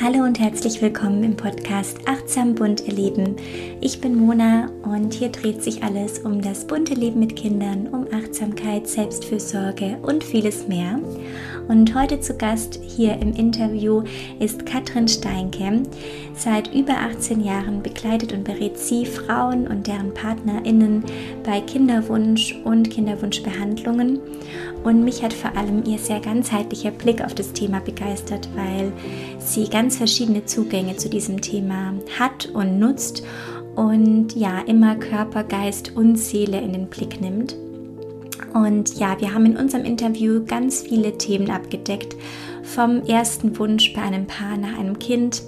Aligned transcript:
Hallo 0.00 0.22
und 0.22 0.38
herzlich 0.38 0.80
willkommen 0.80 1.24
im 1.24 1.36
Podcast 1.36 1.98
Achtsam 2.06 2.54
bunt 2.54 2.86
erleben. 2.86 3.34
Ich 3.80 4.00
bin 4.00 4.14
Mona 4.14 4.70
und 4.84 5.12
hier 5.12 5.28
dreht 5.28 5.64
sich 5.64 5.82
alles 5.82 6.20
um 6.20 6.40
das 6.40 6.68
bunte 6.68 6.94
Leben 6.94 7.18
mit 7.18 7.34
Kindern, 7.34 7.88
um 7.88 8.06
Achtsamkeit, 8.12 8.86
Selbstfürsorge 8.86 9.98
und 10.02 10.22
vieles 10.22 10.68
mehr. 10.68 11.00
Und 11.66 11.96
heute 11.96 12.20
zu 12.20 12.34
Gast 12.34 12.78
hier 12.82 13.14
im 13.20 13.34
Interview 13.34 14.04
ist 14.38 14.64
Katrin 14.64 15.08
Steinke. 15.08 15.82
Seit 16.34 16.72
über 16.72 16.94
18 16.96 17.40
Jahren 17.40 17.82
begleitet 17.82 18.32
und 18.32 18.44
berät 18.44 18.78
sie 18.78 19.04
Frauen 19.04 19.66
und 19.66 19.88
deren 19.88 20.14
PartnerInnen 20.14 21.02
bei 21.44 21.60
Kinderwunsch 21.60 22.54
und 22.64 22.88
Kinderwunschbehandlungen. 22.88 24.20
Und 24.84 25.04
mich 25.04 25.22
hat 25.22 25.32
vor 25.32 25.56
allem 25.56 25.84
ihr 25.84 25.98
sehr 25.98 26.20
ganzheitlicher 26.20 26.92
Blick 26.92 27.22
auf 27.22 27.34
das 27.34 27.52
Thema 27.52 27.80
begeistert, 27.80 28.48
weil 28.54 28.92
sie 29.52 29.68
ganz 29.68 29.96
verschiedene 29.96 30.44
Zugänge 30.44 30.96
zu 30.96 31.08
diesem 31.08 31.40
Thema 31.40 31.94
hat 32.18 32.46
und 32.46 32.78
nutzt 32.78 33.22
und 33.74 34.34
ja, 34.34 34.60
immer 34.60 34.96
Körper, 34.96 35.44
Geist 35.44 35.94
und 35.94 36.16
Seele 36.16 36.60
in 36.60 36.72
den 36.72 36.88
Blick 36.88 37.20
nimmt. 37.20 37.56
Und 38.54 38.98
ja, 38.98 39.20
wir 39.20 39.34
haben 39.34 39.46
in 39.46 39.56
unserem 39.56 39.84
Interview 39.84 40.44
ganz 40.44 40.82
viele 40.82 41.16
Themen 41.16 41.50
abgedeckt, 41.50 42.16
vom 42.62 43.02
ersten 43.04 43.58
Wunsch 43.58 43.92
bei 43.94 44.02
einem 44.02 44.26
Paar 44.26 44.56
nach 44.56 44.78
einem 44.78 44.98
Kind, 44.98 45.42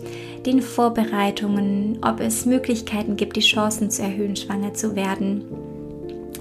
den 0.47 0.63
Vorbereitungen, 0.63 1.99
ob 2.03 2.21
es 2.21 2.47
Möglichkeiten 2.47 3.17
gibt, 3.17 3.37
die 3.37 3.41
Chancen 3.41 3.91
zu 3.91 4.03
erhöhen, 4.03 4.37
schwanger 4.37 4.75
zu 4.75 4.97
werden. 4.97 5.45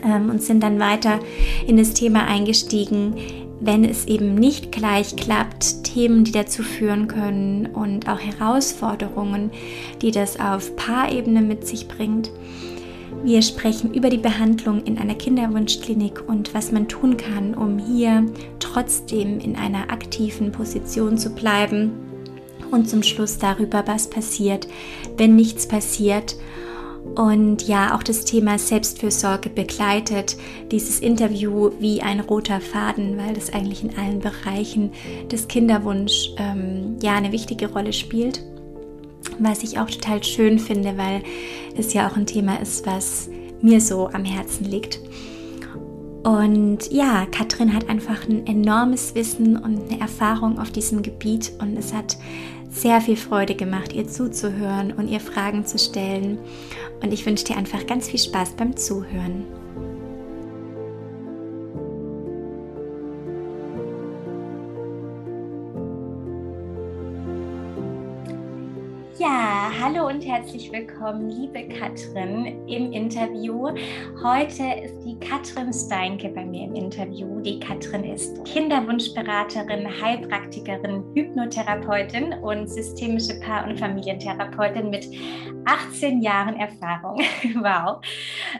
Ähm, 0.03 0.29
und 0.29 0.41
sind 0.41 0.61
dann 0.61 0.79
weiter 0.79 1.19
in 1.67 1.75
das 1.75 1.93
Thema 1.93 2.25
eingestiegen, 2.25 3.15
wenn 3.61 3.83
es 3.83 4.05
eben 4.05 4.35
nicht 4.35 4.71
gleich 4.71 5.15
klappt, 5.15 5.83
Themen, 5.83 6.23
die 6.23 6.31
dazu 6.31 6.63
führen 6.63 7.07
können 7.07 7.67
und 7.67 8.07
auch 8.07 8.19
Herausforderungen, 8.19 9.51
die 10.01 10.11
das 10.11 10.39
auf 10.39 10.75
Paarebene 10.75 11.41
mit 11.41 11.67
sich 11.67 11.87
bringt. 11.87 12.31
Wir 13.23 13.41
sprechen 13.41 13.93
über 13.93 14.09
die 14.09 14.17
Behandlung 14.17 14.83
in 14.83 14.97
einer 14.97 15.15
Kinderwunschklinik 15.15 16.23
und 16.27 16.53
was 16.53 16.71
man 16.71 16.87
tun 16.87 17.17
kann, 17.17 17.53
um 17.53 17.77
hier 17.77 18.25
trotzdem 18.59 19.39
in 19.39 19.55
einer 19.55 19.91
aktiven 19.91 20.51
Position 20.51 21.17
zu 21.17 21.31
bleiben. 21.31 21.91
Und 22.71 22.87
zum 22.87 23.03
Schluss 23.03 23.37
darüber, 23.39 23.83
was 23.87 24.09
passiert, 24.09 24.67
wenn 25.17 25.35
nichts 25.35 25.67
passiert. 25.67 26.35
Und 27.15 27.67
ja, 27.67 27.95
auch 27.95 28.03
das 28.03 28.25
Thema 28.25 28.57
Selbstfürsorge 28.57 29.49
begleitet 29.49 30.37
dieses 30.71 30.99
Interview 30.99 31.71
wie 31.79 32.01
ein 32.01 32.19
roter 32.19 32.61
Faden, 32.61 33.17
weil 33.17 33.33
das 33.33 33.51
eigentlich 33.51 33.83
in 33.83 33.97
allen 33.97 34.19
Bereichen 34.19 34.91
des 35.31 35.47
Kinderwunsch 35.47 36.31
ähm, 36.37 36.97
ja 37.01 37.15
eine 37.15 37.31
wichtige 37.31 37.71
Rolle 37.71 37.93
spielt 37.93 38.41
was 39.39 39.63
ich 39.63 39.79
auch 39.79 39.89
total 39.89 40.23
schön 40.23 40.59
finde, 40.59 40.97
weil 40.97 41.23
es 41.77 41.93
ja 41.93 42.07
auch 42.07 42.17
ein 42.17 42.25
Thema 42.25 42.61
ist, 42.61 42.85
was 42.85 43.29
mir 43.61 43.81
so 43.81 44.09
am 44.09 44.25
Herzen 44.25 44.65
liegt. 44.65 44.99
Und 46.23 46.91
ja, 46.91 47.25
Katrin 47.27 47.73
hat 47.73 47.87
einfach 47.87 48.27
ein 48.27 48.45
enormes 48.45 49.15
Wissen 49.15 49.55
und 49.55 49.89
eine 49.89 50.01
Erfahrung 50.01 50.59
auf 50.59 50.69
diesem 50.69 51.01
Gebiet 51.01 51.53
und 51.59 51.77
es 51.77 51.93
hat 51.93 52.17
sehr 52.69 53.01
viel 53.01 53.17
Freude 53.17 53.55
gemacht, 53.55 53.93
ihr 53.93 54.07
zuzuhören 54.07 54.93
und 54.93 55.07
ihr 55.09 55.19
Fragen 55.19 55.65
zu 55.65 55.77
stellen. 55.77 56.37
Und 57.01 57.13
ich 57.13 57.25
wünsche 57.25 57.45
dir 57.45 57.57
einfach 57.57 57.85
ganz 57.87 58.09
viel 58.09 58.19
Spaß 58.19 58.51
beim 58.51 58.77
Zuhören. 58.77 59.58
Hallo 69.91 70.07
und 70.07 70.23
herzlich 70.23 70.71
willkommen, 70.71 71.31
liebe 71.31 71.67
Katrin, 71.67 72.67
im 72.67 72.91
Interview. 72.91 73.69
Heute 74.21 74.63
ist 74.83 75.03
die 75.03 75.17
Katrin 75.19 75.73
Steinke 75.73 76.29
bei 76.29 76.45
mir 76.45 76.65
im 76.65 76.75
Interview. 76.75 77.39
Die 77.39 77.59
Katrin 77.59 78.03
ist 78.03 78.45
Kinderwunschberaterin, 78.45 79.87
Heilpraktikerin, 79.99 81.03
Hypnotherapeutin 81.15 82.33
und 82.33 82.67
systemische 82.67 83.39
Paar- 83.39 83.65
und 83.65 83.79
Familientherapeutin 83.79 84.91
mit 84.91 85.07
18 85.65 86.21
Jahren 86.21 86.57
Erfahrung. 86.57 87.19
wow. 87.55 87.99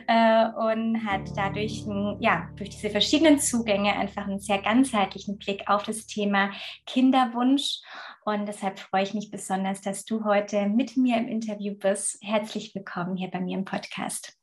Äh, 0.08 0.46
und 0.72 1.04
hat 1.06 1.30
dadurch, 1.36 1.84
ja, 2.18 2.48
durch 2.56 2.70
diese 2.70 2.90
verschiedenen 2.90 3.38
Zugänge 3.38 3.96
einfach 3.96 4.26
einen 4.26 4.40
sehr 4.40 4.58
ganzheitlichen 4.58 5.38
Blick 5.38 5.62
auf 5.68 5.84
das 5.84 6.06
Thema 6.06 6.50
Kinderwunsch 6.86 7.82
und 8.30 8.46
deshalb 8.46 8.78
freue 8.78 9.02
ich 9.02 9.14
mich 9.14 9.30
besonders, 9.30 9.80
dass 9.80 10.04
du 10.04 10.24
heute 10.24 10.66
mit 10.66 10.96
mir 10.96 11.16
im 11.16 11.26
Interview 11.26 11.74
bist. 11.74 12.18
Herzlich 12.22 12.74
willkommen 12.74 13.16
hier 13.16 13.28
bei 13.28 13.40
mir 13.40 13.58
im 13.58 13.64
Podcast. 13.64 14.38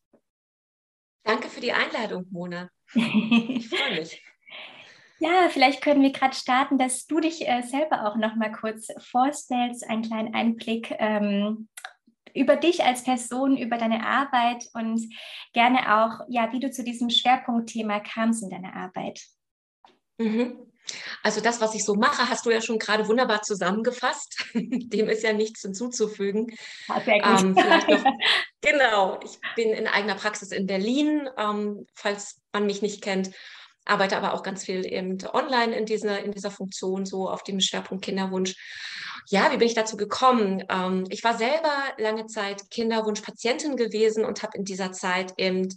Danke 1.24 1.50
für 1.50 1.62
die 1.62 1.72
Einladung, 1.72 2.26
Mona. 2.30 2.70
Ich 2.96 3.70
freue 3.70 4.00
mich. 4.00 4.22
Ja, 5.20 5.50
vielleicht 5.50 5.82
können 5.82 6.04
wir 6.04 6.12
gerade 6.12 6.36
starten, 6.36 6.78
dass 6.78 7.08
du 7.08 7.20
dich 7.20 7.48
äh, 7.48 7.64
selber 7.64 8.08
auch 8.08 8.18
noch 8.18 8.36
mal 8.36 8.52
kurz 8.52 8.88
vorstellst, 9.00 9.90
einen 9.90 10.04
kleinen 10.04 10.36
Einblick 10.36 10.94
ähm, 11.00 11.68
über 12.36 12.56
dich 12.56 12.84
als 12.84 13.04
Person, 13.04 13.58
über 13.58 13.78
deine 13.78 14.06
Arbeit 14.06 14.68
und 14.74 15.02
gerne 15.54 16.04
auch, 16.04 16.26
ja, 16.28 16.52
wie 16.52 16.60
du 16.60 16.70
zu 16.70 16.84
diesem 16.84 17.10
Schwerpunktthema 17.10 18.00
kamst 18.02 18.44
in 18.44 18.50
deiner 18.50 18.76
Arbeit. 18.76 19.22
Mhm. 20.20 20.67
Also 21.24 21.42
das, 21.42 21.62
was 21.62 21.76
ich 21.76 21.84
so 21.84 21.96
mache, 21.96 22.30
hast 22.30 22.46
du 22.46 22.52
ja 22.52 22.62
schon 22.62 22.80
gerade 22.80 23.08
wunderbar 23.08 23.42
zusammengefasst. 23.42 24.46
Dem 24.54 25.10
ist 25.10 25.24
ja 25.24 25.34
nichts 25.34 25.62
hinzuzufügen. 25.62 26.56
Ah. 26.88 27.02
Ähm, 27.06 27.52
noch, 27.54 28.06
genau, 28.62 29.20
ich 29.24 29.40
bin 29.56 29.70
in 29.70 29.88
eigener 29.88 30.16
Praxis 30.16 30.52
in 30.52 30.68
Berlin, 30.68 31.30
ähm, 31.38 31.86
falls 31.94 32.42
man 32.54 32.66
mich 32.66 32.82
nicht 32.82 33.02
kennt, 33.02 33.32
arbeite 33.86 34.18
aber 34.18 34.34
auch 34.34 34.44
ganz 34.44 34.66
viel 34.66 34.86
eben 34.86 35.18
online 35.34 35.76
in 35.76 35.86
dieser, 35.86 36.24
in 36.24 36.32
dieser 36.32 36.52
Funktion, 36.52 37.06
so 37.06 37.30
auf 37.30 37.44
dem 37.44 37.60
Schwerpunkt 37.60 38.04
Kinderwunsch. 38.04 38.56
Ja, 39.30 39.52
wie 39.52 39.58
bin 39.58 39.68
ich 39.68 39.74
dazu 39.74 39.98
gekommen? 39.98 40.64
Ähm, 40.70 41.06
ich 41.10 41.24
war 41.24 41.38
selber 41.38 41.74
lange 41.98 42.28
Zeit 42.28 42.70
Kinderwunschpatientin 42.70 43.76
gewesen 43.76 44.26
und 44.26 44.44
habe 44.44 44.58
in 44.58 44.64
dieser 44.64 44.92
Zeit 44.92 45.34
eben 45.38 45.70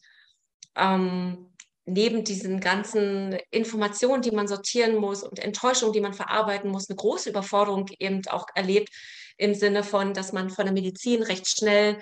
ähm, 0.76 1.49
neben 1.92 2.24
diesen 2.24 2.60
ganzen 2.60 3.36
Informationen, 3.50 4.22
die 4.22 4.30
man 4.30 4.48
sortieren 4.48 4.96
muss 4.96 5.22
und 5.22 5.38
Enttäuschungen, 5.38 5.92
die 5.92 6.00
man 6.00 6.14
verarbeiten 6.14 6.70
muss, 6.70 6.88
eine 6.88 6.96
große 6.96 7.30
Überforderung 7.30 7.86
eben 7.98 8.26
auch 8.28 8.46
erlebt 8.54 8.90
im 9.36 9.54
Sinne 9.54 9.82
von, 9.82 10.14
dass 10.14 10.32
man 10.32 10.50
von 10.50 10.66
der 10.66 10.74
Medizin 10.74 11.22
recht 11.22 11.48
schnell 11.48 11.98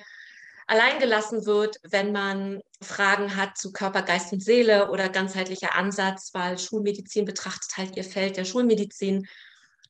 alleingelassen 0.66 1.46
wird, 1.46 1.78
wenn 1.88 2.12
man 2.12 2.60
Fragen 2.82 3.36
hat 3.36 3.56
zu 3.56 3.72
Körper, 3.72 4.02
Geist 4.02 4.32
und 4.32 4.42
Seele 4.42 4.90
oder 4.90 5.08
ganzheitlicher 5.08 5.74
Ansatz, 5.74 6.30
weil 6.34 6.58
Schulmedizin 6.58 7.24
betrachtet 7.24 7.76
halt 7.76 7.96
ihr 7.96 8.04
Feld 8.04 8.36
der 8.36 8.44
Schulmedizin 8.44 9.26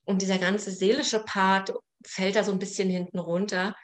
und 0.05 0.23
dieser 0.23 0.39
ganze 0.39 0.71
seelische 0.71 1.21
Part 1.21 1.73
fällt 2.07 2.37
da 2.37 2.45
so 2.45 2.53
ein 2.53 2.61
bisschen 2.61 2.89
hinten 2.89 3.19
runter. 3.19 3.75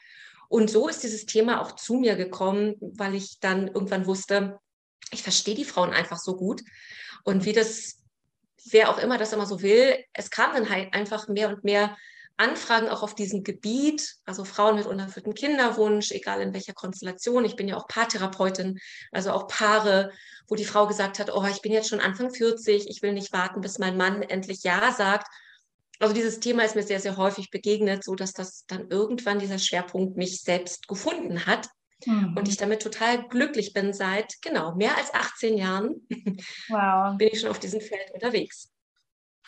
Und 0.49 0.71
so 0.71 0.89
ist 0.89 1.03
dieses 1.03 1.27
Thema 1.27 1.61
auch 1.61 1.73
zu 1.73 1.95
mir 1.95 2.15
gekommen, 2.15 2.77
weil 2.81 3.15
ich 3.15 3.41
dann 3.41 3.67
irgendwann 3.67 4.07
wusste, 4.07 4.61
ich 5.11 5.23
verstehe 5.23 5.55
die 5.55 5.65
Frauen 5.65 5.93
einfach 5.93 6.19
so 6.19 6.37
gut. 6.37 6.63
Und 7.25 7.45
wie 7.45 7.53
das, 7.53 7.99
wer 8.71 8.91
auch 8.91 8.99
immer 8.99 9.19
das 9.19 9.33
immer 9.33 9.47
so 9.47 9.63
will, 9.63 9.97
es 10.13 10.31
kam 10.31 10.53
dann 10.53 10.69
halt 10.69 10.93
einfach 10.95 11.29
mehr 11.29 11.49
und 11.49 11.65
mehr 11.65 11.97
Anfragen 12.37 12.89
auch 12.89 13.03
auf 13.03 13.15
diesem 13.15 13.45
Gebiet, 13.45 14.17
also 14.25 14.45
Frauen 14.45 14.75
mit 14.75 14.87
unerfülltem 14.87 15.35
Kinderwunsch, 15.35 16.11
egal 16.11 16.41
in 16.41 16.53
welcher 16.53 16.73
Konstellation. 16.73 17.45
Ich 17.45 17.55
bin 17.55 17.69
ja 17.69 17.77
auch 17.77 17.87
Paartherapeutin, 17.87 18.81
also 19.13 19.31
auch 19.31 19.47
Paare, 19.47 20.11
wo 20.49 20.57
die 20.57 20.65
Frau 20.65 20.89
gesagt 20.89 21.21
hat, 21.21 21.33
oh, 21.33 21.45
ich 21.45 21.63
bin 21.63 21.73
jetzt 21.73 21.89
schon 21.89 22.01
Anfang 22.01 22.35
40, 22.35 22.89
ich 22.89 23.03
will 23.03 23.13
nicht 23.13 23.33
warten, 23.33 23.61
bis 23.61 23.79
mein 23.79 23.97
Mann 23.97 24.23
endlich 24.23 24.65
Ja 24.65 24.93
sagt. 24.93 25.29
Also 26.01 26.13
dieses 26.13 26.41
Thema 26.41 26.65
ist 26.65 26.75
mir 26.75 26.83
sehr, 26.83 26.99
sehr 26.99 27.17
häufig 27.17 27.51
begegnet, 27.51 28.03
so 28.03 28.17
dass 28.17 28.33
das 28.33 28.65
dann 28.67 28.91
irgendwann 28.91 29.39
dieser 29.39 29.61
Schwerpunkt 29.61 30.17
mich 30.17 30.41
selbst 30.41 30.89
gefunden 30.89 31.47
hat. 31.47 31.69
Mhm. 32.07 32.37
Und 32.37 32.49
ich 32.49 32.57
damit 32.57 32.83
total 32.83 33.27
glücklich 33.29 33.73
bin 33.73 33.93
seit 33.93 34.41
genau 34.43 34.75
mehr 34.75 34.97
als 34.97 35.13
18 35.13 35.57
Jahren. 35.57 36.07
Wow. 36.69 37.17
bin 37.17 37.29
ich 37.33 37.41
schon 37.41 37.51
auf 37.51 37.59
diesem 37.59 37.81
Feld 37.81 38.11
unterwegs. 38.13 38.73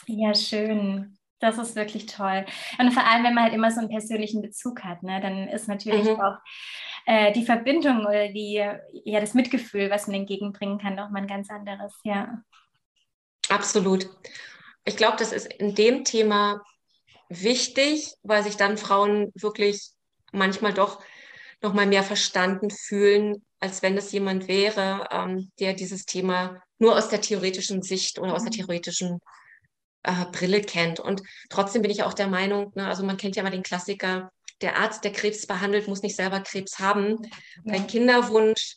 Ja, 0.06 0.34
schön. 0.34 1.16
Das 1.38 1.58
ist 1.58 1.76
wirklich 1.76 2.06
toll. 2.06 2.46
Und 2.78 2.92
vor 2.92 3.04
allem, 3.04 3.24
wenn 3.24 3.34
man 3.34 3.44
halt 3.44 3.54
immer 3.54 3.70
so 3.70 3.80
einen 3.80 3.90
persönlichen 3.90 4.40
Bezug 4.40 4.84
hat, 4.84 5.02
ne, 5.02 5.20
dann 5.20 5.48
ist 5.48 5.68
natürlich 5.68 6.04
mhm. 6.04 6.20
auch 6.20 6.38
äh, 7.06 7.32
die 7.32 7.44
Verbindung 7.44 8.00
oder 8.00 8.28
die, 8.28 8.54
ja, 9.04 9.20
das 9.20 9.34
Mitgefühl, 9.34 9.90
was 9.90 10.06
man 10.06 10.16
entgegenbringen 10.16 10.78
kann, 10.78 10.94
nochmal 10.94 11.22
ein 11.22 11.28
ganz 11.28 11.50
anderes, 11.50 11.94
ja. 12.04 12.42
Absolut. 13.48 14.08
Ich 14.84 14.96
glaube, 14.96 15.16
das 15.18 15.32
ist 15.32 15.52
in 15.52 15.74
dem 15.74 16.04
Thema 16.04 16.62
wichtig, 17.28 18.14
weil 18.22 18.42
sich 18.42 18.56
dann 18.56 18.78
Frauen 18.78 19.32
wirklich 19.34 19.90
manchmal 20.32 20.72
doch 20.72 21.02
noch 21.62 21.74
mal 21.74 21.86
mehr 21.86 22.02
verstanden 22.02 22.70
fühlen, 22.70 23.44
als 23.60 23.82
wenn 23.82 23.96
es 23.96 24.12
jemand 24.12 24.48
wäre, 24.48 25.08
ähm, 25.10 25.50
der 25.58 25.74
dieses 25.74 26.04
Thema 26.04 26.62
nur 26.78 26.96
aus 26.96 27.08
der 27.08 27.20
theoretischen 27.20 27.82
Sicht 27.82 28.18
oder 28.18 28.34
aus 28.34 28.42
der 28.42 28.52
mhm. 28.52 28.56
theoretischen 28.56 29.20
äh, 30.02 30.26
Brille 30.32 30.60
kennt. 30.60 31.00
Und 31.00 31.22
trotzdem 31.48 31.82
bin 31.82 31.90
ich 31.90 32.02
auch 32.02 32.14
der 32.14 32.28
Meinung, 32.28 32.72
ne, 32.74 32.86
also 32.86 33.04
man 33.04 33.16
kennt 33.16 33.36
ja 33.36 33.42
mal 33.42 33.50
den 33.50 33.62
Klassiker, 33.62 34.30
der 34.62 34.76
Arzt, 34.78 35.04
der 35.04 35.12
Krebs 35.12 35.46
behandelt, 35.46 35.88
muss 35.88 36.02
nicht 36.02 36.16
selber 36.16 36.40
Krebs 36.40 36.78
haben. 36.78 37.18
Ja. 37.64 37.72
Bei 37.72 37.80
Kinderwunsch 37.80 38.76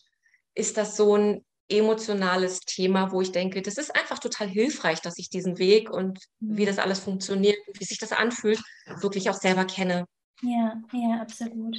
ist 0.55 0.77
das 0.77 0.97
so 0.97 1.15
ein 1.15 1.45
emotionales 1.69 2.61
Thema, 2.61 3.11
wo 3.11 3.21
ich 3.21 3.31
denke, 3.31 3.61
das 3.61 3.77
ist 3.77 3.95
einfach 3.95 4.19
total 4.19 4.47
hilfreich, 4.47 5.01
dass 5.01 5.19
ich 5.19 5.29
diesen 5.29 5.59
Weg 5.59 5.89
und 5.89 6.19
mhm. 6.39 6.57
wie 6.57 6.65
das 6.65 6.79
alles 6.79 6.99
funktioniert, 6.99 7.57
wie 7.77 7.85
sich 7.85 7.99
das 7.99 8.11
anfühlt, 8.11 8.59
wirklich 9.01 9.29
auch 9.29 9.35
selber 9.35 9.65
kenne. 9.65 10.05
Ja, 10.41 10.81
ja, 10.93 11.21
absolut. 11.21 11.77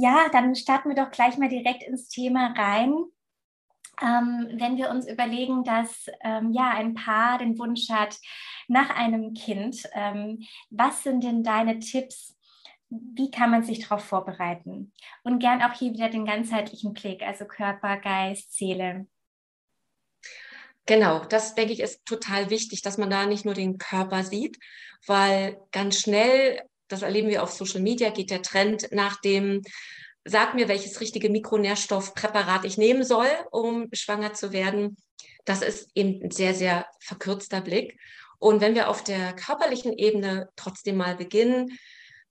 Ja, 0.00 0.28
dann 0.30 0.54
starten 0.54 0.90
wir 0.90 0.96
doch 0.96 1.10
gleich 1.10 1.38
mal 1.38 1.48
direkt 1.48 1.82
ins 1.82 2.08
Thema 2.08 2.54
rein. 2.56 2.94
Ähm, 4.00 4.48
wenn 4.52 4.76
wir 4.76 4.90
uns 4.90 5.08
überlegen, 5.08 5.64
dass 5.64 6.06
ähm, 6.20 6.52
ja 6.52 6.70
ein 6.70 6.94
Paar 6.94 7.38
den 7.38 7.58
Wunsch 7.58 7.90
hat 7.90 8.16
nach 8.68 8.90
einem 8.90 9.34
Kind, 9.34 9.82
ähm, 9.94 10.46
was 10.70 11.02
sind 11.02 11.24
denn 11.24 11.42
deine 11.42 11.80
Tipps, 11.80 12.36
wie 12.90 13.32
kann 13.32 13.50
man 13.50 13.64
sich 13.64 13.80
darauf 13.80 14.04
vorbereiten? 14.04 14.92
Und 15.24 15.40
gern 15.40 15.62
auch 15.62 15.72
hier 15.72 15.92
wieder 15.92 16.08
den 16.08 16.24
ganzheitlichen 16.24 16.94
Blick, 16.94 17.22
also 17.22 17.44
Körper, 17.44 17.96
Geist, 17.96 18.56
Seele. 18.56 19.08
Genau, 20.86 21.24
das 21.24 21.56
denke 21.56 21.72
ich 21.72 21.80
ist 21.80 22.06
total 22.06 22.50
wichtig, 22.50 22.82
dass 22.82 22.98
man 22.98 23.10
da 23.10 23.26
nicht 23.26 23.44
nur 23.44 23.54
den 23.54 23.78
Körper 23.78 24.22
sieht, 24.22 24.58
weil 25.06 25.60
ganz 25.72 26.00
schnell, 26.00 26.62
das 26.88 27.02
erleben 27.02 27.28
wir 27.28 27.42
auf 27.42 27.52
Social 27.52 27.80
Media, 27.80 28.10
geht 28.10 28.30
der 28.30 28.42
Trend 28.42 28.88
nach 28.90 29.20
dem, 29.20 29.62
sag 30.24 30.54
mir, 30.54 30.68
welches 30.68 31.00
richtige 31.00 31.30
Mikronährstoffpräparat 31.30 32.64
ich 32.64 32.78
nehmen 32.78 33.04
soll, 33.04 33.28
um 33.50 33.88
schwanger 33.92 34.34
zu 34.34 34.52
werden. 34.52 34.96
Das 35.44 35.62
ist 35.62 35.90
eben 35.94 36.22
ein 36.22 36.30
sehr, 36.30 36.54
sehr 36.54 36.86
verkürzter 37.00 37.60
Blick. 37.60 37.98
Und 38.38 38.60
wenn 38.60 38.74
wir 38.74 38.88
auf 38.88 39.02
der 39.02 39.32
körperlichen 39.34 39.92
Ebene 39.92 40.48
trotzdem 40.56 40.96
mal 40.96 41.16
beginnen, 41.16 41.78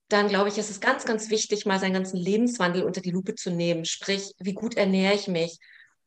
dann 0.08 0.28
glaube 0.28 0.48
ich, 0.48 0.56
ist 0.56 0.70
es 0.70 0.80
ganz, 0.80 1.04
ganz 1.04 1.28
wichtig, 1.28 1.66
mal 1.66 1.78
seinen 1.78 1.92
ganzen 1.92 2.16
Lebenswandel 2.16 2.82
unter 2.82 3.02
die 3.02 3.10
Lupe 3.10 3.34
zu 3.34 3.50
nehmen. 3.50 3.84
Sprich, 3.84 4.32
wie 4.38 4.54
gut 4.54 4.76
ernähre 4.76 5.14
ich 5.14 5.28
mich? 5.28 5.58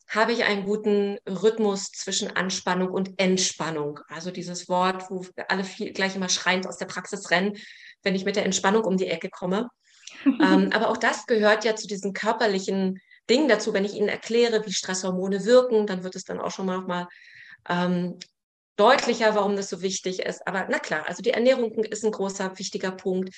Habe 0.07 0.33
ich 0.33 0.44
einen 0.44 0.65
guten 0.65 1.19
Rhythmus 1.27 1.92
zwischen 1.92 2.36
Anspannung 2.36 2.89
und 2.89 3.18
Entspannung? 3.18 4.00
Also 4.07 4.31
dieses 4.31 4.68
Wort, 4.68 5.09
wo 5.09 5.25
alle 5.47 5.63
viel, 5.63 5.94
gleich 5.94 6.15
immer 6.15 6.30
schreiend 6.30 6.68
aus 6.68 6.77
der 6.77 6.88
Praxis 6.88 7.30
rennen, 7.30 7.57
wenn 8.03 8.15
ich 8.15 8.25
mit 8.25 8.36
der 8.36 8.45
Entspannung 8.45 8.83
um 8.83 8.98
die 8.98 9.07
Ecke 9.07 9.30
komme. 9.30 9.69
ähm, 10.25 10.69
aber 10.74 10.89
auch 10.89 10.98
das 10.98 11.25
gehört 11.25 11.65
ja 11.65 11.75
zu 11.75 11.88
diesen 11.88 12.13
körperlichen 12.13 13.00
Dingen 13.30 13.48
dazu. 13.48 13.74
Wenn 13.74 13.86
ich 13.86 13.95
Ihnen 13.95 14.09
erkläre, 14.09 14.65
wie 14.65 14.74
Stresshormone 14.74 15.45
wirken, 15.45 15.88
dann 15.88 16.03
wird 16.03 16.15
es 16.15 16.24
dann 16.24 16.39
auch 16.39 16.51
schon 16.51 16.65
mal, 16.65 16.81
mal 16.81 17.07
ähm, 17.69 18.19
deutlicher, 18.75 19.36
warum 19.36 19.56
das 19.56 19.69
so 19.69 19.81
wichtig 19.81 20.19
ist. 20.19 20.45
Aber 20.48 20.68
na 20.69 20.80
klar, 20.80 21.06
also 21.07 21.21
die 21.21 21.31
Ernährung 21.31 21.71
ist 21.86 22.03
ein 22.03 22.12
großer, 22.12 22.57
wichtiger 22.57 22.92
Punkt 22.92 23.33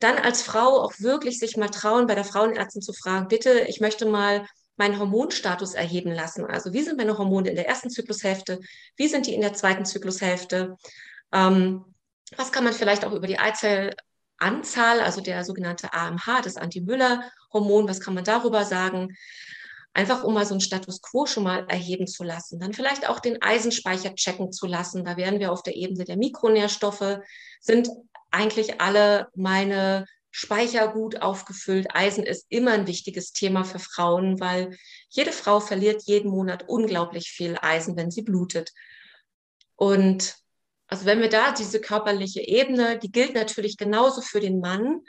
dann 0.00 0.16
als 0.16 0.42
Frau 0.42 0.80
auch 0.80 0.94
wirklich 0.98 1.38
sich 1.38 1.56
mal 1.56 1.68
trauen, 1.68 2.06
bei 2.06 2.14
der 2.14 2.24
Frauenärztin 2.24 2.82
zu 2.82 2.92
fragen, 2.92 3.28
bitte, 3.28 3.60
ich 3.68 3.80
möchte 3.80 4.06
mal 4.06 4.46
meinen 4.76 4.98
Hormonstatus 4.98 5.74
erheben 5.74 6.10
lassen. 6.10 6.46
Also 6.46 6.72
wie 6.72 6.82
sind 6.82 6.96
meine 6.96 7.18
Hormone 7.18 7.50
in 7.50 7.54
der 7.54 7.68
ersten 7.68 7.90
Zyklushälfte? 7.90 8.60
Wie 8.96 9.08
sind 9.08 9.26
die 9.26 9.34
in 9.34 9.42
der 9.42 9.52
zweiten 9.52 9.84
Zyklushälfte? 9.84 10.76
Ähm, 11.32 11.84
was 12.36 12.52
kann 12.52 12.64
man 12.64 12.72
vielleicht 12.72 13.04
auch 13.04 13.12
über 13.12 13.26
die 13.26 13.38
Eizellanzahl, 13.38 15.00
also 15.00 15.20
der 15.20 15.44
sogenannte 15.44 15.92
AMH, 15.92 16.42
das 16.42 16.56
Anti-Müller-Hormon, 16.56 17.88
was 17.88 18.00
kann 18.00 18.14
man 18.14 18.24
darüber 18.24 18.64
sagen? 18.64 19.16
Einfach 19.92 20.22
um 20.22 20.34
mal 20.34 20.46
so 20.46 20.54
einen 20.54 20.60
Status 20.60 21.02
quo 21.02 21.26
schon 21.26 21.42
mal 21.42 21.66
erheben 21.68 22.06
zu 22.06 22.22
lassen. 22.22 22.60
Dann 22.60 22.72
vielleicht 22.72 23.08
auch 23.08 23.18
den 23.18 23.42
Eisenspeicher 23.42 24.14
checken 24.14 24.52
zu 24.52 24.66
lassen. 24.66 25.04
Da 25.04 25.16
wären 25.16 25.40
wir 25.40 25.50
auf 25.50 25.64
der 25.64 25.74
Ebene 25.74 26.04
der 26.04 26.16
Mikronährstoffe. 26.16 27.18
Sind 27.60 27.88
eigentlich 28.30 28.80
alle 28.80 29.28
meine 29.34 30.06
Speicher 30.30 30.88
gut 30.88 31.22
aufgefüllt. 31.22 31.88
Eisen 31.92 32.22
ist 32.22 32.46
immer 32.50 32.72
ein 32.72 32.86
wichtiges 32.86 33.32
Thema 33.32 33.64
für 33.64 33.80
Frauen, 33.80 34.38
weil 34.38 34.76
jede 35.08 35.32
Frau 35.32 35.58
verliert 35.58 36.02
jeden 36.04 36.30
Monat 36.30 36.68
unglaublich 36.68 37.30
viel 37.30 37.58
Eisen, 37.60 37.96
wenn 37.96 38.12
sie 38.12 38.22
blutet. 38.22 38.72
Und 39.74 40.39
also 40.90 41.06
wenn 41.06 41.20
wir 41.20 41.28
da 41.28 41.52
diese 41.52 41.80
körperliche 41.80 42.40
Ebene, 42.40 42.98
die 42.98 43.12
gilt 43.12 43.34
natürlich 43.34 43.76
genauso 43.76 44.20
für 44.20 44.40
den 44.40 44.60
Mann, 44.60 45.00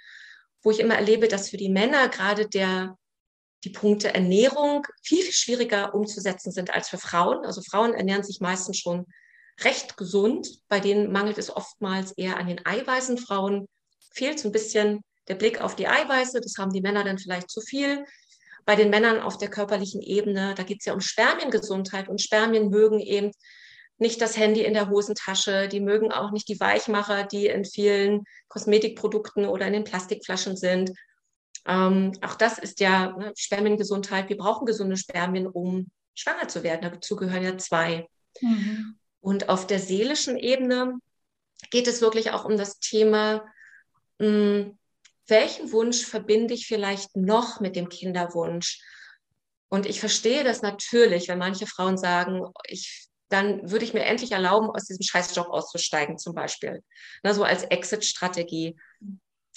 wo 0.61 0.69
ich 0.69 0.79
immer 0.79 0.95
erlebe, 0.95 1.27
dass 1.27 1.49
für 1.49 1.57
die 1.57 1.69
Männer 1.69 2.07
gerade 2.07 2.47
der 2.47 2.95
die 3.63 3.69
Punkte 3.69 4.13
Ernährung 4.13 4.85
viel, 5.03 5.21
viel 5.21 5.33
schwieriger 5.33 5.93
umzusetzen 5.93 6.51
sind 6.51 6.73
als 6.73 6.89
für 6.89 6.97
Frauen. 6.97 7.45
Also 7.45 7.61
Frauen 7.61 7.93
ernähren 7.93 8.23
sich 8.23 8.41
meistens 8.41 8.77
schon 8.77 9.05
recht 9.63 9.97
gesund. 9.97 10.59
Bei 10.67 10.79
denen 10.79 11.11
mangelt 11.11 11.37
es 11.37 11.55
oftmals 11.55 12.11
eher 12.13 12.37
an 12.37 12.47
den 12.47 12.65
Eiweißen. 12.65 13.17
Frauen 13.17 13.67
fehlt 14.13 14.39
so 14.39 14.49
ein 14.49 14.51
bisschen 14.51 15.01
der 15.27 15.35
Blick 15.35 15.61
auf 15.61 15.75
die 15.75 15.87
Eiweiße. 15.87 16.41
Das 16.41 16.55
haben 16.57 16.73
die 16.73 16.81
Männer 16.81 17.03
dann 17.03 17.19
vielleicht 17.19 17.51
zu 17.51 17.61
viel. 17.61 18.03
Bei 18.65 18.75
den 18.75 18.89
Männern 18.89 19.19
auf 19.19 19.37
der 19.37 19.49
körperlichen 19.49 20.01
Ebene, 20.01 20.55
da 20.55 20.63
geht 20.63 20.79
es 20.79 20.85
ja 20.85 20.93
um 20.93 21.01
Spermiengesundheit 21.01 22.09
und 22.09 22.21
Spermien 22.21 22.69
mögen 22.69 22.99
eben 22.99 23.31
nicht 24.01 24.19
das 24.19 24.35
Handy 24.35 24.65
in 24.65 24.73
der 24.73 24.89
Hosentasche, 24.89 25.67
die 25.67 25.79
mögen 25.79 26.11
auch 26.11 26.31
nicht 26.31 26.49
die 26.49 26.59
Weichmacher, 26.59 27.23
die 27.23 27.45
in 27.45 27.63
vielen 27.63 28.23
Kosmetikprodukten 28.47 29.45
oder 29.45 29.67
in 29.67 29.73
den 29.73 29.83
Plastikflaschen 29.83 30.57
sind. 30.57 30.91
Ähm, 31.67 32.11
auch 32.21 32.33
das 32.33 32.57
ist 32.57 32.79
ja 32.79 33.15
ne, 33.15 33.31
Spermiengesundheit. 33.37 34.27
Wir 34.27 34.37
brauchen 34.37 34.65
gesunde 34.65 34.97
Spermien, 34.97 35.45
um 35.45 35.91
schwanger 36.15 36.47
zu 36.47 36.63
werden. 36.63 36.81
Dazu 36.81 37.15
gehören 37.15 37.43
ja 37.43 37.57
zwei. 37.59 38.07
Mhm. 38.41 38.97
Und 39.19 39.49
auf 39.49 39.67
der 39.67 39.79
seelischen 39.79 40.35
Ebene 40.35 40.97
geht 41.69 41.87
es 41.87 42.01
wirklich 42.01 42.31
auch 42.31 42.43
um 42.43 42.57
das 42.57 42.79
Thema, 42.79 43.45
mh, 44.17 44.25
hm, 44.27 44.77
welchen 45.27 45.71
Wunsch 45.71 46.03
verbinde 46.03 46.55
ich 46.55 46.65
vielleicht 46.65 47.15
noch 47.15 47.59
mit 47.59 47.75
dem 47.75 47.87
Kinderwunsch? 47.87 48.81
Und 49.69 49.85
ich 49.85 49.99
verstehe 49.99 50.43
das 50.43 50.63
natürlich, 50.63 51.27
wenn 51.27 51.37
manche 51.37 51.67
Frauen 51.67 51.99
sagen, 51.99 52.41
ich, 52.67 53.10
dann 53.31 53.69
würde 53.71 53.85
ich 53.85 53.93
mir 53.93 54.03
endlich 54.03 54.31
erlauben, 54.31 54.69
aus 54.69 54.85
diesem 54.85 55.03
Scheißjob 55.03 55.47
auszusteigen, 55.47 56.17
zum 56.17 56.35
Beispiel. 56.35 56.83
Na, 57.23 57.33
so 57.33 57.43
als 57.43 57.63
Exit-Strategie. 57.63 58.77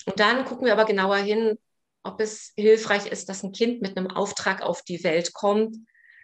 Und 0.07 0.21
dann 0.21 0.45
gucken 0.45 0.67
wir 0.67 0.73
aber 0.73 0.85
genauer 0.85 1.17
hin, 1.17 1.59
ob 2.03 2.21
es 2.21 2.53
hilfreich 2.57 3.07
ist, 3.07 3.29
dass 3.29 3.43
ein 3.43 3.53
Kind 3.53 3.83
mit 3.83 3.97
einem 3.97 4.11
Auftrag 4.11 4.63
auf 4.63 4.83
die 4.83 5.03
Welt 5.05 5.33
kommt, 5.33 5.77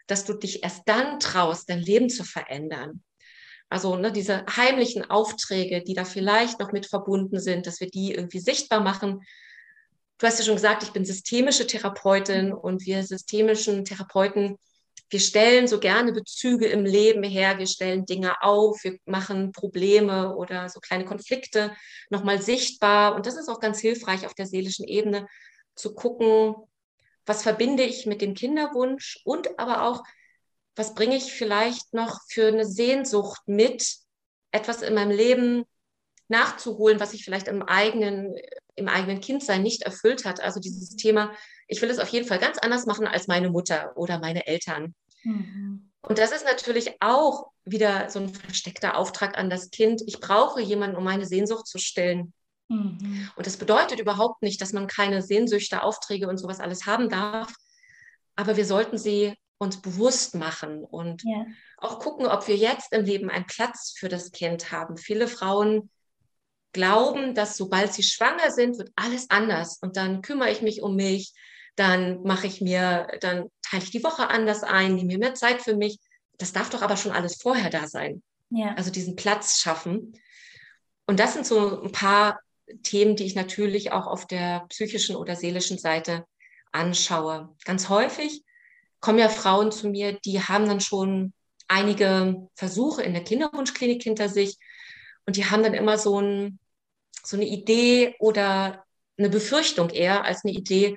dass 0.06 0.24
du 0.24 0.34
dich 0.34 0.62
erst 0.62 0.82
dann 0.86 1.18
traust, 1.18 1.70
dein 1.70 1.80
Leben 1.80 2.10
zu 2.10 2.24
verändern. 2.24 3.02
Also 3.70 3.96
ne, 3.96 4.12
diese 4.12 4.44
heimlichen 4.46 5.08
Aufträge, 5.08 5.82
die 5.82 5.94
da 5.94 6.04
vielleicht 6.04 6.58
noch 6.58 6.72
mit 6.72 6.86
verbunden 6.86 7.38
sind, 7.38 7.66
dass 7.66 7.80
wir 7.80 7.88
die 7.88 8.12
irgendwie 8.12 8.40
sichtbar 8.40 8.80
machen. 8.80 9.22
Du 10.18 10.26
hast 10.26 10.38
ja 10.38 10.44
schon 10.44 10.56
gesagt, 10.56 10.82
ich 10.82 10.90
bin 10.90 11.04
systemische 11.04 11.66
Therapeutin 11.66 12.52
und 12.52 12.84
wir 12.84 13.04
systemischen 13.04 13.84
Therapeuten, 13.84 14.58
wir 15.10 15.20
stellen 15.20 15.66
so 15.66 15.80
gerne 15.80 16.12
Bezüge 16.12 16.66
im 16.66 16.84
Leben 16.84 17.24
her, 17.24 17.58
wir 17.58 17.66
stellen 17.66 18.06
Dinge 18.06 18.42
auf, 18.42 18.82
wir 18.84 18.96
machen 19.04 19.50
Probleme 19.50 20.36
oder 20.36 20.68
so 20.68 20.78
kleine 20.78 21.04
Konflikte 21.04 21.74
nochmal 22.10 22.40
sichtbar. 22.40 23.16
Und 23.16 23.26
das 23.26 23.36
ist 23.36 23.48
auch 23.48 23.60
ganz 23.60 23.80
hilfreich 23.80 24.24
auf 24.24 24.34
der 24.34 24.46
seelischen 24.46 24.86
Ebene 24.86 25.26
zu 25.74 25.94
gucken, 25.94 26.54
was 27.26 27.42
verbinde 27.42 27.82
ich 27.82 28.06
mit 28.06 28.22
dem 28.22 28.34
Kinderwunsch 28.34 29.20
und 29.24 29.58
aber 29.58 29.82
auch, 29.82 30.04
was 30.76 30.94
bringe 30.94 31.16
ich 31.16 31.32
vielleicht 31.32 31.92
noch 31.92 32.20
für 32.28 32.46
eine 32.46 32.64
Sehnsucht 32.64 33.42
mit, 33.46 33.96
etwas 34.52 34.82
in 34.82 34.94
meinem 34.94 35.10
Leben 35.10 35.64
nachzuholen, 36.30 37.00
was 37.00 37.12
ich 37.12 37.24
vielleicht 37.24 37.48
im 37.48 37.62
eigenen, 37.62 38.36
im 38.76 38.88
eigenen 38.88 39.20
Kindsein 39.20 39.62
nicht 39.62 39.82
erfüllt 39.82 40.24
hat. 40.24 40.40
Also 40.40 40.60
dieses 40.60 40.96
Thema, 40.96 41.32
ich 41.68 41.82
will 41.82 41.90
es 41.90 41.98
auf 41.98 42.08
jeden 42.08 42.26
Fall 42.26 42.38
ganz 42.38 42.58
anders 42.58 42.86
machen 42.86 43.06
als 43.06 43.26
meine 43.26 43.50
Mutter 43.50 43.92
oder 43.96 44.18
meine 44.18 44.46
Eltern. 44.46 44.94
Mhm. 45.22 45.90
Und 46.02 46.18
das 46.18 46.32
ist 46.32 46.44
natürlich 46.44 46.94
auch 47.00 47.50
wieder 47.64 48.08
so 48.08 48.20
ein 48.20 48.30
versteckter 48.30 48.96
Auftrag 48.96 49.36
an 49.36 49.50
das 49.50 49.70
Kind. 49.70 50.02
Ich 50.06 50.20
brauche 50.20 50.60
jemanden, 50.60 50.96
um 50.96 51.04
meine 51.04 51.26
Sehnsucht 51.26 51.66
zu 51.66 51.78
stillen. 51.78 52.32
Mhm. 52.68 53.30
Und 53.36 53.46
das 53.46 53.56
bedeutet 53.56 54.00
überhaupt 54.00 54.42
nicht, 54.42 54.60
dass 54.60 54.72
man 54.72 54.86
keine 54.86 55.22
Sehnsüchte, 55.22 55.82
Aufträge 55.82 56.28
und 56.28 56.38
sowas 56.38 56.60
alles 56.60 56.86
haben 56.86 57.08
darf. 57.08 57.52
Aber 58.36 58.56
wir 58.56 58.64
sollten 58.64 58.96
sie 58.96 59.34
uns 59.58 59.82
bewusst 59.82 60.34
machen 60.34 60.84
und 60.84 61.22
ja. 61.24 61.44
auch 61.76 61.98
gucken, 61.98 62.26
ob 62.26 62.48
wir 62.48 62.56
jetzt 62.56 62.92
im 62.92 63.04
Leben 63.04 63.28
einen 63.28 63.46
Platz 63.46 63.92
für 63.94 64.08
das 64.08 64.32
Kind 64.32 64.72
haben. 64.72 64.96
Viele 64.96 65.28
Frauen 65.28 65.90
glauben, 66.72 67.34
dass 67.34 67.56
sobald 67.56 67.92
sie 67.92 68.02
schwanger 68.02 68.50
sind, 68.50 68.78
wird 68.78 68.90
alles 68.96 69.30
anders 69.30 69.78
und 69.80 69.96
dann 69.96 70.22
kümmere 70.22 70.50
ich 70.50 70.62
mich 70.62 70.82
um 70.82 70.96
mich, 70.96 71.32
dann 71.76 72.22
mache 72.22 72.46
ich 72.46 72.60
mir, 72.60 73.08
dann 73.20 73.50
teile 73.62 73.82
ich 73.82 73.90
die 73.90 74.04
Woche 74.04 74.28
anders 74.28 74.62
ein, 74.62 74.94
nehme 74.94 75.06
mir 75.14 75.18
mehr 75.18 75.34
Zeit 75.34 75.62
für 75.62 75.76
mich. 75.76 75.98
Das 76.38 76.52
darf 76.52 76.70
doch 76.70 76.82
aber 76.82 76.96
schon 76.96 77.12
alles 77.12 77.40
vorher 77.40 77.70
da 77.70 77.86
sein. 77.86 78.22
Ja. 78.50 78.74
Also 78.74 78.90
diesen 78.90 79.16
Platz 79.16 79.60
schaffen. 79.60 80.12
Und 81.06 81.20
das 81.20 81.34
sind 81.34 81.46
so 81.46 81.82
ein 81.82 81.92
paar 81.92 82.40
Themen, 82.82 83.16
die 83.16 83.24
ich 83.24 83.34
natürlich 83.34 83.92
auch 83.92 84.06
auf 84.06 84.26
der 84.26 84.66
psychischen 84.68 85.16
oder 85.16 85.36
seelischen 85.36 85.78
Seite 85.78 86.24
anschaue. 86.72 87.54
Ganz 87.64 87.88
häufig 87.88 88.44
kommen 89.00 89.18
ja 89.18 89.28
Frauen 89.28 89.72
zu 89.72 89.88
mir, 89.88 90.18
die 90.24 90.40
haben 90.40 90.66
dann 90.66 90.80
schon 90.80 91.32
einige 91.68 92.48
Versuche 92.54 93.02
in 93.02 93.14
der 93.14 93.24
Kinderwunschklinik 93.24 94.02
hinter 94.02 94.28
sich, 94.28 94.58
Und 95.26 95.36
die 95.36 95.46
haben 95.46 95.62
dann 95.62 95.74
immer 95.74 95.98
so, 95.98 96.20
ein, 96.20 96.58
so 97.24 97.36
eine 97.36 97.46
Idee 97.46 98.14
oder 98.18 98.84
eine 99.18 99.28
Befürchtung 99.28 99.90
eher 99.90 100.24
als 100.24 100.44
eine 100.44 100.52
Idee. 100.52 100.96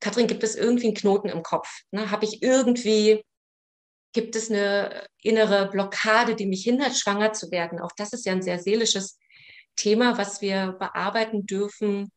Kathrin, 0.00 0.26
gibt 0.26 0.42
es 0.42 0.56
irgendwie 0.56 0.86
einen 0.86 0.96
Knoten 0.96 1.28
im 1.28 1.42
Kopf? 1.42 1.68
Ne? 1.90 2.10
Habe 2.10 2.24
ich 2.24 2.42
irgendwie, 2.42 3.24
gibt 4.12 4.36
es 4.36 4.50
eine 4.50 5.06
innere 5.22 5.68
Blockade, 5.70 6.34
die 6.34 6.46
mich 6.46 6.64
hindert, 6.64 6.96
schwanger 6.96 7.32
zu 7.32 7.50
werden? 7.50 7.80
Auch 7.80 7.92
das 7.96 8.12
ist 8.12 8.26
ja 8.26 8.32
ein 8.32 8.42
sehr 8.42 8.58
seelisches 8.58 9.18
Thema, 9.76 10.18
was 10.18 10.40
wir 10.40 10.76
bearbeiten 10.78 11.46
dürfen, 11.46 12.10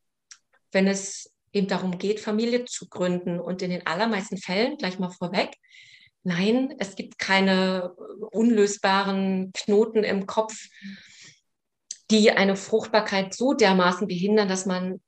wenn 0.71 0.87
es 0.87 1.31
eben 1.53 1.67
darum 1.67 1.97
geht, 1.97 2.19
Familie 2.19 2.65
zu 2.65 2.89
gründen. 2.89 3.39
Und 3.39 3.61
in 3.61 3.69
den 3.69 3.85
allermeisten 3.85 4.37
Fällen, 4.37 4.77
gleich 4.77 4.99
mal 4.99 5.11
vorweg, 5.11 5.55
nein, 6.23 6.73
es 6.79 6.95
gibt 6.95 7.19
keine 7.19 7.93
unlösbaren 8.31 9.51
Knoten 9.53 10.03
im 10.03 10.25
Kopf, 10.25 10.67
die 12.11 12.31
eine 12.31 12.55
Fruchtbarkeit 12.55 13.33
so 13.33 13.53
dermaßen 13.53 14.07
behindern, 14.07 14.47
dass 14.47 14.65
man 14.65 15.01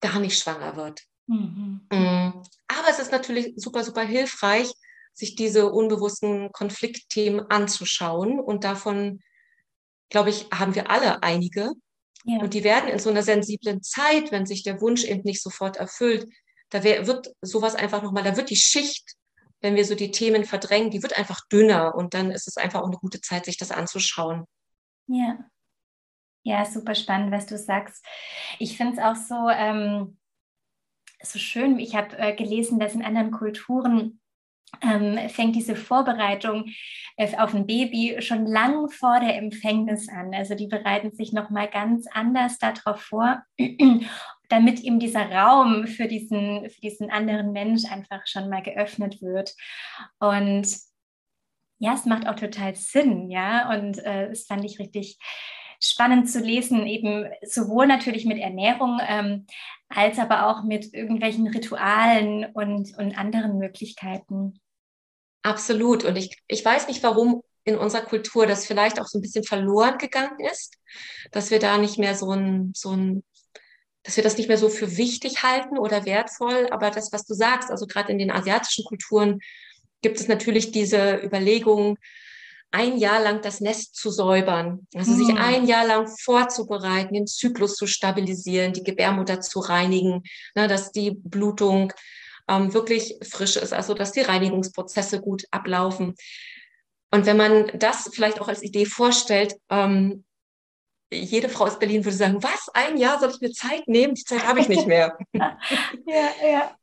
gar 0.00 0.20
nicht 0.20 0.38
schwanger 0.38 0.76
wird. 0.76 1.02
Mhm. 1.26 1.86
Mm. 1.90 2.42
Aber 2.68 2.88
es 2.88 2.98
ist 2.98 3.12
natürlich 3.12 3.54
super, 3.56 3.82
super 3.84 4.02
hilfreich, 4.02 4.72
sich 5.12 5.34
diese 5.34 5.70
unbewussten 5.72 6.52
Konfliktthemen 6.52 7.46
anzuschauen. 7.50 8.38
Und 8.38 8.64
davon, 8.64 9.20
glaube 10.10 10.30
ich, 10.30 10.46
haben 10.52 10.74
wir 10.74 10.90
alle 10.90 11.22
einige. 11.22 11.72
Ja. 12.24 12.38
Und 12.40 12.54
die 12.54 12.64
werden 12.64 12.88
in 12.88 12.98
so 12.98 13.10
einer 13.10 13.22
sensiblen 13.22 13.82
Zeit, 13.82 14.32
wenn 14.32 14.46
sich 14.46 14.62
der 14.62 14.80
Wunsch 14.80 15.04
eben 15.04 15.22
nicht 15.22 15.42
sofort 15.42 15.76
erfüllt, 15.76 16.26
da 16.70 16.82
wird 16.82 17.32
sowas 17.42 17.76
einfach 17.76 18.02
nochmal, 18.02 18.24
da 18.24 18.36
wird 18.36 18.50
die 18.50 18.56
Schicht, 18.56 19.14
wenn 19.60 19.76
wir 19.76 19.84
so 19.84 19.94
die 19.94 20.10
Themen 20.10 20.44
verdrängen, 20.44 20.90
die 20.90 21.02
wird 21.02 21.16
einfach 21.16 21.40
dünner 21.46 21.94
und 21.94 22.14
dann 22.14 22.30
ist 22.30 22.48
es 22.48 22.56
einfach 22.56 22.80
auch 22.82 22.88
eine 22.88 22.98
gute 22.98 23.20
Zeit, 23.20 23.44
sich 23.44 23.56
das 23.56 23.70
anzuschauen. 23.70 24.44
Ja. 25.06 25.38
Ja, 26.46 26.64
super 26.64 26.94
spannend, 26.94 27.32
was 27.32 27.46
du 27.46 27.58
sagst. 27.58 28.06
Ich 28.60 28.76
finde 28.76 28.92
es 28.92 28.98
auch 29.00 29.16
so, 29.16 29.48
ähm, 29.50 30.16
so 31.20 31.40
schön. 31.40 31.80
Ich 31.80 31.96
habe 31.96 32.16
äh, 32.18 32.36
gelesen, 32.36 32.78
dass 32.78 32.94
in 32.94 33.04
anderen 33.04 33.32
Kulturen 33.32 34.20
ähm, 34.80 35.28
fängt 35.28 35.56
diese 35.56 35.74
Vorbereitung 35.74 36.66
äh, 37.16 37.36
auf 37.36 37.52
ein 37.52 37.66
Baby 37.66 38.22
schon 38.22 38.46
lang 38.46 38.88
vor 38.90 39.18
der 39.18 39.36
Empfängnis 39.36 40.08
an. 40.08 40.32
Also 40.32 40.54
die 40.54 40.68
bereiten 40.68 41.10
sich 41.10 41.32
noch 41.32 41.50
mal 41.50 41.68
ganz 41.68 42.06
anders 42.12 42.58
darauf 42.58 43.00
vor, 43.00 43.42
damit 44.48 44.78
eben 44.84 45.00
dieser 45.00 45.28
Raum 45.28 45.88
für 45.88 46.06
diesen, 46.06 46.70
für 46.70 46.80
diesen 46.80 47.10
anderen 47.10 47.50
Mensch 47.50 47.90
einfach 47.90 48.24
schon 48.24 48.48
mal 48.48 48.62
geöffnet 48.62 49.20
wird. 49.20 49.52
Und 50.20 50.68
ja, 51.80 51.94
es 51.94 52.04
macht 52.04 52.28
auch 52.28 52.36
total 52.36 52.76
Sinn, 52.76 53.32
ja. 53.32 53.68
Und 53.74 53.98
äh, 53.98 54.32
fand 54.46 54.64
ich 54.64 54.78
richtig 54.78 55.18
spannend 55.80 56.30
zu 56.30 56.40
lesen, 56.40 56.86
eben 56.86 57.26
sowohl 57.42 57.86
natürlich 57.86 58.24
mit 58.24 58.38
Ernährung, 58.38 59.00
ähm, 59.06 59.46
als 59.88 60.18
aber 60.18 60.48
auch 60.48 60.64
mit 60.64 60.92
irgendwelchen 60.94 61.46
Ritualen 61.46 62.46
und, 62.54 62.96
und 62.98 63.18
anderen 63.18 63.58
Möglichkeiten. 63.58 64.60
Absolut. 65.42 66.04
Und 66.04 66.16
ich, 66.16 66.36
ich 66.48 66.64
weiß 66.64 66.88
nicht, 66.88 67.02
warum 67.02 67.42
in 67.64 67.76
unserer 67.76 68.02
Kultur 68.02 68.46
das 68.46 68.66
vielleicht 68.66 69.00
auch 69.00 69.06
so 69.06 69.18
ein 69.18 69.22
bisschen 69.22 69.44
verloren 69.44 69.98
gegangen 69.98 70.38
ist, 70.50 70.76
dass 71.32 71.50
wir 71.50 71.58
da 71.58 71.78
nicht 71.78 71.98
mehr 71.98 72.14
so 72.14 72.30
ein, 72.32 72.72
so 72.74 72.92
ein, 72.92 73.24
dass 74.02 74.16
wir 74.16 74.24
das 74.24 74.38
nicht 74.38 74.48
mehr 74.48 74.58
so 74.58 74.68
für 74.68 74.96
wichtig 74.96 75.42
halten 75.42 75.78
oder 75.78 76.04
wertvoll. 76.04 76.68
Aber 76.70 76.90
das, 76.90 77.12
was 77.12 77.26
du 77.26 77.34
sagst, 77.34 77.70
also 77.70 77.86
gerade 77.86 78.12
in 78.12 78.18
den 78.18 78.30
asiatischen 78.30 78.84
Kulturen 78.84 79.40
gibt 80.00 80.20
es 80.20 80.28
natürlich 80.28 80.70
diese 80.70 81.16
Überlegung, 81.16 81.98
ein 82.70 82.98
Jahr 82.98 83.22
lang 83.22 83.42
das 83.42 83.60
Nest 83.60 83.96
zu 83.96 84.10
säubern, 84.10 84.86
also 84.94 85.12
mhm. 85.12 85.16
sich 85.16 85.28
hm. 85.28 85.38
ein 85.38 85.66
Jahr 85.66 85.86
lang 85.86 86.08
vorzubereiten, 86.08 87.14
den 87.14 87.26
Zyklus 87.26 87.76
zu 87.76 87.86
stabilisieren, 87.86 88.72
die 88.72 88.82
Gebärmutter 88.82 89.40
zu 89.40 89.60
reinigen, 89.60 90.22
ne, 90.54 90.68
dass 90.68 90.92
die 90.92 91.12
Blutung 91.12 91.92
ähm, 92.48 92.74
wirklich 92.74 93.16
frisch 93.22 93.56
ist, 93.56 93.72
also 93.72 93.94
dass 93.94 94.12
die 94.12 94.20
Reinigungsprozesse 94.20 95.20
gut 95.20 95.44
ablaufen. 95.50 96.14
Und 97.10 97.26
wenn 97.26 97.36
man 97.36 97.70
das 97.78 98.10
vielleicht 98.12 98.40
auch 98.40 98.48
als 98.48 98.62
Idee 98.62 98.84
vorstellt, 98.84 99.54
ähm, 99.70 100.24
jede 101.12 101.48
Frau 101.48 101.64
aus 101.64 101.78
Berlin 101.78 102.04
würde 102.04 102.16
sagen, 102.16 102.42
was, 102.42 102.68
ein 102.74 102.96
Jahr 102.96 103.20
soll 103.20 103.30
ich 103.30 103.40
mir 103.40 103.52
Zeit 103.52 103.86
nehmen? 103.86 104.14
Die 104.14 104.24
Zeit 104.24 104.46
habe 104.46 104.60
ich 104.60 104.68
nicht 104.68 104.86
mehr. 104.86 105.16
ja, 105.32 106.28
ja. 106.42 106.76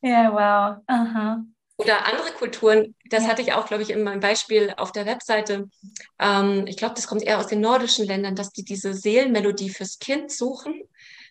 Ja, 0.00 0.32
wow. 0.32 0.82
Aha. 0.86 1.42
Oder 1.80 2.06
andere 2.06 2.32
Kulturen, 2.32 2.96
das 3.08 3.28
hatte 3.28 3.40
ich 3.40 3.52
auch, 3.52 3.66
glaube 3.66 3.84
ich, 3.84 3.90
in 3.90 4.02
meinem 4.02 4.18
Beispiel 4.18 4.74
auf 4.76 4.90
der 4.90 5.06
Webseite. 5.06 5.68
Ähm, 6.18 6.64
ich 6.66 6.76
glaube, 6.76 6.96
das 6.96 7.06
kommt 7.06 7.22
eher 7.22 7.38
aus 7.38 7.46
den 7.46 7.60
nordischen 7.60 8.04
Ländern, 8.04 8.34
dass 8.34 8.50
die 8.50 8.64
diese 8.64 8.94
Seelenmelodie 8.94 9.70
fürs 9.70 10.00
Kind 10.00 10.32
suchen, 10.32 10.82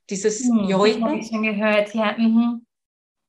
dieses 0.10 0.46
hm, 0.46 0.70
Joiken. 0.70 1.04
Habe 1.04 1.18
ich 1.18 1.28
schon 1.28 1.44
gehört, 1.44 1.94
ja. 1.94 2.18
Mhm. 2.18 2.66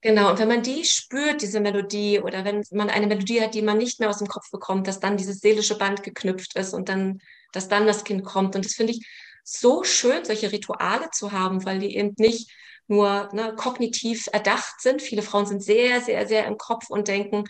Genau, 0.00 0.30
und 0.30 0.38
wenn 0.38 0.46
man 0.46 0.62
die 0.62 0.84
spürt, 0.84 1.42
diese 1.42 1.58
Melodie, 1.58 2.20
oder 2.20 2.44
wenn 2.44 2.62
man 2.70 2.88
eine 2.88 3.08
Melodie 3.08 3.40
hat, 3.40 3.54
die 3.54 3.62
man 3.62 3.78
nicht 3.78 3.98
mehr 3.98 4.10
aus 4.10 4.18
dem 4.18 4.28
Kopf 4.28 4.48
bekommt, 4.52 4.86
dass 4.86 5.00
dann 5.00 5.16
dieses 5.16 5.40
seelische 5.40 5.76
Band 5.76 6.04
geknüpft 6.04 6.54
ist 6.54 6.72
und 6.72 6.88
dann, 6.88 7.20
dass 7.52 7.68
dann 7.68 7.84
das 7.84 8.04
Kind 8.04 8.24
kommt. 8.24 8.54
Und 8.54 8.64
das 8.64 8.74
finde 8.74 8.92
ich 8.92 9.04
so 9.42 9.82
schön, 9.82 10.24
solche 10.24 10.52
Rituale 10.52 11.10
zu 11.10 11.32
haben, 11.32 11.64
weil 11.64 11.80
die 11.80 11.96
eben 11.96 12.14
nicht 12.16 12.48
nur 12.88 13.28
ne, 13.32 13.54
kognitiv 13.54 14.28
erdacht 14.32 14.80
sind. 14.80 15.02
Viele 15.02 15.22
Frauen 15.22 15.46
sind 15.46 15.62
sehr, 15.62 16.00
sehr, 16.00 16.26
sehr 16.26 16.46
im 16.46 16.58
Kopf 16.58 16.90
und 16.90 17.08
denken, 17.08 17.44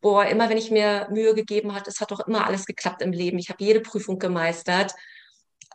boah, 0.00 0.26
immer 0.26 0.50
wenn 0.50 0.58
ich 0.58 0.70
mir 0.70 1.08
Mühe 1.10 1.34
gegeben 1.34 1.74
habe, 1.74 1.88
es 1.88 2.00
hat 2.00 2.10
doch 2.10 2.26
immer 2.26 2.46
alles 2.46 2.66
geklappt 2.66 3.00
im 3.02 3.12
Leben. 3.12 3.38
Ich 3.38 3.48
habe 3.48 3.64
jede 3.64 3.80
Prüfung 3.80 4.18
gemeistert, 4.18 4.94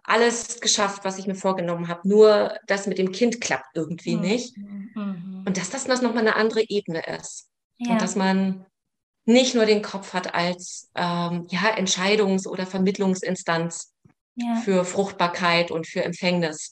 alles 0.03 0.59
geschafft, 0.61 1.03
was 1.03 1.17
ich 1.17 1.27
mir 1.27 1.35
vorgenommen 1.35 1.87
habe. 1.87 2.07
Nur 2.07 2.57
das 2.67 2.87
mit 2.87 2.97
dem 2.97 3.11
Kind 3.11 3.41
klappt 3.41 3.75
irgendwie 3.75 4.15
mhm. 4.15 4.21
nicht. 4.21 4.57
Mhm. 4.57 5.43
Und 5.45 5.57
dass 5.57 5.69
das 5.69 5.87
nochmal 5.87 6.19
eine 6.19 6.35
andere 6.35 6.63
Ebene 6.67 7.01
ist. 7.17 7.49
Ja. 7.77 7.93
Und 7.93 8.01
dass 8.01 8.15
man 8.15 8.65
nicht 9.25 9.55
nur 9.55 9.65
den 9.65 9.81
Kopf 9.81 10.13
hat 10.13 10.33
als 10.33 10.89
ähm, 10.95 11.47
ja, 11.49 11.75
Entscheidungs- 11.75 12.47
oder 12.47 12.65
Vermittlungsinstanz 12.65 13.93
ja. 14.35 14.55
für 14.63 14.85
Fruchtbarkeit 14.85 15.71
und 15.71 15.87
für 15.87 16.03
Empfängnis. 16.03 16.71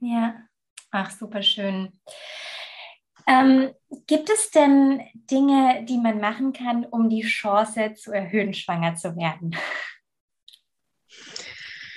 Ja, 0.00 0.34
Ach, 0.92 1.10
super 1.10 1.42
schön. 1.42 1.90
Ähm, 3.26 3.70
gibt 4.06 4.28
es 4.30 4.50
denn 4.50 5.00
Dinge, 5.14 5.84
die 5.88 5.96
man 5.96 6.20
machen 6.20 6.52
kann, 6.52 6.84
um 6.84 7.08
die 7.08 7.22
Chance 7.22 7.94
zu 7.94 8.12
erhöhen, 8.12 8.52
schwanger 8.52 8.94
zu 8.94 9.16
werden? 9.16 9.56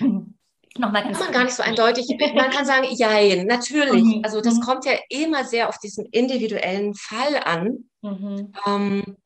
Nochmal 0.78 1.04
ganz 1.04 1.18
man 1.18 1.32
gar 1.32 1.44
nicht 1.44 1.54
so 1.54 1.62
eindeutig. 1.62 2.06
Man 2.34 2.50
kann 2.50 2.66
sagen, 2.66 2.86
jein, 2.90 3.46
natürlich. 3.46 4.02
Mhm. 4.02 4.22
Also 4.24 4.40
das 4.40 4.56
mhm. 4.56 4.60
kommt 4.60 4.84
ja 4.84 4.92
immer 5.08 5.44
sehr 5.44 5.68
auf 5.68 5.78
diesen 5.78 6.06
individuellen 6.06 6.94
Fall 6.94 7.36
an. 7.36 7.90
Mhm. 8.02 8.52
Ähm, 8.66 9.16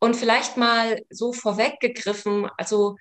und 0.00 0.16
vielleicht 0.16 0.56
mal 0.56 1.00
so 1.10 1.32
vorweggegriffen, 1.32 2.48
also 2.56 2.96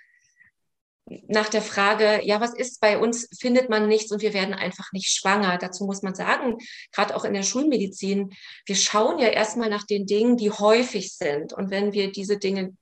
nach 1.05 1.50
der 1.50 1.62
Frage, 1.62 2.22
ja, 2.24 2.39
was 2.39 2.53
ist 2.53 2.79
bei 2.79 2.98
uns, 2.98 3.27
findet 3.38 3.69
man 3.69 3.88
nichts 3.88 4.12
und 4.12 4.22
wir 4.22 4.33
werden 4.33 4.53
einfach 4.53 4.91
nicht 4.93 5.10
schwanger. 5.10 5.57
Dazu 5.57 5.86
muss 5.86 6.01
man 6.01 6.15
sagen, 6.15 6.57
gerade 6.91 7.15
auch 7.15 7.25
in 7.25 7.33
der 7.33 7.43
Schulmedizin, 7.43 8.33
wir 8.65 8.75
schauen 8.75 9.19
ja 9.19 9.27
erstmal 9.27 9.69
nach 9.69 9.86
den 9.86 10.05
Dingen, 10.05 10.38
die 10.38 10.51
häufig 10.51 11.13
sind. 11.13 11.51
Und 11.51 11.72
wenn 11.72 11.91
wir 11.91 12.12
diese 12.12 12.38
Dinge, 12.38 12.75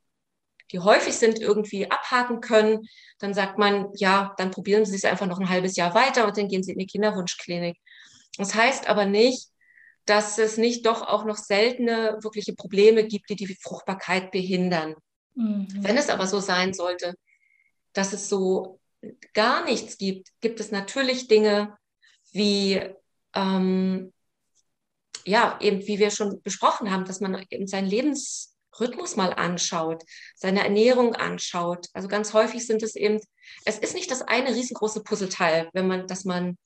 die 0.72 0.80
häufig 0.80 1.16
sind, 1.16 1.40
irgendwie 1.40 1.90
abhaken 1.90 2.42
können, 2.42 2.88
dann 3.20 3.34
sagt 3.34 3.58
man, 3.58 3.88
ja, 3.96 4.34
dann 4.38 4.52
probieren 4.52 4.86
Sie 4.86 4.96
es 4.96 5.06
einfach 5.06 5.28
noch 5.28 5.40
ein 5.40 5.50
halbes 5.50 5.76
Jahr 5.76 5.96
weiter 5.96 6.28
und 6.28 6.38
dann 6.38 6.48
gehen 6.48 6.64
Sie 6.64 6.74
in 6.74 6.80
die 6.80 6.88
Kinderwunschklinik. 6.88 7.78
Das 8.38 8.54
heißt 8.54 8.88
aber 8.88 9.06
nicht, 9.06 9.50
dass 10.06 10.38
es 10.38 10.58
nicht 10.58 10.86
doch 10.86 11.02
auch 11.02 11.26
noch 11.26 11.38
seltene 11.38 12.18
wirkliche 12.22 12.54
Probleme 12.54 13.06
gibt, 13.06 13.30
die 13.30 13.36
die 13.36 13.58
Fruchtbarkeit 13.62 14.32
behindern. 14.32 14.96
Mhm. 15.36 15.68
Wenn 15.80 15.98
es 15.98 16.10
aber 16.10 16.28
so 16.28 16.40
sein 16.40 16.74
sollte, 16.74 17.16
dass 17.94 18.14
es 18.14 18.30
so 18.30 18.80
gar 19.34 19.64
nichts 19.66 19.98
gibt, 19.98 20.30
gibt 20.42 20.60
es 20.60 20.72
natürlich 20.72 21.28
Dinge 21.28 21.78
wie, 22.32 22.82
ähm, 23.36 24.14
ja, 25.26 25.58
eben 25.62 25.86
wie 25.88 26.00
wir 26.00 26.12
schon 26.12 26.42
besprochen 26.42 26.92
haben, 26.92 27.06
dass 27.06 27.20
man 27.20 27.46
eben 27.50 27.68
seinen 27.68 27.88
Lebensrhythmus 27.88 29.16
mal 29.16 29.34
anschaut, 29.34 30.04
seine 30.36 30.64
Ernährung 30.64 31.16
anschaut. 31.16 31.88
Also 31.94 32.08
ganz 32.08 32.34
häufig 32.34 32.66
sind 32.66 32.84
es 32.84 32.96
eben, 32.96 33.20
es 33.66 33.80
ist 33.80 33.96
nicht 33.96 34.12
das 34.12 34.22
eine 34.22 34.56
riesengroße 34.56 35.04
Puzzleteil, 35.04 35.70
wenn 35.74 35.88
man, 35.88 36.08
dass 36.08 36.26
man 36.26 36.58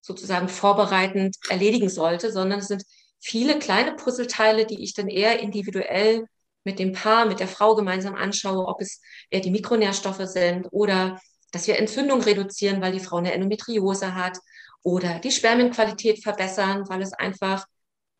sozusagen 0.00 0.48
vorbereitend 0.48 1.36
erledigen 1.48 1.88
sollte, 1.88 2.32
sondern 2.32 2.58
es 2.58 2.68
sind 2.68 2.84
viele 3.20 3.58
kleine 3.58 3.94
Puzzleteile, 3.94 4.66
die 4.66 4.82
ich 4.82 4.94
dann 4.94 5.08
eher 5.08 5.38
individuell 5.40 6.26
mit 6.64 6.78
dem 6.78 6.92
Paar, 6.92 7.26
mit 7.26 7.40
der 7.40 7.48
Frau 7.48 7.74
gemeinsam 7.74 8.14
anschaue, 8.14 8.66
ob 8.66 8.80
es 8.80 9.00
eher 9.30 9.40
die 9.40 9.50
Mikronährstoffe 9.50 10.26
sind 10.26 10.68
oder 10.70 11.20
dass 11.50 11.66
wir 11.66 11.78
Entzündung 11.78 12.22
reduzieren, 12.22 12.80
weil 12.80 12.92
die 12.92 13.00
Frau 13.00 13.18
eine 13.18 13.32
Endometriose 13.32 14.14
hat 14.14 14.38
oder 14.82 15.18
die 15.18 15.30
Spermienqualität 15.30 16.22
verbessern, 16.22 16.88
weil 16.88 17.02
es 17.02 17.12
einfach 17.12 17.66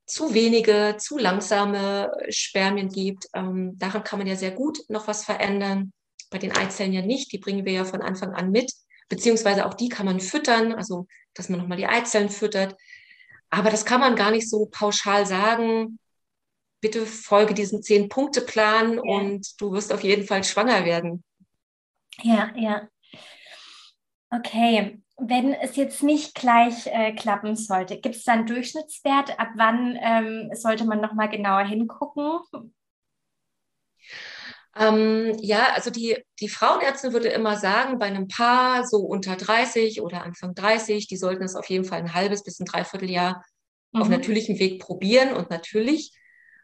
zu 0.06 0.34
wenige, 0.34 0.96
zu 0.98 1.18
langsame 1.18 2.10
Spermien 2.28 2.88
gibt. 2.88 3.26
Ähm, 3.34 3.78
daran 3.78 4.04
kann 4.04 4.18
man 4.18 4.28
ja 4.28 4.36
sehr 4.36 4.50
gut 4.50 4.78
noch 4.88 5.08
was 5.08 5.24
verändern. 5.24 5.92
Bei 6.30 6.38
den 6.38 6.52
Eizellen 6.56 6.92
ja 6.92 7.02
nicht, 7.02 7.32
die 7.32 7.38
bringen 7.38 7.64
wir 7.64 7.72
ja 7.72 7.84
von 7.84 8.02
Anfang 8.02 8.34
an 8.34 8.50
mit. 8.50 8.72
beziehungsweise 9.08 9.66
auch 9.66 9.74
die 9.74 9.88
kann 9.90 10.06
man 10.06 10.20
füttern, 10.20 10.72
also 10.72 11.06
dass 11.34 11.48
man 11.48 11.60
nochmal 11.60 11.76
die 11.76 11.86
Eizellen 11.86 12.30
füttert. 12.30 12.76
Aber 13.50 13.70
das 13.70 13.84
kann 13.84 14.00
man 14.00 14.16
gar 14.16 14.30
nicht 14.30 14.48
so 14.48 14.66
pauschal 14.70 15.26
sagen. 15.26 15.98
Bitte 16.82 17.06
folge 17.06 17.54
diesem 17.54 17.80
Zehn-Punkte-Plan 17.80 18.96
ja. 18.96 19.00
und 19.00 19.58
du 19.58 19.72
wirst 19.72 19.92
auf 19.92 20.02
jeden 20.02 20.26
Fall 20.26 20.44
schwanger 20.44 20.84
werden. 20.84 21.24
Ja, 22.22 22.52
ja. 22.54 22.88
Okay, 24.30 25.02
wenn 25.16 25.54
es 25.54 25.76
jetzt 25.76 26.02
nicht 26.02 26.34
gleich 26.34 26.86
äh, 26.86 27.12
klappen 27.14 27.56
sollte, 27.56 27.98
gibt 27.98 28.16
es 28.16 28.24
da 28.24 28.32
einen 28.32 28.46
Durchschnittswert? 28.46 29.38
Ab 29.38 29.50
wann 29.56 29.98
ähm, 30.02 30.50
sollte 30.54 30.84
man 30.84 31.00
nochmal 31.00 31.28
genauer 31.28 31.64
hingucken? 31.64 32.40
Ähm, 34.74 35.36
ja, 35.40 35.72
also 35.74 35.90
die, 35.90 36.16
die 36.40 36.48
Frauenärztin 36.48 37.12
würde 37.12 37.28
immer 37.28 37.56
sagen, 37.56 37.98
bei 37.98 38.06
einem 38.06 38.26
Paar 38.26 38.86
so 38.86 38.98
unter 38.98 39.36
30 39.36 40.00
oder 40.00 40.24
Anfang 40.24 40.54
30, 40.54 41.06
die 41.06 41.16
sollten 41.16 41.42
es 41.42 41.56
auf 41.56 41.66
jeden 41.66 41.84
Fall 41.84 41.98
ein 41.98 42.14
halbes 42.14 42.42
bis 42.42 42.58
ein 42.58 42.66
Dreivierteljahr 42.66 43.44
mhm. 43.92 44.02
auf 44.02 44.08
natürlichem 44.08 44.58
Weg 44.58 44.80
probieren. 44.80 45.34
Und 45.34 45.50
natürlich 45.50 46.16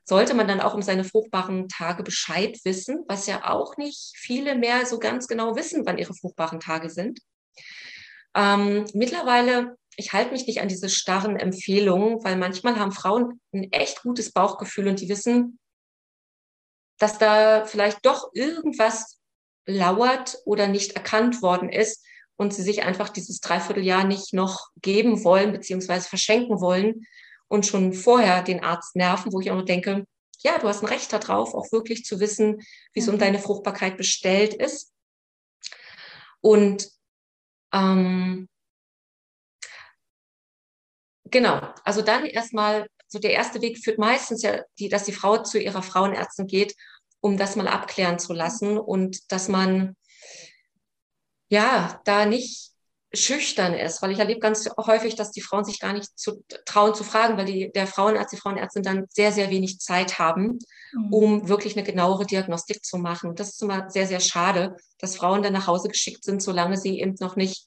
sollte 0.09 0.33
man 0.33 0.49
dann 0.49 0.61
auch 0.61 0.75
um 0.75 0.81
seine 0.81 1.05
fruchtbaren 1.05 1.69
Tage 1.69 2.03
Bescheid 2.03 2.59
wissen, 2.65 3.05
was 3.09 3.27
ja 3.27 3.51
auch 3.51 3.77
nicht 3.77 4.15
viele 4.17 4.57
mehr 4.57 4.87
so 4.87 4.99
ganz 4.99 5.29
genau 5.29 5.55
wissen, 5.55 5.85
wann 5.85 5.99
ihre 5.99 6.15
fruchtbaren 6.15 6.61
Tage 6.61 6.89
sind. 6.89 7.21
Ähm, 8.35 8.87
mittlerweile, 8.95 9.77
ich 9.97 10.15
halte 10.15 10.33
mich 10.33 10.47
nicht 10.47 10.61
an 10.63 10.69
diese 10.69 10.89
starren 10.89 11.37
Empfehlungen, 11.37 12.25
weil 12.25 12.37
manchmal 12.37 12.79
haben 12.79 12.93
Frauen 12.93 13.41
ein 13.53 13.71
echt 13.71 14.03
gutes 14.03 14.33
Bauchgefühl 14.33 14.89
und 14.89 15.01
die 15.01 15.11
wissen, 15.11 15.59
dass 16.99 17.19
da 17.19 17.67
vielleicht 17.67 18.05
doch 18.07 18.31
irgendwas 18.33 19.21
lauert 19.67 20.39
oder 20.47 20.69
nicht 20.69 20.93
erkannt 20.93 21.43
worden 21.43 21.69
ist 21.69 22.03
und 22.37 22.55
sie 22.55 22.63
sich 22.63 22.83
einfach 22.83 23.11
dieses 23.11 23.41
Dreivierteljahr 23.41 24.05
nicht 24.05 24.33
noch 24.33 24.69
geben 24.81 25.23
wollen 25.23 25.53
beziehungsweise 25.53 26.09
verschenken 26.09 26.63
wollen 26.63 27.05
und 27.49 27.67
schon 27.67 27.93
vorher 27.93 28.43
den 28.43 28.63
Arzt 28.63 28.97
nerven, 28.97 29.33
wo 29.33 29.41
ich 29.41 29.51
auch 29.51 29.57
nur 29.57 29.65
denke, 29.65 30.07
ja, 30.41 30.59
du 30.59 30.69
hast 30.69 30.83
ein 30.83 30.89
Recht 30.89 31.13
darauf, 31.13 31.55
auch 31.55 31.73
wirklich 31.73 32.05
zu 32.05 32.21
wissen, 32.21 32.61
wie 32.93 33.01
es 33.01 33.07
mhm. 33.07 33.15
um 33.15 33.19
deine 33.19 33.39
Fruchtbarkeit 33.39 33.97
bestellt 33.97 34.55
ist. 34.55 34.93
Und 36.41 36.89
ähm, 37.73 38.49
genau, 41.25 41.75
also 41.85 42.03
dann 42.03 42.25
erstmal, 42.25 42.89
so 43.09 43.19
der 43.19 43.33
erste 43.33 43.61
Weg 43.63 43.79
führt 43.79 43.99
meistens 43.99 44.43
ja, 44.43 44.63
die, 44.79 44.89
dass 44.89 45.05
die 45.05 45.13
Frau 45.13 45.39
zu 45.39 45.59
ihrer 45.59 45.83
Frauenärztin 45.83 46.47
geht, 46.47 46.75
um 47.21 47.37
das 47.37 47.57
mal 47.57 47.67
abklären 47.67 48.19
zu 48.19 48.33
lassen 48.33 48.79
und 48.79 49.33
dass 49.33 49.49
man 49.49 49.97
ja 51.49 52.01
da 52.05 52.27
nicht 52.27 52.73
schüchtern 53.15 53.73
ist, 53.73 54.03
weil 54.03 54.11
ich 54.11 54.19
erlebe 54.19 54.41
ganz 54.41 54.69
häufig, 54.77 55.17
dass 55.17 55.31
die 55.31 55.41
Frauen 55.41 55.65
sich 55.65 55.81
gar 55.81 55.95
nicht 55.95 56.19
zu, 56.19 56.45
trauen 56.67 56.95
zu 56.95 57.05
fragen, 57.05 57.39
weil 57.39 57.47
die, 57.47 57.73
der 57.73 57.87
Frauenarzt, 57.87 58.33
die 58.33 58.37
Frauenärztin 58.37 58.83
dann 58.83 59.07
sehr, 59.09 59.33
sehr 59.33 59.51
wenig 59.51 59.79
Zeit 59.79 60.19
haben, 60.19 60.59
mhm. 60.93 61.13
um 61.13 61.49
wirklich 61.49 61.77
eine 61.77 61.87
genauere 61.87 62.27
Diagnostik 62.27 62.85
zu 62.85 62.99
machen. 62.99 63.35
Das 63.35 63.49
ist 63.49 63.63
immer 63.63 63.89
sehr, 63.89 64.07
sehr 64.07 64.21
schade, 64.21 64.77
dass 64.99 65.17
Frauen 65.17 65.43
dann 65.43 65.55
nach 65.55 65.67
Hause 65.67 65.89
geschickt 65.89 66.23
sind, 66.25 66.43
solange 66.43 66.77
sie 66.77 67.01
eben 67.01 67.15
noch 67.21 67.37
nicht, 67.37 67.67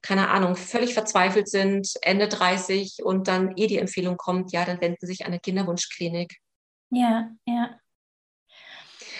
keine 0.00 0.30
Ahnung, 0.30 0.56
völlig 0.56 0.94
verzweifelt 0.94 1.48
sind, 1.48 1.92
Ende 2.00 2.28
30 2.28 3.00
und 3.04 3.28
dann 3.28 3.56
eh 3.56 3.66
die 3.66 3.78
Empfehlung 3.78 4.16
kommt, 4.16 4.52
ja, 4.52 4.64
dann 4.64 4.80
wenden 4.80 4.96
sie 5.00 5.06
sich 5.06 5.20
an 5.20 5.32
eine 5.32 5.40
Kinderwunschklinik. 5.40 6.38
Ja, 6.90 7.30
ja. 7.46 7.78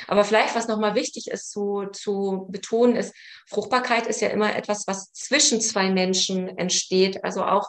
Aber 0.09 0.25
vielleicht, 0.25 0.55
was 0.55 0.69
nochmal 0.69 0.95
wichtig 0.95 1.29
ist 1.29 1.51
zu, 1.51 1.87
zu 1.93 2.47
betonen, 2.51 2.97
ist, 2.97 3.15
Fruchtbarkeit 3.49 4.07
ist 4.07 4.21
ja 4.21 4.29
immer 4.29 4.55
etwas, 4.55 4.87
was 4.87 5.13
zwischen 5.13 5.61
zwei 5.61 5.91
Menschen 5.91 6.49
entsteht. 6.59 7.25
Also 7.25 7.45
auch, 7.45 7.69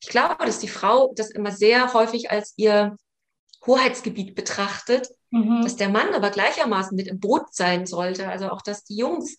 ich 0.00 0.08
glaube, 0.08 0.44
dass 0.44 0.58
die 0.58 0.68
Frau 0.68 1.12
das 1.16 1.30
immer 1.30 1.52
sehr 1.52 1.92
häufig 1.94 2.30
als 2.30 2.54
ihr 2.56 2.96
Hoheitsgebiet 3.66 4.34
betrachtet, 4.34 5.08
mhm. 5.30 5.62
dass 5.62 5.76
der 5.76 5.88
Mann 5.88 6.14
aber 6.14 6.30
gleichermaßen 6.30 6.96
mit 6.96 7.08
im 7.08 7.20
Boot 7.20 7.54
sein 7.54 7.86
sollte. 7.86 8.28
Also 8.28 8.50
auch, 8.50 8.62
dass 8.62 8.84
die 8.84 8.96
Jungs 8.96 9.36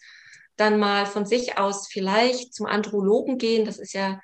dann 0.55 0.79
mal 0.79 1.05
von 1.05 1.25
sich 1.25 1.57
aus 1.57 1.87
vielleicht 1.87 2.53
zum 2.53 2.65
Andrologen 2.65 3.37
gehen. 3.37 3.65
Das 3.65 3.77
ist 3.77 3.93
ja 3.93 4.19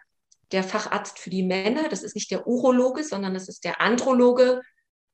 der 0.51 0.63
Facharzt 0.63 1.19
für 1.19 1.29
die 1.29 1.43
Männer. 1.43 1.89
Das 1.89 2.03
ist 2.03 2.15
nicht 2.15 2.31
der 2.31 2.47
Urologe, 2.47 3.03
sondern 3.03 3.34
das 3.34 3.47
ist 3.47 3.63
der 3.63 3.81
Androloge 3.81 4.62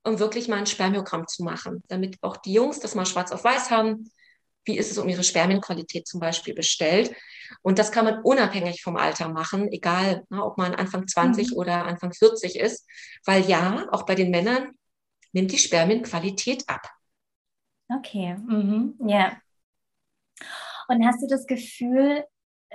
um 0.08 0.20
wirklich 0.20 0.48
mal 0.48 0.58
ein 0.58 0.66
Spermiogramm 0.66 1.28
zu 1.28 1.44
machen, 1.44 1.84
damit 1.88 2.18
auch 2.22 2.38
die 2.38 2.54
Jungs 2.54 2.80
das 2.80 2.96
mal 2.96 3.06
schwarz 3.06 3.32
auf 3.32 3.44
weiß 3.44 3.72
haben. 3.72 4.10
Wie 4.66 4.78
ist 4.78 4.92
es 4.92 4.98
um 4.98 5.08
ihre 5.08 5.24
Spermienqualität 5.24 6.08
zum 6.08 6.20
Beispiel 6.20 6.54
bestellt? 6.54 7.16
Und 7.62 7.80
das 7.80 7.92
kann 7.92 8.06
man 8.06 8.22
unabhängig 8.22 8.82
vom 8.82 8.98
Alter 8.98 9.30
machen, 9.30 9.72
egal 9.72 10.26
ne, 10.30 10.44
ob 10.44 10.58
man 10.58 10.76
Anfang 10.76 11.08
20 11.08 11.52
mhm. 11.52 11.58
oder 11.58 11.86
Anfang 11.86 12.14
40 12.14 12.58
ist, 12.58 12.86
weil 13.26 13.46
ja, 13.48 13.88
auch 13.92 14.06
bei 14.06 14.16
den 14.16 14.32
Männern 14.32 14.72
nimmt 15.32 15.52
die 15.52 15.58
Spermienqualität 15.58 16.64
ab. 16.68 16.90
Okay, 17.90 18.36
mhm. 18.36 18.96
ja. 19.06 19.38
Und 20.90 21.06
hast 21.06 21.22
du 21.22 21.28
das 21.28 21.48
Gefühl, 21.48 22.26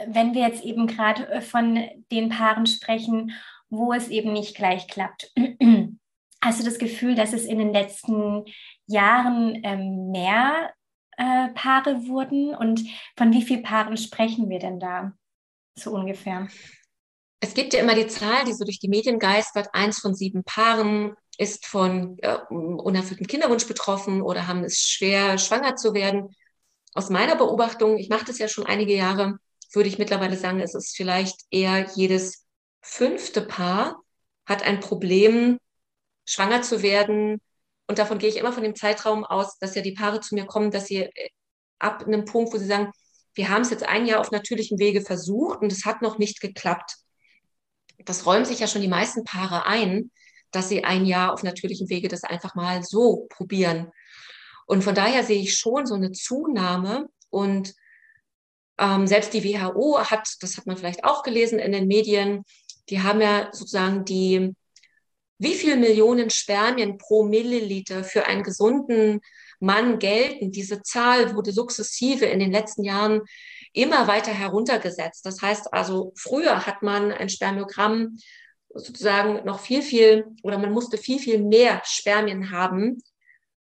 wenn 0.07 0.35
wir 0.35 0.49
jetzt 0.49 0.65
eben 0.65 0.87
gerade 0.87 1.43
von 1.43 1.79
den 2.11 2.31
Paaren 2.31 2.67
sprechen, 2.67 3.33
wo 3.69 3.93
es 3.93 4.09
eben 4.09 4.33
nicht 4.33 4.55
gleich 4.55 4.87
klappt, 4.87 5.33
Hast 6.43 6.61
du 6.61 6.65
das 6.65 6.79
Gefühl, 6.79 7.15
dass 7.15 7.33
es 7.33 7.45
in 7.45 7.59
den 7.59 7.73
letzten 7.73 8.45
Jahren 8.87 9.61
ähm, 9.63 10.11
mehr 10.11 10.73
äh, 11.17 11.49
Paare 11.55 12.09
wurden? 12.09 12.55
Und 12.55 12.85
von 13.17 13.33
wie 13.33 13.43
vielen 13.43 13.63
Paaren 13.63 13.97
sprechen 13.97 14.51
wir 14.51 14.59
denn 14.59 14.81
da 14.81 15.13
so 15.79 15.93
ungefähr? 15.93 16.49
Es 17.39 17.55
gibt 17.55 17.75
ja 17.75 17.81
immer 17.81 17.95
die 17.95 18.09
Zahl, 18.09 18.45
die 18.45 18.53
so 18.53 18.65
durch 18.65 18.81
die 18.81 18.89
Medien 18.89 19.21
geistert. 19.21 19.69
Eins 19.73 20.01
von 20.01 20.15
sieben 20.15 20.43
Paaren 20.43 21.15
ist 21.39 21.67
von 21.67 22.19
äh, 22.23 22.39
unerfülltem 22.51 23.27
Kinderwunsch 23.27 23.67
betroffen 23.67 24.21
oder 24.21 24.49
haben 24.49 24.65
es 24.65 24.81
schwer, 24.81 25.39
schwanger 25.39 25.77
zu 25.77 25.95
werden. 25.95 26.35
Aus 26.95 27.09
meiner 27.09 27.37
Beobachtung, 27.37 27.99
ich 27.99 28.09
mache 28.09 28.25
das 28.25 28.39
ja 28.39 28.49
schon 28.49 28.67
einige 28.67 28.95
Jahre, 28.95 29.39
würde 29.73 29.89
ich 29.89 29.99
mittlerweile 29.99 30.37
sagen, 30.37 30.61
es 30.61 30.75
ist 30.75 30.97
vielleicht 30.97 31.41
eher 31.51 31.87
jedes 31.95 32.45
fünfte 32.81 33.43
Paar 33.43 34.03
hat 34.45 34.65
ein 34.65 34.81
Problem, 34.81 35.59
schwanger 36.25 36.63
zu 36.63 36.83
werden. 36.83 37.41
Und 37.87 37.99
davon 37.99 38.19
gehe 38.19 38.29
ich 38.29 38.37
immer 38.37 38.53
von 38.53 38.63
dem 38.63 38.75
Zeitraum 38.75 39.25
aus, 39.25 39.59
dass 39.59 39.75
ja 39.75 39.83
die 39.83 39.93
Paare 39.93 40.21
zu 40.21 40.35
mir 40.35 40.47
kommen, 40.47 40.71
dass 40.71 40.87
sie 40.87 41.05
äh, 41.05 41.29
ab 41.79 42.05
einem 42.07 42.25
Punkt, 42.25 42.53
wo 42.53 42.59
sie 42.59 42.67
sagen, 42.67 42.91
wir 43.35 43.49
haben 43.49 43.63
es 43.63 43.71
jetzt 43.71 43.85
ein 43.85 44.07
Jahr 44.07 44.21
auf 44.21 44.31
natürlichem 44.31 44.79
Wege 44.79 45.01
versucht 45.01 45.61
und 45.61 45.73
es 45.73 45.85
hat 45.85 46.03
noch 46.03 46.19
nicht 46.19 46.41
geklappt. 46.41 46.97
Das 48.05 48.27
räumen 48.27 48.45
sich 48.45 48.61
ja 48.61 48.67
schon 48.67 48.83
die 48.83 48.89
meisten 48.89 49.25
Paare 49.25 49.67
ein, 49.67 50.11
dass 50.51 50.69
sie 50.69 50.85
ein 50.85 51.07
Jahr 51.07 51.33
auf 51.33 51.43
natürlichem 51.43 51.89
Wege 51.89 52.09
das 52.09 52.25
einfach 52.25 52.55
mal 52.55 52.83
so 52.83 53.27
probieren. 53.31 53.91
Und 54.67 54.85
von 54.85 54.95
daher 54.95 55.25
sehe 55.25 55.41
ich 55.41 55.57
schon 55.57 55.87
so 55.87 55.95
eine 55.95 56.13
Zunahme 56.13 57.09
und 57.31 57.75
ähm, 58.79 59.07
selbst 59.07 59.33
die 59.33 59.45
WHO 59.45 59.99
hat, 60.01 60.29
das 60.41 60.57
hat 60.57 60.67
man 60.67 60.77
vielleicht 60.77 61.05
auch 61.05 61.23
gelesen 61.23 61.59
in 61.59 61.73
den 61.73 61.87
Medien, 61.87 62.45
die 62.89 63.03
haben 63.03 63.21
ja 63.21 63.49
sozusagen 63.53 64.05
die 64.05 64.55
wie 65.43 65.55
viel 65.55 65.77
Millionen 65.77 66.31
Spermien 66.31 66.99
pro 66.99 67.25
Milliliter 67.25 68.05
für 68.05 68.27
einen 68.27 68.45
gesunden 68.45 69.21
Mann 69.59 69.99
gelten. 69.99 70.53
Diese 70.53 70.83
Zahl 70.83 71.35
wurde 71.35 71.53
sukzessive 71.53 72.27
in 72.27 72.39
den 72.39 72.53
letzten 72.53 72.85
Jahren 72.85 73.23
immer 73.73 74.07
weiter 74.07 74.33
heruntergesetzt. 74.33 75.27
Das 75.27 75.43
heißt 75.43 75.73
also, 75.73 76.13
früher 76.17 76.67
hat 76.67 76.83
man 76.83 77.11
ein 77.11 77.29
Spermiogramm 77.29 78.19
sozusagen 78.75 79.45
noch 79.45 79.61
viel, 79.61 79.83
viel 79.83 80.27
oder 80.43 80.59
man 80.59 80.73
musste 80.73 80.97
viel, 80.97 81.19
viel 81.19 81.43
mehr 81.43 81.83
Spermien 81.85 82.51
haben. 82.51 83.03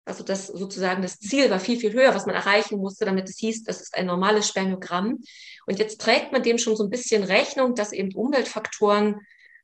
Also 0.04 0.24
das 0.24 0.48
sozusagen 0.48 1.02
das 1.02 1.18
Ziel 1.20 1.50
war 1.50 1.60
viel, 1.60 1.78
viel 1.78 1.92
höher, 1.92 2.14
was 2.14 2.26
man 2.26 2.34
erreichen 2.34 2.78
musste, 2.78 3.04
damit 3.04 3.28
es 3.28 3.38
hieß, 3.38 3.62
das 3.62 3.80
ist 3.80 3.94
ein 3.94 4.06
normales 4.06 4.48
Spermiogramm. 4.48 5.20
Und 5.66 5.78
jetzt 5.78 6.00
trägt 6.00 6.32
man 6.32 6.42
dem 6.42 6.58
schon 6.58 6.74
so 6.74 6.82
ein 6.82 6.90
bisschen 6.90 7.22
Rechnung, 7.22 7.76
dass 7.76 7.92
eben 7.92 8.12
Umweltfaktoren 8.14 9.20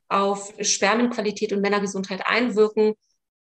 auf 0.08 0.52
Spermienqualität 0.60 1.52
und 1.52 1.60
Männergesundheit 1.60 2.26
einwirken 2.26 2.94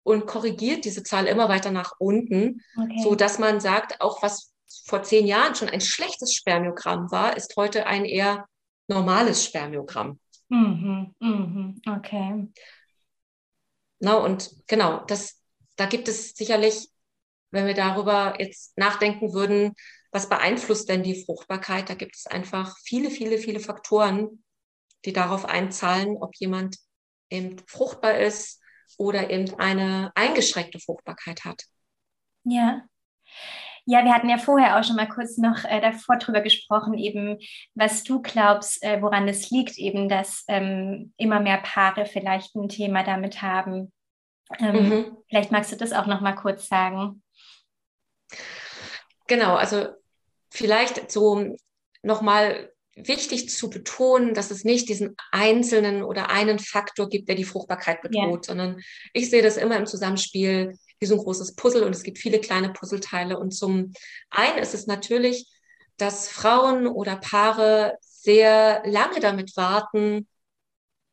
und 0.02 0.26
korrigiert 0.26 0.84
diese 0.84 1.02
Zahl 1.02 1.26
immer 1.26 1.48
weiter 1.48 1.70
nach 1.70 1.92
unten, 1.98 2.62
okay. 2.76 3.00
so 3.02 3.14
dass 3.14 3.38
man 3.38 3.60
sagt, 3.60 4.00
auch 4.00 4.22
was 4.22 4.52
vor 4.86 5.02
zehn 5.02 5.26
Jahren 5.26 5.54
schon 5.54 5.68
ein 5.68 5.80
schlechtes 5.80 6.34
Spermiogramm 6.34 7.10
war, 7.10 7.36
ist 7.36 7.56
heute 7.56 7.86
ein 7.86 8.04
eher 8.04 8.46
normales 8.88 9.44
Spermiogramm. 9.44 10.18
Mhm, 10.48 11.14
mhm, 11.20 11.80
okay. 11.88 12.48
Na, 14.00 14.14
und 14.14 14.50
genau, 14.66 15.04
das, 15.06 15.40
da 15.76 15.86
gibt 15.86 16.08
es 16.08 16.30
sicherlich, 16.30 16.88
wenn 17.50 17.66
wir 17.66 17.74
darüber 17.74 18.34
jetzt 18.38 18.76
nachdenken 18.78 19.32
würden, 19.32 19.74
was 20.12 20.28
beeinflusst 20.28 20.88
denn 20.88 21.02
die 21.02 21.24
Fruchtbarkeit? 21.24 21.88
Da 21.88 21.94
gibt 21.94 22.16
es 22.16 22.26
einfach 22.26 22.76
viele, 22.82 23.10
viele, 23.10 23.38
viele 23.38 23.60
Faktoren, 23.60 24.42
die 25.04 25.12
darauf 25.12 25.44
einzahlen, 25.44 26.16
ob 26.20 26.34
jemand 26.36 26.76
eben 27.30 27.56
fruchtbar 27.66 28.18
ist 28.18 28.60
oder 28.98 29.30
eben 29.30 29.58
eine 29.58 30.12
eingeschränkte 30.14 30.78
Fruchtbarkeit 30.78 31.44
hat. 31.44 31.64
Ja. 32.44 32.82
Ja, 33.86 34.04
wir 34.04 34.12
hatten 34.12 34.28
ja 34.28 34.38
vorher 34.38 34.78
auch 34.78 34.84
schon 34.84 34.96
mal 34.96 35.08
kurz 35.08 35.38
noch 35.38 35.64
äh, 35.64 35.80
davor 35.80 36.16
drüber 36.16 36.42
gesprochen, 36.42 36.98
eben 36.98 37.38
was 37.74 38.04
du 38.04 38.20
glaubst, 38.20 38.82
äh, 38.82 39.00
woran 39.00 39.26
es 39.26 39.50
liegt, 39.50 39.78
eben, 39.78 40.08
dass 40.08 40.44
ähm, 40.48 41.12
immer 41.16 41.40
mehr 41.40 41.58
Paare 41.58 42.06
vielleicht 42.06 42.54
ein 42.54 42.68
Thema 42.68 43.02
damit 43.02 43.42
haben. 43.42 43.92
Ähm, 44.58 44.88
mhm. 44.88 45.16
Vielleicht 45.28 45.50
magst 45.50 45.72
du 45.72 45.76
das 45.76 45.92
auch 45.92 46.06
noch 46.06 46.20
mal 46.20 46.34
kurz 46.34 46.68
sagen. 46.68 47.22
Genau, 49.26 49.54
also 49.54 49.88
vielleicht 50.50 51.10
so 51.10 51.56
noch 52.02 52.20
mal 52.20 52.70
wichtig 52.96 53.48
zu 53.48 53.70
betonen, 53.70 54.34
dass 54.34 54.50
es 54.50 54.64
nicht 54.64 54.88
diesen 54.88 55.16
einzelnen 55.30 56.02
oder 56.02 56.30
einen 56.30 56.58
Faktor 56.58 57.08
gibt, 57.08 57.28
der 57.28 57.36
die 57.36 57.44
Fruchtbarkeit 57.44 58.02
bedroht, 58.02 58.46
ja. 58.46 58.52
sondern 58.52 58.80
ich 59.12 59.30
sehe 59.30 59.42
das 59.42 59.56
immer 59.56 59.76
im 59.76 59.86
Zusammenspiel 59.86 60.76
wie 60.98 61.06
so 61.06 61.14
ein 61.14 61.20
großes 61.20 61.54
Puzzle 61.54 61.84
und 61.84 61.94
es 61.94 62.02
gibt 62.02 62.18
viele 62.18 62.40
kleine 62.40 62.72
Puzzleteile. 62.72 63.38
Und 63.38 63.52
zum 63.52 63.92
einen 64.28 64.58
ist 64.58 64.74
es 64.74 64.86
natürlich, 64.86 65.46
dass 65.96 66.28
Frauen 66.28 66.86
oder 66.86 67.16
Paare 67.16 67.96
sehr 68.00 68.82
lange 68.84 69.20
damit 69.20 69.56
warten, 69.56 70.28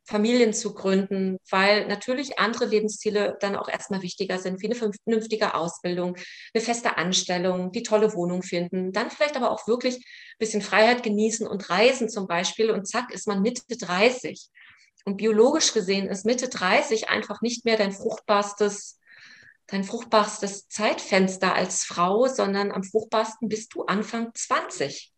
Familien 0.08 0.54
zu 0.54 0.72
gründen, 0.72 1.36
weil 1.50 1.86
natürlich 1.86 2.38
andere 2.38 2.64
Lebensziele 2.64 3.36
dann 3.40 3.56
auch 3.56 3.68
erstmal 3.68 4.00
wichtiger 4.00 4.38
sind, 4.38 4.62
wie 4.62 4.66
eine 4.66 4.74
vernünftige 4.74 5.52
Ausbildung, 5.52 6.16
eine 6.54 6.64
feste 6.64 6.96
Anstellung, 6.96 7.72
die 7.72 7.82
tolle 7.82 8.14
Wohnung 8.14 8.42
finden, 8.42 8.92
dann 8.92 9.10
vielleicht 9.10 9.36
aber 9.36 9.50
auch 9.50 9.68
wirklich 9.68 9.96
ein 9.96 10.38
bisschen 10.38 10.62
Freiheit 10.62 11.02
genießen 11.02 11.46
und 11.46 11.68
reisen 11.68 12.08
zum 12.08 12.26
Beispiel 12.26 12.70
und 12.70 12.88
zack 12.88 13.12
ist 13.12 13.28
man 13.28 13.42
Mitte 13.42 13.62
30. 13.68 14.48
Und 15.04 15.18
biologisch 15.18 15.74
gesehen 15.74 16.08
ist 16.08 16.24
Mitte 16.24 16.48
30 16.48 17.10
einfach 17.10 17.42
nicht 17.42 17.66
mehr 17.66 17.76
dein 17.76 17.92
fruchtbarstes, 17.92 18.98
dein 19.66 19.84
fruchtbarstes 19.84 20.68
Zeitfenster 20.68 21.54
als 21.54 21.84
Frau, 21.84 22.28
sondern 22.28 22.72
am 22.72 22.82
fruchtbarsten 22.82 23.50
bist 23.50 23.74
du 23.74 23.84
Anfang 23.84 24.30
20. 24.32 25.12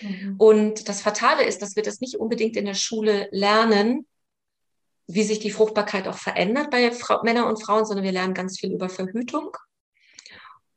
Mhm. 0.00 0.34
Und 0.38 0.88
das 0.88 1.02
Fatale 1.02 1.44
ist, 1.44 1.62
dass 1.62 1.76
wir 1.76 1.82
das 1.82 2.00
nicht 2.00 2.16
unbedingt 2.16 2.56
in 2.56 2.64
der 2.64 2.74
Schule 2.74 3.28
lernen, 3.30 4.06
wie 5.06 5.22
sich 5.22 5.38
die 5.38 5.50
Fruchtbarkeit 5.50 6.06
auch 6.06 6.18
verändert 6.18 6.70
bei 6.70 6.92
Männern 7.22 7.44
und 7.44 7.62
Frauen, 7.62 7.86
sondern 7.86 8.04
wir 8.04 8.12
lernen 8.12 8.34
ganz 8.34 8.58
viel 8.58 8.72
über 8.72 8.88
Verhütung. 8.88 9.56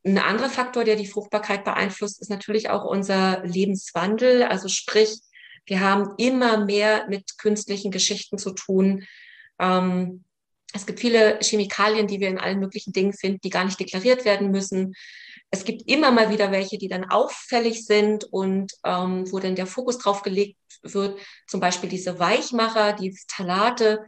Ein 0.03 0.17
anderer 0.17 0.49
Faktor, 0.49 0.83
der 0.83 0.95
die 0.95 1.05
Fruchtbarkeit 1.05 1.63
beeinflusst, 1.63 2.21
ist 2.21 2.29
natürlich 2.29 2.69
auch 2.69 2.85
unser 2.85 3.45
Lebenswandel. 3.45 4.43
Also 4.43 4.67
sprich, 4.67 5.19
wir 5.65 5.81
haben 5.81 6.15
immer 6.17 6.65
mehr 6.65 7.07
mit 7.07 7.37
künstlichen 7.37 7.91
Geschichten 7.91 8.37
zu 8.37 8.51
tun. 8.51 9.05
Ähm, 9.59 10.23
es 10.73 10.85
gibt 10.85 10.99
viele 10.99 11.39
Chemikalien, 11.41 12.07
die 12.07 12.19
wir 12.19 12.29
in 12.29 12.39
allen 12.39 12.59
möglichen 12.59 12.93
Dingen 12.93 13.13
finden, 13.13 13.39
die 13.43 13.49
gar 13.49 13.65
nicht 13.65 13.79
deklariert 13.79 14.25
werden 14.25 14.51
müssen. 14.51 14.93
Es 15.49 15.65
gibt 15.65 15.89
immer 15.89 16.11
mal 16.11 16.29
wieder 16.29 16.51
welche, 16.51 16.77
die 16.77 16.87
dann 16.87 17.09
auffällig 17.09 17.85
sind 17.85 18.23
und 18.25 18.71
ähm, 18.85 19.29
wo 19.31 19.39
dann 19.39 19.55
der 19.55 19.67
Fokus 19.67 19.97
drauf 19.97 20.21
gelegt 20.21 20.57
wird. 20.81 21.19
Zum 21.47 21.59
Beispiel 21.59 21.89
diese 21.89 22.19
Weichmacher, 22.19 22.93
die 22.93 23.15
Talate, 23.27 24.05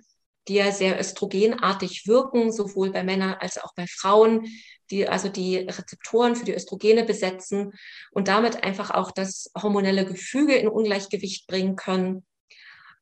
die 0.47 0.55
ja 0.55 0.71
sehr 0.71 0.99
östrogenartig 0.99 2.07
wirken, 2.07 2.51
sowohl 2.51 2.91
bei 2.91 3.03
Männern 3.03 3.35
als 3.39 3.57
auch 3.57 3.73
bei 3.75 3.85
Frauen, 3.87 4.47
die 4.89 5.07
also 5.07 5.29
die 5.29 5.57
Rezeptoren 5.57 6.35
für 6.35 6.45
die 6.45 6.53
Östrogene 6.53 7.03
besetzen 7.03 7.73
und 8.11 8.27
damit 8.27 8.63
einfach 8.63 8.91
auch 8.91 9.11
das 9.11 9.51
hormonelle 9.59 10.05
Gefüge 10.05 10.55
in 10.55 10.67
Ungleichgewicht 10.67 11.47
bringen 11.47 11.75
können. 11.75 12.25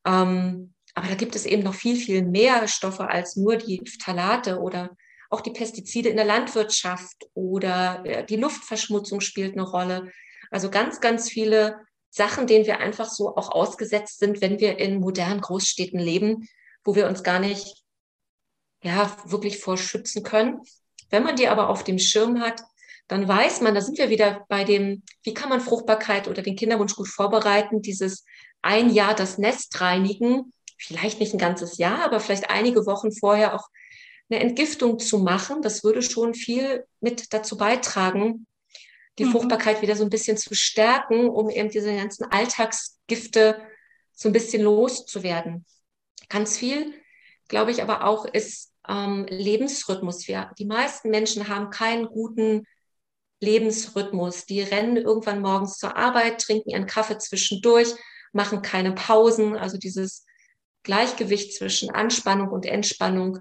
Ähm, 0.04 0.74
aber 0.94 1.08
da 1.08 1.14
gibt 1.14 1.36
es 1.36 1.46
eben 1.46 1.62
noch 1.62 1.74
viel, 1.74 1.96
viel 1.96 2.22
mehr 2.22 2.68
Stoffe 2.68 3.08
als 3.08 3.36
nur 3.36 3.56
die 3.56 3.82
Phthalate 3.86 4.60
oder 4.60 4.96
auch 5.30 5.40
die 5.40 5.50
Pestizide 5.50 6.10
in 6.10 6.16
der 6.16 6.26
Landwirtschaft 6.26 7.26
oder 7.32 8.04
äh, 8.04 8.26
die 8.26 8.36
Luftverschmutzung 8.36 9.20
spielt 9.20 9.54
eine 9.54 9.62
Rolle. 9.62 10.12
Also 10.50 10.70
ganz, 10.70 11.00
ganz 11.00 11.30
viele 11.30 11.80
Sachen, 12.10 12.46
denen 12.46 12.66
wir 12.66 12.80
einfach 12.80 13.08
so 13.08 13.34
auch 13.36 13.50
ausgesetzt 13.50 14.18
sind, 14.18 14.42
wenn 14.42 14.60
wir 14.60 14.78
in 14.78 15.00
modernen 15.00 15.40
Großstädten 15.40 15.98
leben, 15.98 16.46
wo 16.84 16.94
wir 16.94 17.06
uns 17.06 17.22
gar 17.22 17.38
nicht 17.38 17.82
ja 18.82 19.16
wirklich 19.24 19.58
vorschützen 19.58 20.22
können. 20.22 20.60
Wenn 21.08 21.22
man 21.22 21.36
die 21.36 21.48
aber 21.48 21.70
auf 21.70 21.84
dem 21.84 21.98
Schirm 21.98 22.40
hat, 22.40 22.62
dann 23.08 23.26
weiß 23.26 23.62
man, 23.62 23.74
da 23.74 23.80
sind 23.80 23.96
wir 23.96 24.10
wieder 24.10 24.44
bei 24.48 24.64
dem, 24.64 25.02
wie 25.22 25.32
kann 25.32 25.48
man 25.48 25.60
Fruchtbarkeit 25.60 26.28
oder 26.28 26.42
den 26.42 26.56
Kinderwunsch 26.56 26.94
gut 26.94 27.08
vorbereiten, 27.08 27.80
dieses 27.80 28.24
ein 28.60 28.90
Jahr 28.90 29.14
das 29.14 29.38
Nest 29.38 29.80
reinigen, 29.80 30.52
vielleicht 30.86 31.20
nicht 31.20 31.32
ein 31.32 31.38
ganzes 31.38 31.78
Jahr, 31.78 32.04
aber 32.04 32.20
vielleicht 32.20 32.50
einige 32.50 32.86
Wochen 32.86 33.12
vorher 33.12 33.54
auch 33.54 33.68
eine 34.30 34.40
Entgiftung 34.40 34.98
zu 34.98 35.18
machen, 35.18 35.62
das 35.62 35.84
würde 35.84 36.02
schon 36.02 36.34
viel 36.34 36.84
mit 37.00 37.32
dazu 37.32 37.56
beitragen, 37.56 38.46
die 39.18 39.24
mhm. 39.24 39.32
Fruchtbarkeit 39.32 39.82
wieder 39.82 39.96
so 39.96 40.04
ein 40.04 40.10
bisschen 40.10 40.36
zu 40.36 40.54
stärken, 40.54 41.28
um 41.28 41.50
eben 41.50 41.68
diese 41.68 41.94
ganzen 41.94 42.24
Alltagsgifte 42.24 43.60
so 44.12 44.28
ein 44.28 44.32
bisschen 44.32 44.62
loszuwerden. 44.62 45.66
Ganz 46.28 46.56
viel, 46.56 46.94
glaube 47.48 47.70
ich, 47.70 47.82
aber 47.82 48.04
auch 48.04 48.24
ist 48.24 48.72
ähm, 48.88 49.26
Lebensrhythmus. 49.28 50.26
Wir, 50.28 50.50
die 50.58 50.64
meisten 50.64 51.10
Menschen 51.10 51.48
haben 51.48 51.70
keinen 51.70 52.06
guten 52.06 52.66
Lebensrhythmus. 53.40 54.46
Die 54.46 54.62
rennen 54.62 54.96
irgendwann 54.96 55.42
morgens 55.42 55.76
zur 55.76 55.96
Arbeit, 55.96 56.40
trinken 56.40 56.70
ihren 56.70 56.86
Kaffee 56.86 57.18
zwischendurch, 57.18 57.94
machen 58.32 58.62
keine 58.62 58.92
Pausen. 58.92 59.56
Also 59.56 59.76
dieses 59.76 60.24
Gleichgewicht 60.82 61.54
zwischen 61.54 61.90
Anspannung 61.90 62.48
und 62.48 62.66
Entspannung 62.66 63.38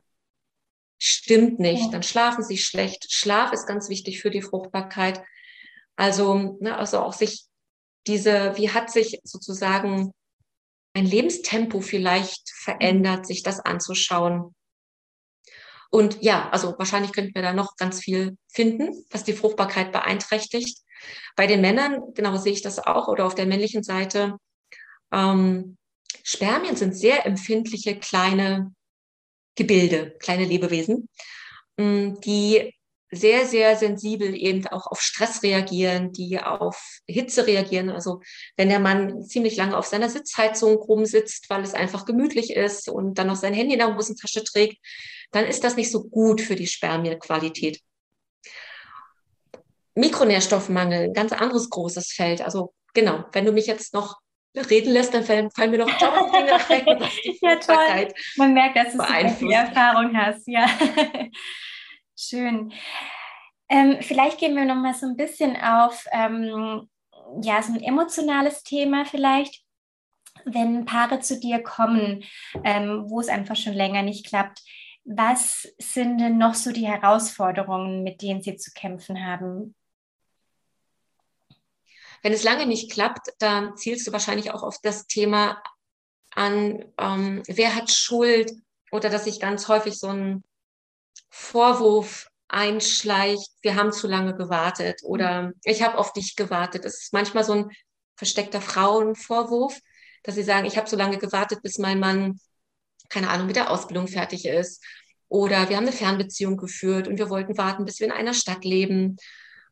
stimmt 1.00 1.60
nicht. 1.60 1.94
Dann 1.94 2.04
schlafen 2.04 2.44
sie 2.44 2.58
schlecht. 2.58 3.12
Schlaf 3.12 3.52
ist 3.52 3.68
ganz 3.68 3.90
wichtig 3.90 4.22
für 4.22 4.30
die 4.30 4.42
Fruchtbarkeit. 4.42 5.22
Also, 5.96 6.58
ne, 6.60 6.78
also 6.78 7.00
auch 7.00 7.14
sich 7.14 7.46
diese, 8.08 8.58
wie 8.58 8.70
hat 8.70 8.92
sich 8.92 9.20
sozusagen 9.24 10.14
ein 10.94 11.06
Lebenstempo 11.06 11.82
vielleicht 11.82 12.50
verändert, 12.50 13.26
sich 13.26 13.44
das 13.44 13.60
anzuschauen. 13.60 14.54
Und 15.90 16.22
ja, 16.22 16.50
also 16.50 16.76
wahrscheinlich 16.78 17.12
könnten 17.14 17.36
wir 17.36 17.42
da 17.42 17.54
noch 17.54 17.76
ganz 17.76 18.00
viel 18.00 18.38
finden, 18.48 19.06
was 19.10 19.24
die 19.24 19.34
Fruchtbarkeit 19.34 19.92
beeinträchtigt. 19.92 20.80
Bei 21.36 21.48
den 21.48 21.62
Männern, 21.62 22.14
genau 22.14 22.38
sehe 22.38 22.54
ich 22.54 22.62
das 22.62 22.80
auch, 22.80 23.08
oder 23.08 23.26
auf 23.26 23.36
der 23.36 23.46
männlichen 23.46 23.84
Seite, 23.84 24.38
ähm, 25.12 25.78
Spermien 26.24 26.76
sind 26.76 26.96
sehr 26.96 27.26
empfindliche 27.26 27.98
kleine 27.98 28.74
Gebilde, 29.56 30.16
kleine 30.20 30.46
Lebewesen, 30.46 31.10
mm, 31.78 32.16
die 32.24 32.74
sehr, 33.14 33.46
sehr 33.46 33.76
sensibel 33.76 34.34
eben 34.34 34.66
auch 34.68 34.88
auf 34.88 35.02
Stress 35.02 35.44
reagieren, 35.44 36.14
die 36.14 36.40
auf 36.40 37.00
Hitze 37.08 37.46
reagieren. 37.46 37.90
Also 37.90 38.22
wenn 38.56 38.70
der 38.70 38.80
Mann 38.80 39.24
ziemlich 39.24 39.58
lange 39.58 39.78
auf 39.78 39.86
seiner 39.86 40.10
Sitzheizung 40.10 40.78
rumsitzt, 40.78 41.50
weil 41.50 41.62
es 41.62 41.74
einfach 41.74 42.06
gemütlich 42.06 42.56
ist 42.56 42.88
und 42.88 43.16
dann 43.16 43.28
noch 43.28 43.36
sein 43.36 43.54
Handy 43.54 43.74
in 43.74 43.80
der 43.80 43.96
Hosentasche 43.96 44.44
trägt, 44.46 44.78
dann 45.32 45.46
ist 45.46 45.64
das 45.64 45.76
nicht 45.76 45.92
so 45.92 46.04
gut 46.04 46.40
für 46.40 46.56
die 46.56 46.68
Spermienqualität. 46.68 47.82
Mikronährstoffmangel, 49.96 51.04
ein 51.04 51.14
ganz 51.14 51.34
anderes 51.34 51.70
großes 51.70 52.14
Feld. 52.14 52.42
Also 52.42 52.74
genau, 52.94 53.26
wenn 53.34 53.46
du 53.46 53.52
mich 53.52 53.68
jetzt 53.68 53.94
noch 53.94 54.20
reden 54.56 54.94
lässt, 54.94 55.14
dann 55.14 55.24
fallen, 55.24 55.52
fallen 55.52 55.72
mir 55.72 55.80
noch 55.80 55.98
tausend 55.98 56.34
Dinge 56.34 56.54
ein, 56.70 57.00
was 57.00 57.16
die 57.24 57.40
ja, 57.42 57.56
toll. 57.56 58.14
Man 58.38 58.54
merkt, 58.54 58.78
dass 58.78 58.94
du 58.94 59.36
viel 59.36 59.52
Erfahrung 59.52 60.16
hast. 60.16 60.48
Ja. 60.48 60.68
Schön. 62.18 62.72
Ähm, 63.70 63.98
vielleicht 64.02 64.40
gehen 64.40 64.56
wir 64.56 64.66
noch 64.66 64.76
mal 64.76 64.94
so 64.94 65.06
ein 65.06 65.16
bisschen 65.16 65.56
auf 65.56 66.06
ähm, 66.12 66.90
ja, 67.42 67.62
so 67.62 67.74
ein 67.74 67.82
emotionales 67.82 68.64
Thema 68.64 69.06
vielleicht. 69.06 69.64
Wenn 70.46 70.86
Paare 70.86 71.20
zu 71.20 71.40
dir 71.40 71.62
kommen, 71.62 72.24
ähm, 72.64 73.06
wo 73.08 73.20
es 73.20 73.30
einfach 73.30 73.56
schon 73.56 73.74
länger 73.74 74.02
nicht 74.02 74.26
klappt, 74.26 74.62
was 75.04 75.74
sind 75.78 76.20
denn 76.20 76.38
noch 76.38 76.56
so 76.56 76.72
die 76.72 76.88
Herausforderungen, 76.88 78.04
mit 78.04 78.22
denen 78.22 78.42
sie 78.42 78.56
zu 78.56 78.72
kämpfen 78.72 79.26
haben? 79.26 79.76
Wenn 82.22 82.34
es 82.34 82.44
lange 82.44 82.66
nicht 82.66 82.92
klappt, 82.92 83.30
dann 83.40 83.76
zielst 83.78 84.08
du 84.08 84.12
wahrscheinlich 84.12 84.52
auch 84.52 84.64
auf 84.64 84.78
das 84.82 85.08
Thema 85.08 85.62
an, 86.32 86.86
ähm, 86.98 87.44
wer 87.48 87.76
hat 87.76 87.92
Schuld 87.92 88.52
oder 88.92 89.10
dass 89.10 89.26
sich 89.26 89.40
ganz 89.40 89.68
häufig 89.68 89.98
so 89.98 90.08
ein 90.08 90.44
Vorwurf 91.30 92.28
einschleicht, 92.48 93.50
wir 93.62 93.76
haben 93.76 93.94
zu 93.94 94.08
lange 94.08 94.36
gewartet 94.36 95.02
oder 95.04 95.54
ich 95.64 95.82
habe 95.82 95.98
auf 95.98 96.14
dich 96.14 96.36
gewartet. 96.36 96.86
Das 96.86 97.02
ist 97.02 97.14
manchmal 97.14 97.44
so 97.44 97.54
ein 97.54 97.70
versteckter 98.16 98.62
Frauenvorwurf, 98.62 99.80
dass 100.24 100.36
sie 100.36 100.44
sagen, 100.44 100.66
ich 100.66 100.78
habe 100.78 100.90
so 100.90 100.98
lange 100.98 101.18
gewartet, 101.18 101.64
bis 101.64 101.78
mein 101.78 102.00
Mann, 102.00 102.40
keine 103.10 103.30
Ahnung, 103.30 103.48
mit 103.48 103.56
der 103.56 103.72
Ausbildung 103.72 104.08
fertig 104.08 104.46
ist. 104.46 104.84
Oder 105.30 105.70
wir 105.70 105.78
haben 105.78 105.86
eine 105.86 105.94
Fernbeziehung 105.94 106.58
geführt 106.58 107.08
und 107.08 107.18
wir 107.18 107.30
wollten 107.30 107.58
warten, 107.58 107.86
bis 107.86 108.00
wir 108.00 108.08
in 108.08 108.14
einer 108.14 108.34
Stadt 108.34 108.66
leben. 108.66 109.16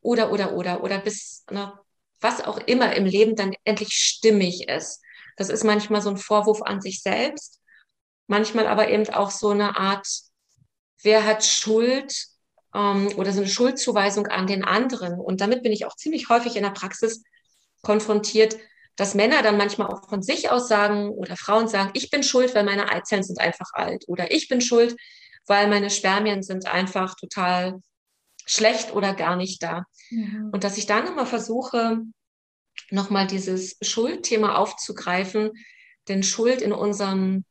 Oder, 0.01 0.31
oder, 0.31 0.53
oder, 0.53 0.81
oder 0.81 0.99
bis, 0.99 1.43
na, 1.51 1.79
was 2.21 2.41
auch 2.41 2.57
immer 2.57 2.95
im 2.95 3.05
Leben 3.05 3.35
dann 3.35 3.53
endlich 3.63 3.93
stimmig 3.93 4.67
ist. 4.69 5.01
Das 5.37 5.49
ist 5.49 5.63
manchmal 5.63 6.01
so 6.01 6.09
ein 6.09 6.17
Vorwurf 6.17 6.61
an 6.61 6.81
sich 6.81 7.01
selbst, 7.01 7.59
manchmal 8.27 8.67
aber 8.67 8.89
eben 8.89 9.07
auch 9.09 9.31
so 9.31 9.49
eine 9.49 9.77
Art 9.77 10.07
wer 11.01 11.25
hat 11.25 11.45
Schuld 11.45 12.13
ähm, 12.73 13.07
oder 13.15 13.31
so 13.31 13.39
eine 13.39 13.49
Schuldzuweisung 13.49 14.27
an 14.27 14.47
den 14.47 14.63
anderen. 14.63 15.19
Und 15.19 15.41
damit 15.41 15.63
bin 15.63 15.71
ich 15.71 15.85
auch 15.85 15.95
ziemlich 15.95 16.29
häufig 16.29 16.55
in 16.55 16.63
der 16.63 16.71
Praxis 16.71 17.23
konfrontiert, 17.81 18.57
dass 18.95 19.15
Männer 19.15 19.41
dann 19.41 19.57
manchmal 19.57 19.87
auch 19.87 20.09
von 20.09 20.21
sich 20.21 20.51
aus 20.51 20.67
sagen 20.67 21.09
oder 21.09 21.37
Frauen 21.37 21.67
sagen, 21.67 21.91
ich 21.93 22.09
bin 22.09 22.21
schuld, 22.21 22.53
weil 22.53 22.65
meine 22.65 22.91
Eizellen 22.91 23.23
sind 23.23 23.39
einfach 23.39 23.69
alt 23.73 24.03
oder 24.07 24.31
ich 24.31 24.49
bin 24.49 24.59
schuld, 24.59 24.95
weil 25.47 25.67
meine 25.67 25.89
Spermien 25.89 26.43
sind 26.43 26.67
einfach 26.67 27.15
total 27.15 27.79
schlecht 28.45 28.93
oder 28.93 29.13
gar 29.13 29.35
nicht 29.37 29.63
da. 29.63 29.85
Mhm. 30.09 30.49
Und 30.51 30.63
dass 30.63 30.77
ich 30.77 30.85
dann 30.85 31.07
immer 31.07 31.25
versuche, 31.25 32.01
nochmal 32.89 33.27
dieses 33.27 33.77
Schuldthema 33.81 34.55
aufzugreifen, 34.55 35.51
denn 36.07 36.23
Schuld 36.23 36.61
in 36.61 36.71
unserem 36.71 37.45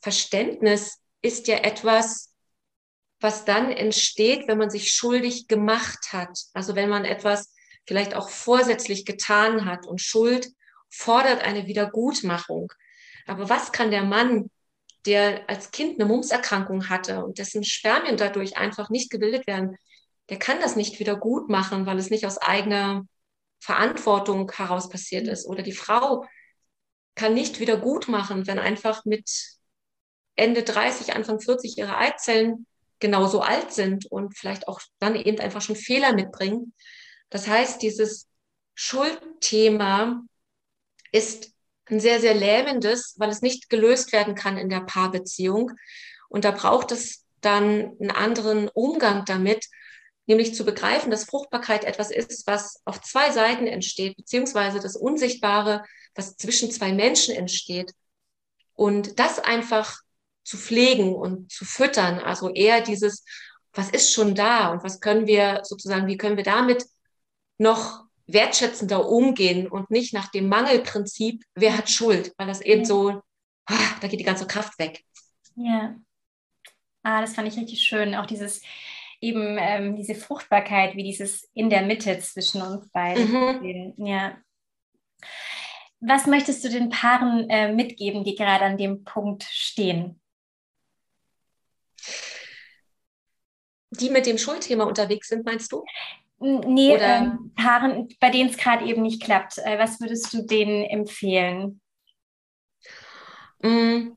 Verständnis 0.00 0.98
ist 1.22 1.48
ja 1.48 1.58
etwas, 1.58 2.34
was 3.20 3.44
dann 3.44 3.72
entsteht, 3.72 4.46
wenn 4.46 4.58
man 4.58 4.70
sich 4.70 4.92
schuldig 4.92 5.48
gemacht 5.48 6.12
hat. 6.12 6.38
Also 6.52 6.76
wenn 6.76 6.88
man 6.88 7.04
etwas 7.04 7.52
vielleicht 7.86 8.14
auch 8.14 8.28
vorsätzlich 8.28 9.04
getan 9.04 9.64
hat 9.64 9.86
und 9.86 10.00
Schuld 10.00 10.48
fordert 10.88 11.42
eine 11.42 11.66
Wiedergutmachung. 11.66 12.72
Aber 13.26 13.48
was 13.48 13.72
kann 13.72 13.90
der 13.90 14.04
Mann, 14.04 14.50
der 15.06 15.48
als 15.48 15.70
Kind 15.70 15.98
eine 15.98 16.08
Mumserkrankung 16.08 16.88
hatte 16.88 17.24
und 17.24 17.38
dessen 17.38 17.64
Spermien 17.64 18.16
dadurch 18.16 18.56
einfach 18.56 18.90
nicht 18.90 19.10
gebildet 19.10 19.46
werden, 19.46 19.76
der 20.30 20.38
kann 20.38 20.60
das 20.60 20.76
nicht 20.76 20.98
wieder 21.00 21.16
gut 21.16 21.48
machen, 21.48 21.86
weil 21.86 21.98
es 21.98 22.10
nicht 22.10 22.26
aus 22.26 22.38
eigener 22.38 23.06
Verantwortung 23.60 24.50
heraus 24.52 24.88
passiert 24.88 25.26
ist. 25.26 25.46
Oder 25.46 25.62
die 25.62 25.72
Frau 25.72 26.24
kann 27.14 27.34
nicht 27.34 27.60
wieder 27.60 27.76
gut 27.76 28.08
machen, 28.08 28.46
wenn 28.46 28.58
einfach 28.58 29.04
mit 29.04 29.30
Ende 30.36 30.62
30, 30.62 31.14
Anfang 31.14 31.40
40 31.40 31.76
ihre 31.78 31.96
Eizellen 31.96 32.66
genauso 33.00 33.40
alt 33.40 33.72
sind 33.72 34.06
und 34.06 34.36
vielleicht 34.36 34.68
auch 34.68 34.80
dann 34.98 35.14
eben 35.16 35.40
einfach 35.40 35.62
schon 35.62 35.76
Fehler 35.76 36.12
mitbringen. 36.12 36.74
Das 37.30 37.48
heißt, 37.48 37.82
dieses 37.82 38.28
Schuldthema 38.74 40.22
ist 41.10 41.52
ein 41.86 42.00
sehr, 42.00 42.20
sehr 42.20 42.34
lähmendes, 42.34 43.14
weil 43.18 43.30
es 43.30 43.42
nicht 43.42 43.70
gelöst 43.70 44.12
werden 44.12 44.34
kann 44.34 44.58
in 44.58 44.68
der 44.68 44.80
Paarbeziehung. 44.80 45.72
Und 46.28 46.44
da 46.44 46.50
braucht 46.50 46.92
es 46.92 47.24
dann 47.40 47.96
einen 48.00 48.10
anderen 48.10 48.68
Umgang 48.68 49.24
damit, 49.24 49.66
nämlich 50.28 50.54
zu 50.54 50.64
begreifen, 50.64 51.10
dass 51.10 51.24
Fruchtbarkeit 51.24 51.84
etwas 51.84 52.10
ist, 52.10 52.46
was 52.46 52.80
auf 52.84 53.00
zwei 53.00 53.32
Seiten 53.32 53.66
entsteht, 53.66 54.16
beziehungsweise 54.16 54.78
das 54.78 54.94
Unsichtbare, 54.94 55.84
was 56.14 56.36
zwischen 56.36 56.70
zwei 56.70 56.92
Menschen 56.92 57.34
entsteht. 57.34 57.92
Und 58.74 59.18
das 59.18 59.40
einfach 59.40 59.98
zu 60.44 60.56
pflegen 60.56 61.14
und 61.14 61.50
zu 61.50 61.64
füttern, 61.64 62.20
also 62.20 62.50
eher 62.50 62.80
dieses, 62.82 63.24
was 63.72 63.90
ist 63.90 64.12
schon 64.12 64.34
da 64.34 64.70
und 64.70 64.84
was 64.84 65.00
können 65.00 65.26
wir 65.26 65.62
sozusagen, 65.64 66.06
wie 66.06 66.16
können 66.16 66.36
wir 66.36 66.44
damit 66.44 66.84
noch 67.56 68.04
wertschätzender 68.26 69.08
umgehen 69.08 69.66
und 69.66 69.90
nicht 69.90 70.12
nach 70.12 70.30
dem 70.30 70.48
Mangelprinzip, 70.48 71.42
wer 71.54 71.76
hat 71.76 71.90
Schuld, 71.90 72.34
weil 72.36 72.46
das 72.46 72.60
eben 72.60 72.84
so, 72.84 73.22
ah, 73.66 73.94
da 74.00 74.08
geht 74.08 74.20
die 74.20 74.24
ganze 74.24 74.46
Kraft 74.46 74.78
weg. 74.78 75.02
Ja. 75.56 75.96
Ah, 77.02 77.22
das 77.22 77.34
fand 77.34 77.48
ich 77.48 77.56
richtig 77.56 77.80
schön. 77.80 78.14
Auch 78.14 78.26
dieses, 78.26 78.60
eben 79.20 79.56
ähm, 79.58 79.96
diese 79.96 80.14
Fruchtbarkeit, 80.14 80.94
wie 80.96 81.02
dieses 81.02 81.48
in 81.54 81.70
der 81.70 81.82
Mitte 81.82 82.18
zwischen 82.20 82.62
uns 82.62 82.88
beiden. 82.90 83.30
Mhm. 83.30 83.94
Ja. 84.06 84.38
Was 86.00 86.26
möchtest 86.26 86.64
du 86.64 86.68
den 86.68 86.90
Paaren 86.90 87.50
äh, 87.50 87.72
mitgeben, 87.72 88.22
die 88.24 88.36
gerade 88.36 88.64
an 88.64 88.76
dem 88.76 89.04
Punkt 89.04 89.42
stehen? 89.42 90.20
Die 93.90 94.10
mit 94.10 94.26
dem 94.26 94.38
Schuldthema 94.38 94.84
unterwegs 94.84 95.28
sind, 95.28 95.44
meinst 95.44 95.72
du? 95.72 95.84
Nee, 96.40 96.94
ähm, 96.94 97.52
Paaren, 97.56 98.08
bei 98.20 98.30
denen 98.30 98.50
es 98.50 98.56
gerade 98.56 98.84
eben 98.84 99.02
nicht 99.02 99.22
klappt. 99.22 99.58
Äh, 99.58 99.78
was 99.78 100.00
würdest 100.00 100.32
du 100.32 100.42
denen 100.42 100.84
empfehlen? 100.84 101.80
Mm, 103.60 104.12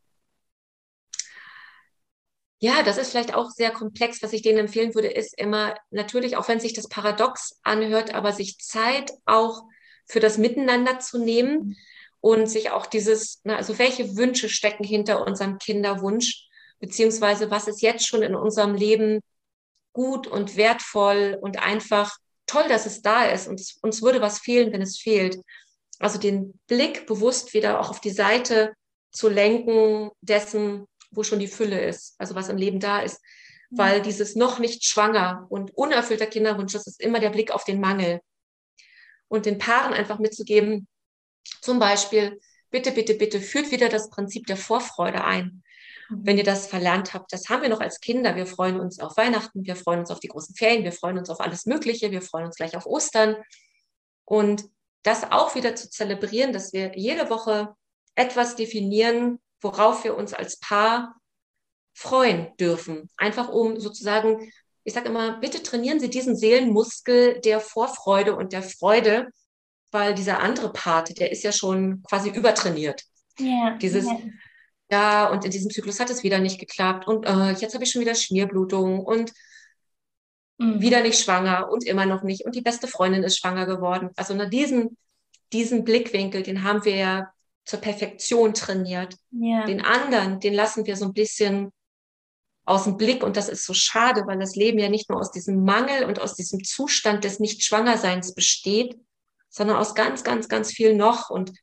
ja, 2.63 2.83
das 2.83 2.99
ist 2.99 3.09
vielleicht 3.09 3.33
auch 3.33 3.49
sehr 3.49 3.71
komplex. 3.71 4.21
Was 4.21 4.33
ich 4.33 4.43
denen 4.43 4.59
empfehlen 4.59 4.93
würde, 4.93 5.07
ist 5.07 5.35
immer 5.35 5.73
natürlich, 5.89 6.37
auch 6.37 6.47
wenn 6.47 6.59
sich 6.59 6.73
das 6.73 6.87
paradox 6.87 7.59
anhört, 7.63 8.13
aber 8.13 8.33
sich 8.33 8.59
Zeit 8.59 9.11
auch 9.25 9.63
für 10.05 10.19
das 10.19 10.37
Miteinander 10.37 10.99
zu 10.99 11.17
nehmen 11.17 11.75
und 12.19 12.47
sich 12.47 12.69
auch 12.69 12.85
dieses, 12.85 13.41
na, 13.43 13.55
also 13.55 13.79
welche 13.79 14.15
Wünsche 14.15 14.47
stecken 14.47 14.83
hinter 14.83 15.25
unserem 15.25 15.57
Kinderwunsch, 15.57 16.47
beziehungsweise 16.79 17.49
was 17.49 17.67
ist 17.67 17.81
jetzt 17.81 18.05
schon 18.05 18.21
in 18.21 18.35
unserem 18.35 18.75
Leben 18.75 19.21
gut 19.91 20.27
und 20.27 20.55
wertvoll 20.55 21.39
und 21.41 21.63
einfach 21.63 22.15
toll, 22.45 22.67
dass 22.69 22.85
es 22.85 23.01
da 23.01 23.25
ist. 23.25 23.47
Und 23.47 23.59
uns 23.81 24.03
würde 24.03 24.21
was 24.21 24.37
fehlen, 24.37 24.71
wenn 24.71 24.83
es 24.83 24.99
fehlt. 24.99 25.39
Also 25.97 26.19
den 26.19 26.59
Blick 26.67 27.07
bewusst 27.07 27.55
wieder 27.55 27.79
auch 27.79 27.89
auf 27.89 28.01
die 28.01 28.11
Seite 28.11 28.73
zu 29.11 29.29
lenken 29.29 30.11
dessen, 30.21 30.85
wo 31.11 31.23
schon 31.23 31.39
die 31.39 31.47
Fülle 31.47 31.79
ist, 31.79 32.15
also 32.17 32.35
was 32.35 32.49
im 32.49 32.57
Leben 32.57 32.79
da 32.79 33.01
ist. 33.01 33.21
Weil 33.69 34.01
dieses 34.01 34.35
noch 34.35 34.59
nicht 34.59 34.83
schwanger 34.85 35.45
und 35.49 35.71
unerfüllter 35.77 36.27
Kinderwunsch, 36.27 36.73
das 36.73 36.87
ist 36.87 36.99
immer 36.99 37.19
der 37.19 37.29
Blick 37.29 37.51
auf 37.51 37.63
den 37.63 37.79
Mangel. 37.79 38.19
Und 39.29 39.45
den 39.45 39.57
Paaren 39.57 39.93
einfach 39.93 40.19
mitzugeben, 40.19 40.87
zum 41.61 41.79
Beispiel, 41.79 42.39
bitte, 42.69 42.91
bitte, 42.91 43.13
bitte, 43.13 43.39
führt 43.39 43.71
wieder 43.71 43.87
das 43.87 44.09
Prinzip 44.09 44.45
der 44.47 44.57
Vorfreude 44.57 45.23
ein. 45.23 45.63
Mhm. 46.09 46.19
Wenn 46.23 46.37
ihr 46.37 46.43
das 46.43 46.67
verlernt 46.67 47.13
habt, 47.13 47.31
das 47.31 47.49
haben 47.49 47.61
wir 47.61 47.69
noch 47.69 47.79
als 47.79 48.01
Kinder. 48.01 48.35
Wir 48.35 48.45
freuen 48.45 48.79
uns 48.79 48.99
auf 48.99 49.15
Weihnachten, 49.17 49.65
wir 49.65 49.75
freuen 49.75 50.01
uns 50.01 50.11
auf 50.11 50.19
die 50.19 50.27
großen 50.27 50.55
Ferien, 50.55 50.83
wir 50.83 50.91
freuen 50.91 51.17
uns 51.17 51.29
auf 51.29 51.39
alles 51.39 51.65
Mögliche, 51.65 52.11
wir 52.11 52.21
freuen 52.21 52.47
uns 52.47 52.55
gleich 52.55 52.75
auf 52.75 52.85
Ostern. 52.85 53.37
Und 54.25 54.63
das 55.03 55.31
auch 55.31 55.55
wieder 55.55 55.75
zu 55.75 55.89
zelebrieren, 55.89 56.53
dass 56.53 56.73
wir 56.73 56.91
jede 56.95 57.29
Woche 57.29 57.75
etwas 58.15 58.55
definieren, 58.55 59.39
worauf 59.61 60.03
wir 60.03 60.17
uns 60.17 60.33
als 60.33 60.59
Paar 60.59 61.15
freuen 61.93 62.55
dürfen. 62.59 63.09
Einfach 63.17 63.49
um 63.49 63.79
sozusagen, 63.79 64.51
ich 64.83 64.93
sage 64.93 65.09
immer, 65.09 65.39
bitte 65.39 65.61
trainieren 65.61 65.99
Sie 65.99 66.09
diesen 66.09 66.35
Seelenmuskel 66.35 67.39
der 67.41 67.59
Vorfreude 67.59 68.35
und 68.35 68.53
der 68.53 68.63
Freude, 68.63 69.27
weil 69.91 70.13
dieser 70.15 70.39
andere 70.39 70.71
Part, 70.71 71.19
der 71.19 71.31
ist 71.31 71.43
ja 71.43 71.51
schon 71.51 72.03
quasi 72.03 72.29
übertrainiert. 72.29 73.03
Ja, 73.37 73.77
Dieses, 73.81 74.05
ja. 74.05 74.19
ja, 74.89 75.29
und 75.29 75.45
in 75.45 75.51
diesem 75.51 75.69
Zyklus 75.71 75.99
hat 75.99 76.09
es 76.09 76.23
wieder 76.23 76.39
nicht 76.39 76.59
geklappt 76.59 77.07
und 77.07 77.25
äh, 77.25 77.51
jetzt 77.51 77.73
habe 77.73 77.83
ich 77.83 77.91
schon 77.91 78.01
wieder 78.01 78.15
Schmierblutung 78.15 78.99
und 78.99 79.33
mhm. 80.57 80.81
wieder 80.81 81.01
nicht 81.01 81.19
schwanger 81.19 81.69
und 81.69 81.85
immer 81.85 82.05
noch 82.05 82.23
nicht 82.23 82.45
und 82.45 82.55
die 82.55 82.61
beste 82.61 82.87
Freundin 82.87 83.23
ist 83.23 83.37
schwanger 83.37 83.65
geworden. 83.65 84.09
Also 84.15 84.33
nach 84.33 84.49
diesem, 84.49 84.97
diesen 85.53 85.83
Blickwinkel, 85.83 86.43
den 86.43 86.63
haben 86.63 86.85
wir 86.85 86.95
ja 86.95 87.33
zur 87.71 87.79
Perfektion 87.79 88.53
trainiert. 88.53 89.15
Ja. 89.31 89.65
Den 89.65 89.79
anderen, 89.79 90.41
den 90.41 90.53
lassen 90.53 90.85
wir 90.85 90.97
so 90.97 91.05
ein 91.05 91.13
bisschen 91.13 91.71
aus 92.65 92.83
dem 92.83 92.97
Blick 92.97 93.23
und 93.23 93.37
das 93.37 93.47
ist 93.47 93.65
so 93.65 93.73
schade, 93.73 94.23
weil 94.27 94.37
das 94.39 94.57
Leben 94.57 94.77
ja 94.77 94.89
nicht 94.89 95.09
nur 95.09 95.19
aus 95.19 95.31
diesem 95.31 95.63
Mangel 95.63 96.03
und 96.03 96.19
aus 96.19 96.35
diesem 96.35 96.63
Zustand 96.65 97.23
des 97.23 97.39
Nicht-Schwangerseins 97.39 98.35
besteht, 98.35 98.99
sondern 99.49 99.77
aus 99.77 99.95
ganz, 99.95 100.25
ganz, 100.25 100.49
ganz 100.49 100.73
viel 100.73 100.95
noch. 100.95 101.29
Und 101.29 101.53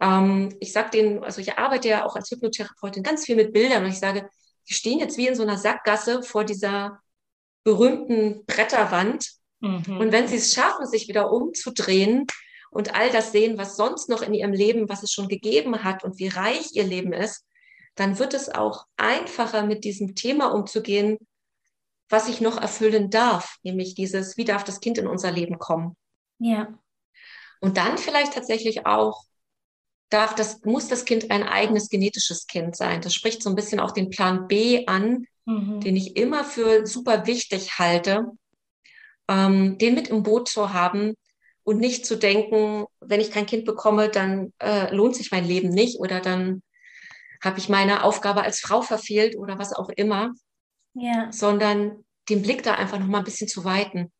ähm, 0.00 0.56
ich 0.60 0.72
sage 0.72 0.90
denen, 0.90 1.24
also 1.24 1.40
ich 1.40 1.58
arbeite 1.58 1.88
ja 1.88 2.06
auch 2.06 2.14
als 2.14 2.30
Hypnotherapeutin 2.30 3.02
ganz 3.02 3.24
viel 3.24 3.34
mit 3.34 3.52
Bildern 3.52 3.84
und 3.84 3.90
ich 3.90 3.98
sage, 3.98 4.30
die 4.68 4.74
stehen 4.74 5.00
jetzt 5.00 5.18
wie 5.18 5.26
in 5.26 5.34
so 5.34 5.42
einer 5.42 5.58
Sackgasse 5.58 6.22
vor 6.22 6.44
dieser 6.44 7.00
berühmten 7.64 8.46
Bretterwand. 8.46 9.28
Mhm. 9.58 9.98
Und 9.98 10.12
wenn 10.12 10.28
sie 10.28 10.36
es 10.36 10.54
schaffen, 10.54 10.86
sich 10.86 11.08
wieder 11.08 11.32
umzudrehen, 11.32 12.26
und 12.70 12.94
all 12.94 13.10
das 13.10 13.32
sehen, 13.32 13.58
was 13.58 13.76
sonst 13.76 14.08
noch 14.08 14.22
in 14.22 14.34
ihrem 14.34 14.52
Leben, 14.52 14.88
was 14.88 15.02
es 15.02 15.12
schon 15.12 15.28
gegeben 15.28 15.84
hat 15.84 16.04
und 16.04 16.18
wie 16.18 16.28
reich 16.28 16.70
ihr 16.72 16.84
Leben 16.84 17.12
ist, 17.12 17.44
dann 17.94 18.18
wird 18.18 18.34
es 18.34 18.48
auch 18.54 18.86
einfacher, 18.96 19.64
mit 19.64 19.84
diesem 19.84 20.14
Thema 20.14 20.52
umzugehen, 20.52 21.18
was 22.08 22.28
ich 22.28 22.40
noch 22.40 22.60
erfüllen 22.60 23.10
darf, 23.10 23.56
nämlich 23.62 23.94
dieses, 23.94 24.36
wie 24.36 24.44
darf 24.44 24.64
das 24.64 24.80
Kind 24.80 24.98
in 24.98 25.06
unser 25.06 25.32
Leben 25.32 25.58
kommen? 25.58 25.96
Ja. 26.38 26.78
Und 27.60 27.78
dann 27.78 27.98
vielleicht 27.98 28.34
tatsächlich 28.34 28.86
auch, 28.86 29.24
darf 30.10 30.34
das, 30.34 30.62
muss 30.64 30.88
das 30.88 31.04
Kind 31.04 31.30
ein 31.30 31.42
eigenes 31.42 31.88
genetisches 31.88 32.46
Kind 32.46 32.76
sein. 32.76 33.00
Das 33.00 33.14
spricht 33.14 33.42
so 33.42 33.50
ein 33.50 33.56
bisschen 33.56 33.80
auch 33.80 33.90
den 33.90 34.10
Plan 34.10 34.46
B 34.46 34.86
an, 34.86 35.26
mhm. 35.46 35.80
den 35.80 35.96
ich 35.96 36.16
immer 36.16 36.44
für 36.44 36.86
super 36.86 37.26
wichtig 37.26 37.78
halte, 37.78 38.26
ähm, 39.28 39.78
den 39.78 39.94
mit 39.94 40.08
im 40.08 40.22
Boot 40.22 40.48
zu 40.48 40.72
haben, 40.72 41.14
und 41.66 41.80
nicht 41.80 42.06
zu 42.06 42.14
denken, 42.16 42.84
wenn 43.00 43.20
ich 43.20 43.32
kein 43.32 43.44
Kind 43.44 43.64
bekomme, 43.64 44.08
dann 44.08 44.52
äh, 44.60 44.94
lohnt 44.94 45.16
sich 45.16 45.32
mein 45.32 45.44
Leben 45.44 45.68
nicht 45.68 45.98
oder 45.98 46.20
dann 46.20 46.62
habe 47.42 47.58
ich 47.58 47.68
meine 47.68 48.04
Aufgabe 48.04 48.42
als 48.42 48.60
Frau 48.60 48.82
verfehlt 48.82 49.36
oder 49.36 49.58
was 49.58 49.72
auch 49.72 49.88
immer, 49.88 50.32
ja. 50.94 51.30
sondern 51.32 52.04
den 52.30 52.42
Blick 52.42 52.62
da 52.62 52.74
einfach 52.74 53.00
noch 53.00 53.08
mal 53.08 53.18
ein 53.18 53.24
bisschen 53.24 53.48
zu 53.48 53.64
weiten. 53.64 54.12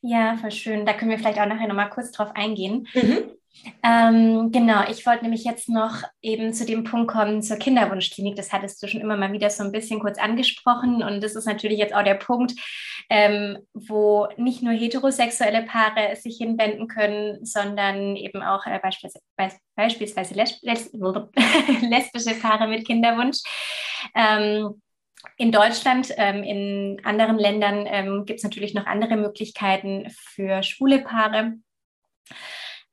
Ja, 0.00 0.36
voll 0.36 0.52
schön. 0.52 0.86
Da 0.86 0.92
können 0.92 1.10
wir 1.10 1.18
vielleicht 1.18 1.40
auch 1.40 1.46
nachher 1.46 1.66
noch 1.66 1.74
mal 1.74 1.90
kurz 1.90 2.12
drauf 2.12 2.30
eingehen. 2.36 2.86
Mhm. 2.94 3.33
Ähm, 3.82 4.50
genau, 4.52 4.88
ich 4.90 5.06
wollte 5.06 5.22
nämlich 5.22 5.44
jetzt 5.44 5.68
noch 5.68 6.02
eben 6.20 6.52
zu 6.52 6.66
dem 6.66 6.84
Punkt 6.84 7.10
kommen 7.10 7.42
zur 7.42 7.56
Kinderwunschklinik. 7.56 8.36
Das 8.36 8.52
hattest 8.52 8.82
du 8.82 8.88
schon 8.88 9.00
immer 9.00 9.16
mal 9.16 9.32
wieder 9.32 9.48
so 9.50 9.62
ein 9.62 9.72
bisschen 9.72 10.00
kurz 10.00 10.18
angesprochen. 10.18 11.02
Und 11.02 11.22
das 11.22 11.34
ist 11.34 11.46
natürlich 11.46 11.78
jetzt 11.78 11.94
auch 11.94 12.02
der 12.02 12.14
Punkt, 12.14 12.52
ähm, 13.08 13.58
wo 13.72 14.28
nicht 14.36 14.62
nur 14.62 14.72
heterosexuelle 14.72 15.62
Paare 15.62 16.16
sich 16.16 16.36
hinwenden 16.36 16.88
können, 16.88 17.44
sondern 17.44 18.16
eben 18.16 18.42
auch 18.42 18.66
äh, 18.66 18.78
beispielsweise, 18.82 19.20
beispielsweise 19.76 20.34
lesb 20.34 20.62
lesb 20.62 20.94
lesbische 21.82 22.34
Paare 22.40 22.68
mit 22.68 22.86
Kinderwunsch. 22.86 23.38
Ähm, 24.14 24.80
in 25.36 25.52
Deutschland, 25.52 26.12
ähm, 26.16 26.42
in 26.42 27.00
anderen 27.04 27.38
Ländern 27.38 27.86
ähm, 27.86 28.24
gibt 28.26 28.38
es 28.38 28.44
natürlich 28.44 28.74
noch 28.74 28.86
andere 28.86 29.16
Möglichkeiten 29.16 30.10
für 30.10 30.62
schwule 30.62 31.00
Paare. 31.00 31.54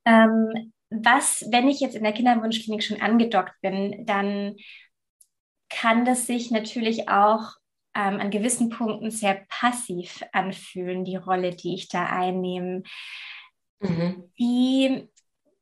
Ähm, 0.05 0.73
was, 0.89 1.45
wenn 1.49 1.69
ich 1.69 1.79
jetzt 1.79 1.95
in 1.95 2.03
der 2.03 2.13
Kinderwunschklinik 2.13 2.83
schon 2.83 3.01
angedockt 3.01 3.53
bin, 3.61 4.05
dann 4.05 4.57
kann 5.69 6.05
das 6.05 6.27
sich 6.27 6.51
natürlich 6.51 7.07
auch 7.07 7.53
ähm, 7.95 8.19
an 8.19 8.29
gewissen 8.29 8.69
Punkten 8.69 9.09
sehr 9.11 9.45
passiv 9.47 10.23
anfühlen, 10.33 11.05
die 11.05 11.15
Rolle, 11.15 11.55
die 11.55 11.73
ich 11.75 11.87
da 11.87 12.05
einnehme. 12.07 12.83
Mhm. 13.79 14.29
Wie, 14.35 15.09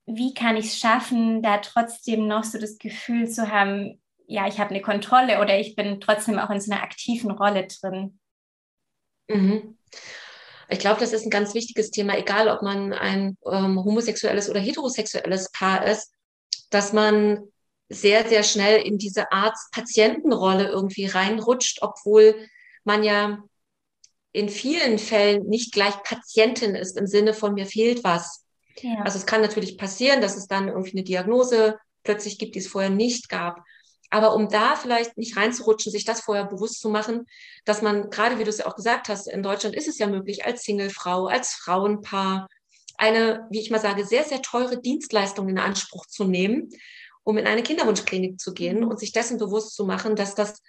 wie 0.06 0.34
kann 0.34 0.58
ich 0.58 0.66
es 0.66 0.80
schaffen, 0.80 1.42
da 1.42 1.60
trotzdem 1.60 2.28
noch 2.28 2.44
so 2.44 2.60
das 2.60 2.78
Gefühl 2.78 3.30
zu 3.30 3.52
haben, 3.52 4.02
ja, 4.26 4.48
ich 4.48 4.60
habe 4.60 4.72
eine 4.72 4.82
Kontrolle 4.82 5.42
oder 5.42 5.60
ich 5.60 5.76
bin 5.76 6.00
trotzdem 6.00 6.38
auch 6.38 6.50
in 6.50 6.62
so 6.62 6.72
einer 6.72 6.84
aktiven 6.84 7.32
Rolle 7.32 7.68
drin? 7.68 8.20
Mhm. 9.28 9.78
Ich 10.70 10.80
glaube, 10.80 11.00
das 11.00 11.14
ist 11.14 11.26
ein 11.26 11.32
ganz 11.32 11.54
wichtiges 11.54 11.90
Thema, 11.90 12.18
egal 12.18 12.48
ob 12.48 12.62
man 12.62 12.94
ein 12.94 13.38
ähm, 13.46 13.84
homosexuelles 13.84 14.50
oder 14.50 14.60
heterosexuelles 14.60 15.52
Paar 15.52 15.86
ist, 15.86 16.12
dass 16.70 16.94
man 16.94 17.40
sehr, 17.90 18.28
sehr 18.28 18.44
schnell 18.44 18.82
in 18.82 18.98
diese 18.98 19.32
Arzt-Patientenrolle 19.32 20.68
irgendwie 20.68 21.08
reinrutscht, 21.08 21.80
obwohl 21.82 22.48
man 22.84 23.04
ja 23.04 23.44
in 24.32 24.50
vielen 24.50 25.00
Fällen 25.00 25.48
nicht 25.48 25.74
gleich 25.74 26.04
Patientin 26.04 26.76
ist 26.76 26.98
im 26.98 27.08
Sinne 27.08 27.34
von 27.34 27.56
mir 27.56 27.66
fehlt 27.66 28.04
was. 28.04 28.46
Ja. 28.82 29.02
Also 29.02 29.18
es 29.18 29.26
kann 29.26 29.42
natürlich 29.42 29.78
passieren, 29.78 30.22
dass 30.22 30.38
es 30.38 30.48
dann 30.48 30.68
irgendwie 30.68 30.92
eine 30.92 31.04
Diagnose 31.04 31.80
plötzlich 32.04 32.38
gibt, 32.38 32.54
die 32.54 32.60
es 32.60 32.68
vorher 32.68 32.92
nicht 32.92 33.28
gab. 33.30 33.64
Aber 34.10 34.34
um 34.34 34.50
da 34.50 34.76
vielleicht 34.76 35.18
nicht 35.18 35.38
reinzurutschen, 35.38 35.92
sich 35.92 36.04
das 36.04 36.22
vorher 36.22 36.46
bewusst 36.46 36.80
zu 36.80 36.90
machen, 36.90 37.26
dass 37.66 37.82
man, 37.82 38.10
gerade 38.10 38.40
wie 38.40 38.44
du 38.44 38.50
es 38.50 38.58
ja 38.58 38.66
auch 38.66 38.76
gesagt 38.76 39.08
hast, 39.10 39.28
in 39.28 39.44
Deutschland 39.44 39.76
ist 39.76 39.88
es 39.88 40.00
ja 40.00 40.08
möglich, 40.08 40.46
als 40.46 40.64
Singlefrau, 40.64 41.28
als 41.28 41.54
Frauenpaar, 41.54 42.48
eine, 42.98 43.48
wie 43.50 43.60
ich 43.60 43.72
mal 43.72 43.80
sage, 43.80 44.06
sehr, 44.06 44.24
sehr 44.24 44.42
teure 44.42 44.82
Dienstleistung 44.82 45.48
in 45.48 45.58
Anspruch 45.58 46.06
zu 46.08 46.26
nehmen, 46.26 46.70
um 47.24 47.38
in 47.38 47.48
eine 47.48 47.64
Kinderwunschklinik 47.64 48.40
zu 48.40 48.54
gehen 48.54 48.84
und 48.84 49.00
sich 49.00 49.12
dessen 49.14 49.38
bewusst 49.38 49.76
zu 49.76 49.86
machen, 49.86 50.16
dass 50.16 50.36
das 50.36 50.62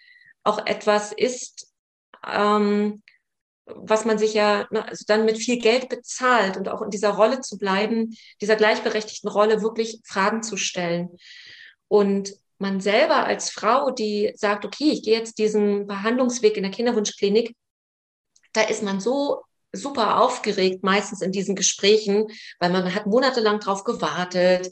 auch 0.45 0.65
etwas 0.67 1.13
ist, 1.13 1.73
ähm, 2.27 3.03
was 3.65 4.05
man 4.05 4.19
sich 4.19 4.35
ja 4.35 4.67
ne, 4.71 4.87
also 4.87 5.05
dann 5.07 5.25
mit 5.25 5.39
viel 5.39 5.59
Geld 5.59 5.89
bezahlt 5.89 6.57
und 6.57 6.69
auch 6.69 6.83
in 6.83 6.91
dieser 6.91 7.11
Rolle 7.11 7.41
zu 7.41 7.57
bleiben, 7.57 8.17
dieser 8.41 8.57
gleichberechtigten 8.57 9.29
Rolle 9.29 9.63
wirklich 9.63 10.01
Fragen 10.05 10.43
zu 10.43 10.57
stellen. 10.57 11.11
Und 11.89 12.35
man 12.61 12.81
selber 12.81 13.25
als 13.25 13.51
Frau, 13.51 13.91
die 13.91 14.33
sagt, 14.37 14.65
okay, 14.65 14.91
ich 14.93 15.03
gehe 15.03 15.19
jetzt 15.19 15.39
diesen 15.39 15.87
Behandlungsweg 15.87 16.57
in 16.57 16.63
der 16.63 16.73
Kinderwunschklinik, 16.73 17.57
da 18.53 18.63
ist 18.63 18.83
man 18.83 19.01
so 19.01 19.43
super 19.73 20.21
aufgeregt, 20.21 20.83
meistens 20.83 21.23
in 21.23 21.33
diesen 21.33 21.55
Gesprächen, 21.55 22.27
weil 22.59 22.71
man 22.71 22.95
hat 22.95 23.07
monatelang 23.07 23.61
drauf 23.61 23.85
gewartet. 23.85 24.71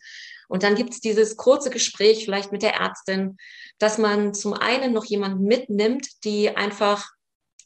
Und 0.49 0.63
dann 0.63 0.75
gibt 0.75 0.93
es 0.93 1.01
dieses 1.01 1.37
kurze 1.37 1.71
Gespräch 1.71 2.25
vielleicht 2.25 2.53
mit 2.53 2.63
der 2.63 2.75
Ärztin, 2.75 3.37
dass 3.79 3.99
man 3.99 4.35
zum 4.35 4.55
einen 4.55 4.93
noch 4.93 5.05
jemanden 5.05 5.45
mitnimmt, 5.45 6.25
die 6.25 6.57
einfach 6.57 7.07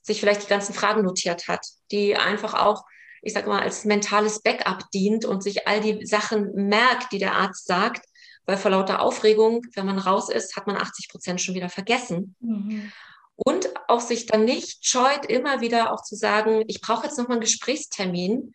sich 0.02 0.20
vielleicht 0.20 0.42
die 0.42 0.48
ganzen 0.48 0.74
Fragen 0.74 1.02
notiert 1.02 1.48
hat, 1.48 1.64
die 1.90 2.16
einfach 2.16 2.54
auch, 2.54 2.84
ich 3.22 3.32
sag 3.32 3.46
mal, 3.46 3.62
als 3.62 3.84
mentales 3.84 4.42
Backup 4.42 4.90
dient 4.92 5.24
und 5.24 5.42
sich 5.42 5.66
all 5.66 5.80
die 5.80 6.04
Sachen 6.04 6.52
merkt, 6.68 7.12
die 7.12 7.18
der 7.18 7.34
Arzt 7.34 7.66
sagt 7.66 8.04
weil 8.46 8.56
vor 8.56 8.70
lauter 8.70 9.00
Aufregung, 9.00 9.64
wenn 9.74 9.86
man 9.86 9.98
raus 9.98 10.28
ist, 10.28 10.56
hat 10.56 10.66
man 10.66 10.76
80 10.76 11.08
Prozent 11.08 11.40
schon 11.40 11.54
wieder 11.54 11.68
vergessen. 11.68 12.34
Mhm. 12.40 12.92
Und 13.34 13.70
auch 13.88 14.00
sich 14.00 14.26
dann 14.26 14.44
nicht 14.44 14.86
scheut, 14.86 15.26
immer 15.26 15.60
wieder 15.60 15.92
auch 15.92 16.02
zu 16.02 16.14
sagen, 16.14 16.64
ich 16.66 16.80
brauche 16.80 17.06
jetzt 17.06 17.18
nochmal 17.18 17.36
einen 17.36 17.42
Gesprächstermin, 17.42 18.54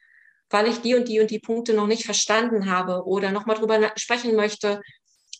weil 0.49 0.67
ich 0.67 0.81
die 0.81 0.95
und 0.95 1.07
die 1.07 1.19
und 1.19 1.31
die 1.31 1.39
Punkte 1.39 1.73
noch 1.73 1.87
nicht 1.87 2.05
verstanden 2.05 2.71
habe 2.71 3.05
oder 3.05 3.31
nochmal 3.31 3.57
drüber 3.57 3.91
sprechen 3.95 4.35
möchte, 4.35 4.81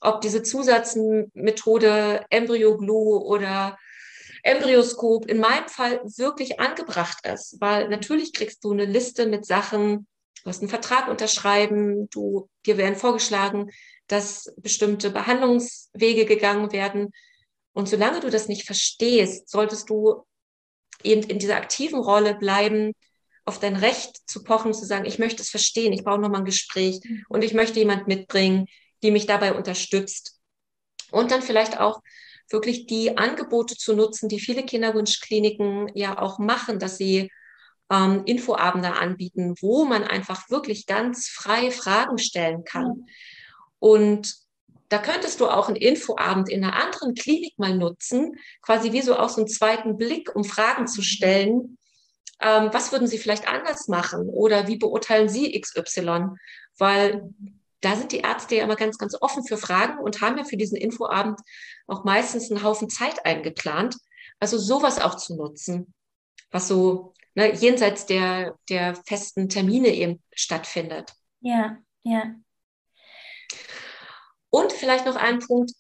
ob 0.02 0.22
diese 0.22 0.44
Zusatzmethode 0.44 2.26
Embryo-Glue 2.30 3.24
oder 3.24 3.78
Embryoskop 4.44 5.26
in 5.26 5.40
meinem 5.40 5.68
Fall 5.68 6.02
wirklich 6.04 6.60
angebracht 6.60 7.26
ist, 7.26 7.58
weil 7.60 7.90
natürlich 7.90 8.34
kriegst 8.34 8.64
du 8.64 8.72
eine 8.72 8.86
Liste 8.86 9.26
mit 9.26 9.46
Sachen, 9.46 10.08
du 10.44 10.50
hast 10.50 10.62
einen 10.62 10.70
Vertrag 10.70 11.08
unterschreiben, 11.08 12.10
du, 12.10 12.48
dir 12.66 12.78
werden 12.78 12.96
vorgeschlagen, 12.96 13.72
dass 14.08 14.54
bestimmte 14.58 15.10
Behandlungswege 15.10 16.26
gegangen 16.26 16.72
werden. 16.72 17.12
Und 17.74 17.90
solange 17.90 18.20
du 18.20 18.30
das 18.30 18.48
nicht 18.48 18.66
verstehst, 18.66 19.50
solltest 19.50 19.90
du 19.90 20.24
eben 21.04 21.24
in 21.24 21.40
dieser 21.40 21.58
aktiven 21.58 22.00
Rolle 22.00 22.36
bleiben, 22.36 22.94
auf 23.46 23.60
dein 23.60 23.76
Recht 23.76 24.18
zu 24.30 24.44
pochen, 24.44 24.74
zu 24.74 24.86
sagen, 24.86 25.06
ich 25.06 25.20
möchte 25.20 25.42
es 25.42 25.50
verstehen, 25.50 25.94
ich 25.94 26.04
brauche 26.04 26.20
nochmal 26.20 26.42
ein 26.42 26.46
Gespräch 26.46 27.00
mhm. 27.04 27.24
und 27.30 27.44
ich 27.44 27.54
möchte 27.54 27.80
jemand 27.80 28.08
mitbringen, 28.08 28.68
die 29.04 29.12
mich 29.12 29.26
dabei 29.26 29.54
unterstützt. 29.54 30.40
Und 31.12 31.32
dann 31.32 31.42
vielleicht 31.42 31.80
auch 31.80 32.02
wirklich 32.50 32.88
die 32.88 33.18
Angebote 33.18 33.76
zu 33.76 33.96
nutzen, 33.96 34.28
die 34.28 34.40
viele 34.40 34.64
Kinderwunschkliniken 34.64 35.90
ja 35.96 36.18
auch 36.20 36.40
machen, 36.40 36.80
dass 36.80 36.98
sie 36.98 37.32
ähm, 37.90 38.24
Infoabende 38.26 38.94
anbieten, 38.94 39.56
wo 39.62 39.86
man 39.86 40.04
einfach 40.04 40.50
wirklich 40.50 40.86
ganz 40.86 41.28
frei 41.28 41.72
Fragen 41.72 42.18
stellen 42.18 42.64
kann. 42.64 43.06
Und 43.80 44.36
da 44.90 44.98
könntest 45.00 45.40
du 45.40 45.48
auch 45.48 45.68
einen 45.68 45.76
Infoabend 45.76 46.50
in 46.50 46.64
einer 46.64 46.82
anderen 46.82 47.14
Klinik 47.14 47.58
mal 47.58 47.76
nutzen, 47.76 48.38
quasi 48.62 48.92
wie 48.94 49.02
so 49.02 49.18
auch 49.18 49.30
so 49.30 49.42
einen 49.42 49.48
zweiten 49.50 49.98
Blick, 49.98 50.34
um 50.36 50.44
Fragen 50.44 50.88
zu 50.88 51.02
stellen. 51.02 51.78
Ähm, 52.40 52.70
was 52.72 52.92
würden 52.92 53.08
Sie 53.08 53.18
vielleicht 53.18 53.48
anders 53.48 53.88
machen? 53.88 54.30
Oder 54.30 54.68
wie 54.68 54.78
beurteilen 54.78 55.28
Sie 55.28 55.60
XY? 55.60 56.30
Weil 56.78 57.30
da 57.82 57.96
sind 57.96 58.12
die 58.12 58.20
Ärzte 58.20 58.56
ja 58.56 58.64
immer 58.64 58.76
ganz, 58.76 58.98
ganz 58.98 59.16
offen 59.20 59.44
für 59.46 59.58
Fragen 59.58 60.00
und 60.00 60.22
haben 60.22 60.38
ja 60.38 60.44
für 60.44 60.58
diesen 60.58 60.78
Infoabend 60.78 61.40
auch 61.88 62.04
meistens 62.04 62.50
einen 62.50 62.64
Haufen 62.64 62.90
Zeit 62.90 63.26
eingeplant. 63.26 63.98
Also 64.40 64.58
sowas 64.58 65.00
auch 65.00 65.16
zu 65.16 65.36
nutzen, 65.36 65.94
was 66.52 66.68
so 66.68 67.14
ne, 67.36 67.54
jenseits 67.54 68.06
der, 68.06 68.58
der 68.70 68.96
festen 68.96 69.50
Termine 69.50 69.90
eben 69.90 70.24
stattfindet. 70.34 71.14
Ja, 71.42 71.78
ja. 72.04 72.36
Und 74.58 74.74
vielleicht 74.74 75.06
noch 75.06 75.16
ein 75.16 75.38
Punkt, 75.38 75.72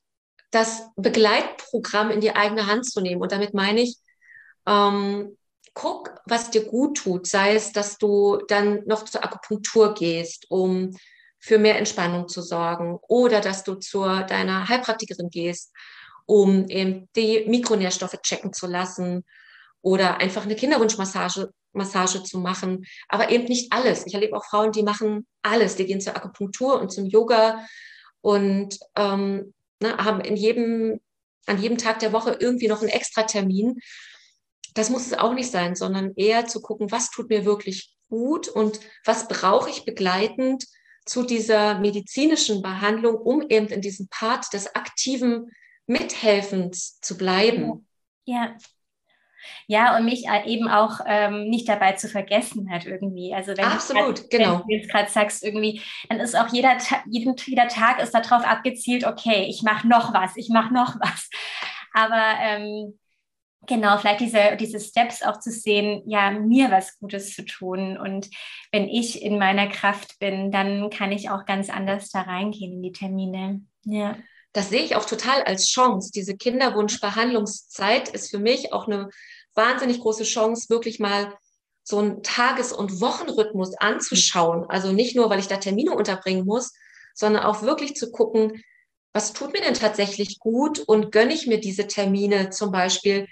das 0.51 0.83
Begleitprogramm 0.95 2.11
in 2.11 2.21
die 2.21 2.35
eigene 2.35 2.67
Hand 2.67 2.85
zu 2.85 3.01
nehmen. 3.01 3.19
Und 3.19 3.31
damit 3.31 3.55
meine 3.55 3.81
ich, 3.81 3.97
ähm, 4.67 5.35
guck, 5.73 6.13
was 6.25 6.51
dir 6.51 6.63
gut 6.63 6.97
tut. 6.97 7.25
Sei 7.25 7.55
es, 7.55 7.71
dass 7.71 7.97
du 7.97 8.37
dann 8.47 8.83
noch 8.85 9.03
zur 9.05 9.23
Akupunktur 9.23 9.95
gehst, 9.95 10.45
um 10.49 10.95
für 11.39 11.57
mehr 11.57 11.79
Entspannung 11.79 12.27
zu 12.27 12.43
sorgen. 12.43 12.99
Oder 13.07 13.41
dass 13.41 13.63
du 13.63 13.73
zur 13.73 14.21
deiner 14.21 14.69
Heilpraktikerin 14.69 15.31
gehst, 15.31 15.73
um 16.27 16.67
eben 16.67 17.09
die 17.15 17.45
Mikronährstoffe 17.47 18.21
checken 18.21 18.53
zu 18.53 18.67
lassen. 18.67 19.23
Oder 19.81 20.17
einfach 20.17 20.43
eine 20.43 20.55
Kinderwunschmassage 20.55 21.49
Massage 21.73 22.21
zu 22.21 22.37
machen. 22.37 22.85
Aber 23.07 23.31
eben 23.31 23.45
nicht 23.45 23.73
alles. 23.73 24.05
Ich 24.05 24.13
erlebe 24.13 24.37
auch 24.37 24.45
Frauen, 24.45 24.71
die 24.71 24.83
machen 24.83 25.25
alles. 25.41 25.77
Die 25.77 25.85
gehen 25.87 25.99
zur 25.99 26.15
Akupunktur 26.15 26.79
und 26.79 26.91
zum 26.91 27.07
Yoga 27.07 27.65
und 28.27 28.77
ähm, 28.97 29.53
ne, 29.81 29.95
haben 29.99 30.19
in 30.19 30.35
jedem, 30.35 30.99
an 31.45 31.61
jedem 31.61 31.77
Tag 31.77 31.99
der 31.99 32.11
Woche 32.11 32.35
irgendwie 32.37 32.67
noch 32.67 32.81
einen 32.81 32.89
Extra-Termin. 32.89 33.79
Das 34.73 34.89
muss 34.89 35.05
es 35.05 35.13
auch 35.13 35.33
nicht 35.33 35.49
sein, 35.49 35.75
sondern 35.75 36.11
eher 36.17 36.45
zu 36.45 36.61
gucken, 36.61 36.91
was 36.91 37.09
tut 37.09 37.29
mir 37.29 37.45
wirklich 37.45 37.95
gut 38.09 38.49
und 38.49 38.81
was 39.05 39.29
brauche 39.29 39.69
ich 39.69 39.85
begleitend 39.85 40.65
zu 41.05 41.23
dieser 41.23 41.79
medizinischen 41.79 42.61
Behandlung, 42.61 43.15
um 43.15 43.45
eben 43.47 43.67
in 43.67 43.79
diesem 43.79 44.09
Part 44.09 44.51
des 44.51 44.75
aktiven 44.75 45.49
Mithelfens 45.85 46.99
zu 46.99 47.15
bleiben. 47.15 47.87
Ja, 48.25 48.57
ja, 49.67 49.97
und 49.97 50.05
mich 50.05 50.25
eben 50.45 50.67
auch 50.67 50.99
ähm, 51.05 51.49
nicht 51.49 51.67
dabei 51.67 51.93
zu 51.93 52.07
vergessen 52.07 52.69
hat 52.71 52.85
irgendwie. 52.85 53.33
Also 53.33 53.57
wenn 53.57 53.65
Absolut, 53.65 54.21
grad, 54.21 54.29
genau. 54.29 54.59
Wenn 54.59 54.67
du 54.67 54.73
jetzt 54.75 54.91
gerade 54.91 55.09
sagst, 55.09 55.43
irgendwie, 55.43 55.81
dann 56.09 56.19
ist 56.19 56.35
auch 56.35 56.47
jeder, 56.53 56.77
jeden, 57.09 57.35
jeder 57.45 57.67
Tag 57.67 58.01
ist 58.01 58.13
darauf 58.13 58.45
abgezielt, 58.45 59.05
okay, 59.05 59.45
ich 59.49 59.63
mache 59.63 59.87
noch 59.87 60.13
was, 60.13 60.35
ich 60.37 60.49
mache 60.49 60.73
noch 60.73 60.95
was. 60.99 61.29
Aber 61.93 62.35
ähm, 62.41 62.97
Genau, 63.67 63.97
vielleicht 63.97 64.21
diese, 64.21 64.55
diese 64.57 64.79
Steps 64.79 65.21
auch 65.21 65.39
zu 65.39 65.51
sehen, 65.51 66.01
ja, 66.05 66.31
mir 66.31 66.71
was 66.71 66.97
Gutes 66.99 67.35
zu 67.35 67.43
tun. 67.43 67.97
Und 67.97 68.29
wenn 68.71 68.87
ich 68.87 69.21
in 69.21 69.37
meiner 69.37 69.67
Kraft 69.67 70.19
bin, 70.19 70.51
dann 70.51 70.89
kann 70.89 71.11
ich 71.11 71.29
auch 71.29 71.45
ganz 71.45 71.69
anders 71.69 72.09
da 72.09 72.21
reingehen 72.21 72.73
in 72.73 72.81
die 72.81 72.93
Termine. 72.93 73.61
Ja. 73.83 74.17
Das 74.53 74.69
sehe 74.69 74.81
ich 74.83 74.95
auch 74.95 75.05
total 75.05 75.43
als 75.43 75.67
Chance. 75.67 76.11
Diese 76.15 76.37
Kinderwunschbehandlungszeit 76.37 78.07
ist 78.09 78.31
für 78.31 78.39
mich 78.39 78.71
auch 78.71 78.87
eine 78.87 79.09
wahnsinnig 79.57 79.99
große 79.99 80.23
Chance, 80.23 80.69
wirklich 80.69 80.99
mal 80.99 81.33
so 81.83 81.99
einen 81.99 82.21
Tages- 82.23 82.73
und 82.73 83.01
Wochenrhythmus 83.01 83.75
anzuschauen. 83.77 84.65
Also 84.69 84.91
nicht 84.91 85.15
nur, 85.15 85.29
weil 85.29 85.39
ich 85.39 85.47
da 85.47 85.57
Termine 85.57 85.91
unterbringen 85.91 86.45
muss, 86.45 86.73
sondern 87.13 87.43
auch 87.43 87.63
wirklich 87.63 87.95
zu 87.95 88.11
gucken, 88.11 88.63
was 89.13 89.33
tut 89.33 89.53
mir 89.53 89.61
denn 89.61 89.73
tatsächlich 89.73 90.37
gut 90.39 90.79
und 90.79 91.11
gönne 91.11 91.33
ich 91.33 91.47
mir 91.47 91.59
diese 91.59 91.87
Termine 91.87 92.51
zum 92.51 92.71
Beispiel, 92.71 93.27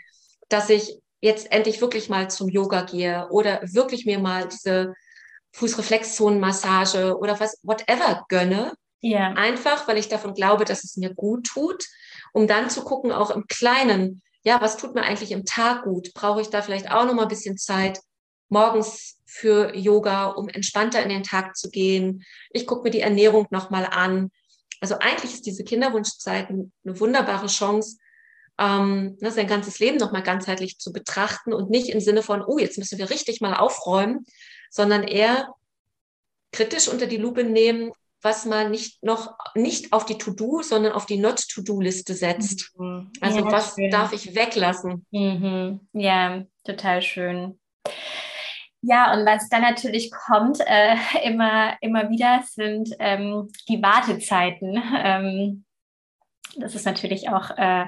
dass 0.49 0.69
ich 0.69 0.97
jetzt 1.21 1.51
endlich 1.51 1.82
wirklich 1.82 2.09
mal 2.09 2.30
zum 2.30 2.49
Yoga 2.49 2.82
gehe 2.82 3.28
oder 3.30 3.61
wirklich 3.63 4.05
mir 4.05 4.19
mal 4.19 4.47
diese 4.47 4.93
Fußreflexzonenmassage 5.53 7.17
oder 7.17 7.39
was, 7.39 7.59
whatever 7.61 8.26
gönne. 8.30 8.73
Ja. 9.01 9.34
Einfach, 9.34 9.88
weil 9.88 9.97
ich 9.97 10.09
davon 10.09 10.34
glaube, 10.34 10.65
dass 10.65 10.84
es 10.84 10.97
mir 10.97 11.13
gut 11.13 11.45
tut, 11.47 11.86
um 12.34 12.47
dann 12.47 12.69
zu 12.69 12.84
gucken, 12.84 13.11
auch 13.11 13.30
im 13.30 13.45
Kleinen, 13.47 14.21
ja, 14.46 14.62
was 14.62 14.78
tut 14.78 14.93
mir 14.93 15.04
eigentlich 15.04 15.32
im 15.32 15.43
Tag 15.43 15.84
gut? 15.84 16.14
Brauche 16.14 16.39
ich 16.39 16.50
da 16.50 16.62
vielleicht 16.62 16.91
auch 16.91 17.06
noch 17.06 17.16
mal 17.16 17.24
ein 17.24 17.28
bisschen 17.28 17.58
Zeit 17.58 18.00
morgens 18.48 19.18
für 19.26 19.76
Yoga, 19.76 20.28
um 20.28 20.48
entspannter 20.50 21.02
in 21.02 21.10
den 21.10 21.24
Tag 21.24 21.58
zu 21.58 21.70
gehen? 21.72 22.24
Ich 22.52 22.68
gucke 22.68 22.84
mir 22.84 22.91
die 22.91 23.02
Ernährung 23.02 23.48
noch 23.50 23.72
mal 23.72 23.86
an. 23.86 24.30
Also 24.82 25.00
eigentlich 25.00 25.34
ist 25.34 25.48
diese 25.48 25.64
Kinderwunschzeit 25.64 26.50
eine 26.50 26.70
wunderbare 26.84 27.48
Chance, 27.48 27.98
ähm, 28.60 29.18
ne, 29.20 29.32
sein 29.32 29.48
ganzes 29.48 29.80
Leben 29.80 29.98
nochmal 29.98 30.22
ganzheitlich 30.22 30.78
zu 30.78 30.93
betrachten 30.93 31.52
und 31.52 31.72
nicht 31.72 31.89
im 31.89 32.00
Sinne 32.00 32.22
von, 32.22 32.43
oh, 32.43 32.60
jetzt 32.60 32.78
müssen 32.78 33.00
wir 33.00 33.10
richtig 33.10 33.41
mal 33.41 33.56
aufräumen, 33.56 34.26
sondern 34.70 35.04
eher 35.04 35.54
kritisch 36.52 36.88
unter 36.88 37.08
die 37.08 37.18
Lupe 37.18 37.43
nehmen, 37.43 37.91
was 38.26 38.43
man 38.45 38.71
nicht 38.71 39.01
noch 39.03 39.38
nicht 39.53 39.93
auf 39.93 40.05
die 40.05 40.17
To-Do, 40.17 40.63
sondern 40.63 40.91
auf 40.93 41.05
die 41.05 41.17
Not-To-Do-Liste 41.17 42.15
setzt. 42.15 42.71
Mhm. 42.78 43.11
Also 43.21 43.39
ja, 43.39 43.51
was 43.51 43.76
schön. 43.76 43.91
darf 43.91 44.11
ich 44.11 44.36
weglassen? 44.36 45.05
Mhm. 45.11 45.88
Ja, 45.93 46.43
total 46.65 47.01
schön. 47.01 47.59
Ja, 48.82 49.13
und 49.13 49.26
was 49.26 49.47
dann 49.49 49.61
natürlich 49.61 50.11
kommt, 50.11 50.59
äh, 50.65 50.95
immer, 51.23 51.78
immer 51.82 52.09
wieder, 52.09 52.43
sind 52.45 52.89
ähm, 52.99 53.49
die 53.69 53.82
Wartezeiten. 53.82 54.84
Ähm, 54.97 55.65
das 56.58 56.76
ist 56.76 56.86
natürlich 56.86 57.30
auch, 57.30 57.51
äh, 57.58 57.86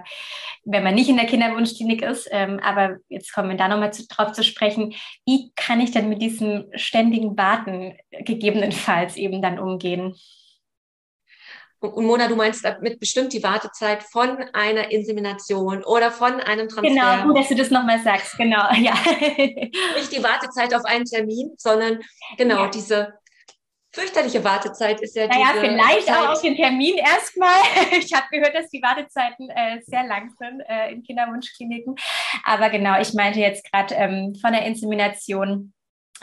wenn 0.65 0.83
man 0.83 0.95
nicht 0.95 1.09
in 1.09 1.17
der 1.17 1.25
Kinderwunschklinik 1.25 2.01
ist, 2.01 2.27
ähm, 2.31 2.59
aber 2.61 2.97
jetzt 3.09 3.33
kommen 3.33 3.49
wir 3.49 3.57
da 3.57 3.67
nochmal 3.67 3.91
drauf 4.09 4.31
zu 4.33 4.43
sprechen, 4.43 4.93
wie 5.25 5.51
kann 5.55 5.79
ich 5.79 5.91
denn 5.91 6.09
mit 6.09 6.21
diesem 6.21 6.65
ständigen 6.75 7.37
Warten 7.37 7.97
gegebenenfalls 8.11 9.15
eben 9.15 9.41
dann 9.41 9.59
umgehen? 9.59 10.15
Und 11.79 12.05
Mona, 12.05 12.27
du 12.27 12.35
meinst 12.35 12.65
damit 12.65 12.99
bestimmt 12.99 13.33
die 13.33 13.43
Wartezeit 13.43 14.01
von 14.01 14.37
einer 14.53 14.91
Insemination 14.91 15.83
oder 15.83 16.09
von 16.09 16.39
einem 16.39 16.67
Transfer. 16.67 16.89
Genau, 16.89 17.23
gut, 17.23 17.37
dass 17.37 17.49
du 17.49 17.55
das 17.55 17.69
nochmal 17.69 17.99
sagst, 17.99 18.35
genau, 18.37 18.67
ja. 18.81 18.95
Nicht 19.95 20.11
die 20.11 20.23
Wartezeit 20.23 20.73
auf 20.73 20.85
einen 20.85 21.05
Termin, 21.05 21.51
sondern 21.57 21.99
genau 22.35 22.63
ja. 22.63 22.69
diese 22.69 23.13
fürchterliche 23.97 24.43
Wartezeit 24.43 25.01
ist 25.01 25.15
ja 25.15 25.27
naja, 25.27 25.53
vielleicht 25.59 26.07
Zeit. 26.07 26.17
auch 26.17 26.29
auf 26.33 26.41
den 26.41 26.55
Termin 26.55 26.97
erstmal. 26.97 27.61
Ich 27.99 28.13
habe 28.13 28.27
gehört, 28.31 28.53
dass 28.53 28.69
die 28.69 28.81
Wartezeiten 28.81 29.49
äh, 29.49 29.81
sehr 29.81 30.05
lang 30.05 30.29
sind 30.37 30.61
äh, 30.67 30.91
in 30.91 31.03
Kinderwunschkliniken. 31.03 31.95
Aber 32.43 32.69
genau, 32.69 32.99
ich 32.99 33.13
meinte 33.13 33.39
jetzt 33.39 33.69
gerade 33.71 33.95
ähm, 33.95 34.35
von 34.39 34.51
der 34.51 34.65
Insemination 34.65 35.73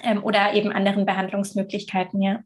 ähm, 0.03 0.23
oder 0.23 0.55
eben 0.55 0.73
anderen 0.73 1.05
Behandlungsmöglichkeiten, 1.05 2.23
ja. 2.23 2.41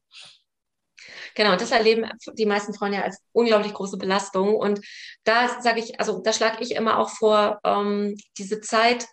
Genau, 1.35 1.53
und 1.53 1.61
das 1.61 1.71
erleben 1.71 2.11
die 2.33 2.47
meisten 2.47 2.75
Frauen 2.75 2.95
ja 2.95 3.03
als 3.03 3.23
unglaublich 3.33 3.75
große 3.75 3.99
Belastung. 3.99 4.57
Und 4.57 4.81
da 5.25 5.61
sage 5.61 5.81
ich, 5.81 6.01
also 6.01 6.21
da 6.21 6.33
schlage 6.33 6.63
ich 6.63 6.75
immer 6.75 6.99
auch 6.99 7.11
vor, 7.11 7.61
ähm, 7.65 8.17
diese 8.39 8.61
Zeit 8.61 9.07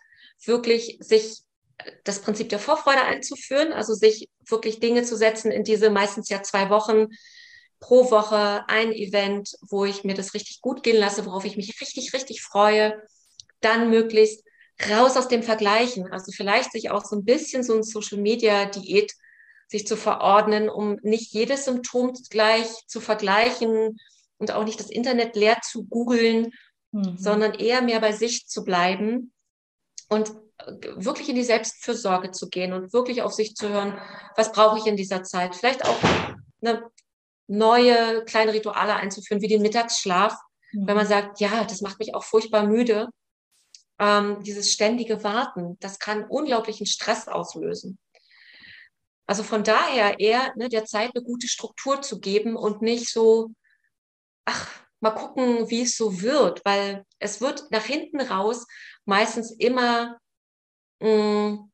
wirklich 0.44 0.96
sich 1.00 1.45
das 2.04 2.20
Prinzip 2.20 2.48
der 2.48 2.58
Vorfreude 2.58 3.02
einzuführen, 3.02 3.72
also 3.72 3.94
sich 3.94 4.28
wirklich 4.48 4.80
Dinge 4.80 5.02
zu 5.04 5.16
setzen 5.16 5.50
in 5.50 5.64
diese 5.64 5.90
meistens 5.90 6.28
ja 6.28 6.42
zwei 6.42 6.70
Wochen 6.70 7.08
pro 7.80 8.10
Woche, 8.10 8.64
ein 8.68 8.92
Event, 8.92 9.50
wo 9.68 9.84
ich 9.84 10.04
mir 10.04 10.14
das 10.14 10.34
richtig 10.34 10.60
gut 10.60 10.82
gehen 10.82 10.96
lasse, 10.96 11.26
worauf 11.26 11.44
ich 11.44 11.56
mich 11.56 11.80
richtig, 11.80 12.12
richtig 12.14 12.42
freue, 12.42 13.02
dann 13.60 13.90
möglichst 13.90 14.44
raus 14.90 15.16
aus 15.16 15.28
dem 15.28 15.42
Vergleichen, 15.42 16.10
also 16.12 16.32
vielleicht 16.32 16.72
sich 16.72 16.90
auch 16.90 17.04
so 17.04 17.16
ein 17.16 17.24
bisschen 17.24 17.62
so 17.62 17.74
ein 17.74 17.82
Social 17.82 18.18
Media 18.18 18.66
Diät 18.66 19.12
sich 19.68 19.86
zu 19.86 19.96
verordnen, 19.96 20.68
um 20.68 20.98
nicht 21.02 21.32
jedes 21.32 21.64
Symptom 21.64 22.12
gleich 22.30 22.68
zu 22.86 23.00
vergleichen 23.00 23.96
und 24.38 24.52
auch 24.52 24.64
nicht 24.64 24.78
das 24.78 24.90
Internet 24.90 25.34
leer 25.34 25.58
zu 25.62 25.84
googeln, 25.84 26.52
mhm. 26.92 27.16
sondern 27.16 27.54
eher 27.54 27.82
mehr 27.82 28.00
bei 28.00 28.12
sich 28.12 28.46
zu 28.46 28.64
bleiben 28.64 29.32
und 30.08 30.32
wirklich 30.96 31.28
in 31.28 31.36
die 31.36 31.44
Selbstfürsorge 31.44 32.32
zu 32.32 32.48
gehen 32.48 32.72
und 32.72 32.92
wirklich 32.92 33.22
auf 33.22 33.32
sich 33.32 33.54
zu 33.54 33.68
hören, 33.68 33.98
was 34.36 34.52
brauche 34.52 34.78
ich 34.78 34.86
in 34.86 34.96
dieser 34.96 35.22
Zeit. 35.22 35.54
Vielleicht 35.54 35.84
auch 35.84 35.98
eine 36.60 36.90
neue 37.46 38.24
kleine 38.24 38.52
Rituale 38.52 38.94
einzuführen, 38.94 39.42
wie 39.42 39.48
den 39.48 39.62
Mittagsschlaf, 39.62 40.36
mhm. 40.72 40.86
wenn 40.86 40.96
man 40.96 41.06
sagt, 41.06 41.40
ja, 41.40 41.64
das 41.64 41.80
macht 41.80 41.98
mich 41.98 42.14
auch 42.14 42.24
furchtbar 42.24 42.66
müde. 42.66 43.08
Ähm, 43.98 44.42
dieses 44.42 44.72
ständige 44.72 45.22
Warten, 45.24 45.78
das 45.80 45.98
kann 45.98 46.24
unglaublichen 46.24 46.86
Stress 46.86 47.28
auslösen. 47.28 47.98
Also 49.26 49.42
von 49.42 49.64
daher 49.64 50.20
eher 50.20 50.52
ne, 50.56 50.68
der 50.68 50.84
Zeit 50.84 51.12
eine 51.14 51.24
gute 51.24 51.48
Struktur 51.48 52.02
zu 52.02 52.20
geben 52.20 52.56
und 52.56 52.82
nicht 52.82 53.08
so, 53.08 53.50
ach, 54.44 54.70
mal 55.00 55.10
gucken, 55.10 55.68
wie 55.70 55.82
es 55.82 55.96
so 55.96 56.20
wird, 56.22 56.64
weil 56.64 57.04
es 57.18 57.40
wird 57.40 57.70
nach 57.70 57.84
hinten 57.84 58.20
raus 58.20 58.66
meistens 59.04 59.50
immer 59.52 60.18
mh, 61.00 61.68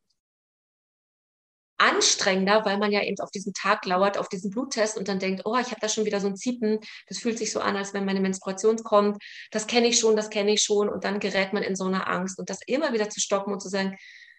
anstrengender, 1.83 2.65
weil 2.65 2.79
man 2.79 2.93
ja 2.93 3.03
eben 3.03 3.19
auf 3.21 3.31
diesen 3.31 3.53
Tag 3.55 3.85
lauert, 3.87 4.17
auf 4.17 4.29
diesen 4.29 4.51
Bluttest 4.51 4.97
und 4.97 5.09
dann 5.09 5.19
denkt, 5.19 5.43
oh, 5.45 5.57
ich 5.59 5.69
habe 5.69 5.81
da 5.81 5.89
schon 5.89 6.05
wieder 6.05 6.21
so 6.21 6.29
ein 6.29 6.37
Ziepen, 6.37 6.79
das 7.09 7.19
fühlt 7.19 7.39
sich 7.39 7.51
so 7.51 7.59
an, 7.61 7.77
als 7.77 7.93
wenn 7.93 8.05
meine 8.05 8.21
Menstruation 8.21 8.77
kommt, 8.79 9.21
das 9.51 9.67
kenne 9.67 9.89
ich 9.89 9.99
schon, 9.99 10.15
das 10.15 10.31
kenne 10.31 10.53
ich 10.53 10.63
schon. 10.63 10.89
Und 10.89 11.03
dann 11.05 11.19
gerät 11.19 11.53
man 11.53 11.65
in 11.65 11.75
so 11.75 11.85
eine 11.85 12.07
Angst 12.07 12.39
und 12.39 12.51
das 12.51 12.61
immer 12.67 12.93
wieder 12.93 13.11
zu 13.11 13.21
stoppen 13.21 13.53
und 13.53 13.61
zu 13.61 13.69
sagen, 13.69 13.97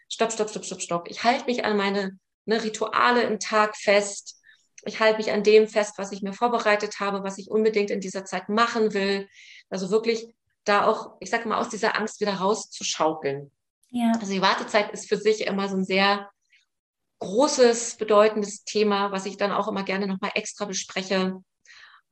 stopp, 0.09 0.31
stopp, 0.31 0.49
stopp, 0.49 0.63
stopp, 0.65 0.81
stopp, 0.81 1.07
ich 1.09 1.23
halte 1.23 1.45
mich 1.45 1.65
an 1.65 1.75
meine 1.75 2.17
ne, 2.45 2.63
Rituale 2.63 3.23
im 3.23 3.39
Tag 3.39 3.75
fest, 3.75 4.39
ich 4.86 4.99
halte 4.99 5.17
mich 5.17 5.31
an 5.31 5.43
dem 5.43 5.67
fest, 5.67 5.95
was 5.97 6.11
ich 6.13 6.21
mir 6.21 6.34
vorbereitet 6.34 6.99
habe, 7.01 7.23
was 7.23 7.38
ich 7.38 7.49
unbedingt 7.49 7.89
in 7.89 7.99
dieser 7.99 8.23
Zeit 8.25 8.47
machen 8.47 8.93
will, 8.93 9.27
also 9.69 9.91
wirklich 9.91 10.34
da 10.65 10.86
auch, 10.88 11.17
ich 11.19 11.29
sage 11.29 11.47
mal, 11.49 11.59
aus 11.59 11.69
dieser 11.69 11.97
Angst 11.97 12.21
wieder 12.21 12.36
rauszuschaukeln. 12.36 13.51
Ja. 13.93 14.11
Also 14.19 14.33
die 14.33 14.41
Wartezeit 14.41 14.91
ist 14.91 15.07
für 15.07 15.17
sich 15.17 15.45
immer 15.45 15.69
so 15.69 15.77
ein 15.77 15.85
sehr 15.85 16.29
großes, 17.19 17.95
bedeutendes 17.97 18.63
Thema, 18.63 19.11
was 19.11 19.27
ich 19.27 19.37
dann 19.37 19.51
auch 19.51 19.67
immer 19.67 19.83
gerne 19.83 20.07
nochmal 20.07 20.31
extra 20.33 20.65
bespreche. 20.65 21.35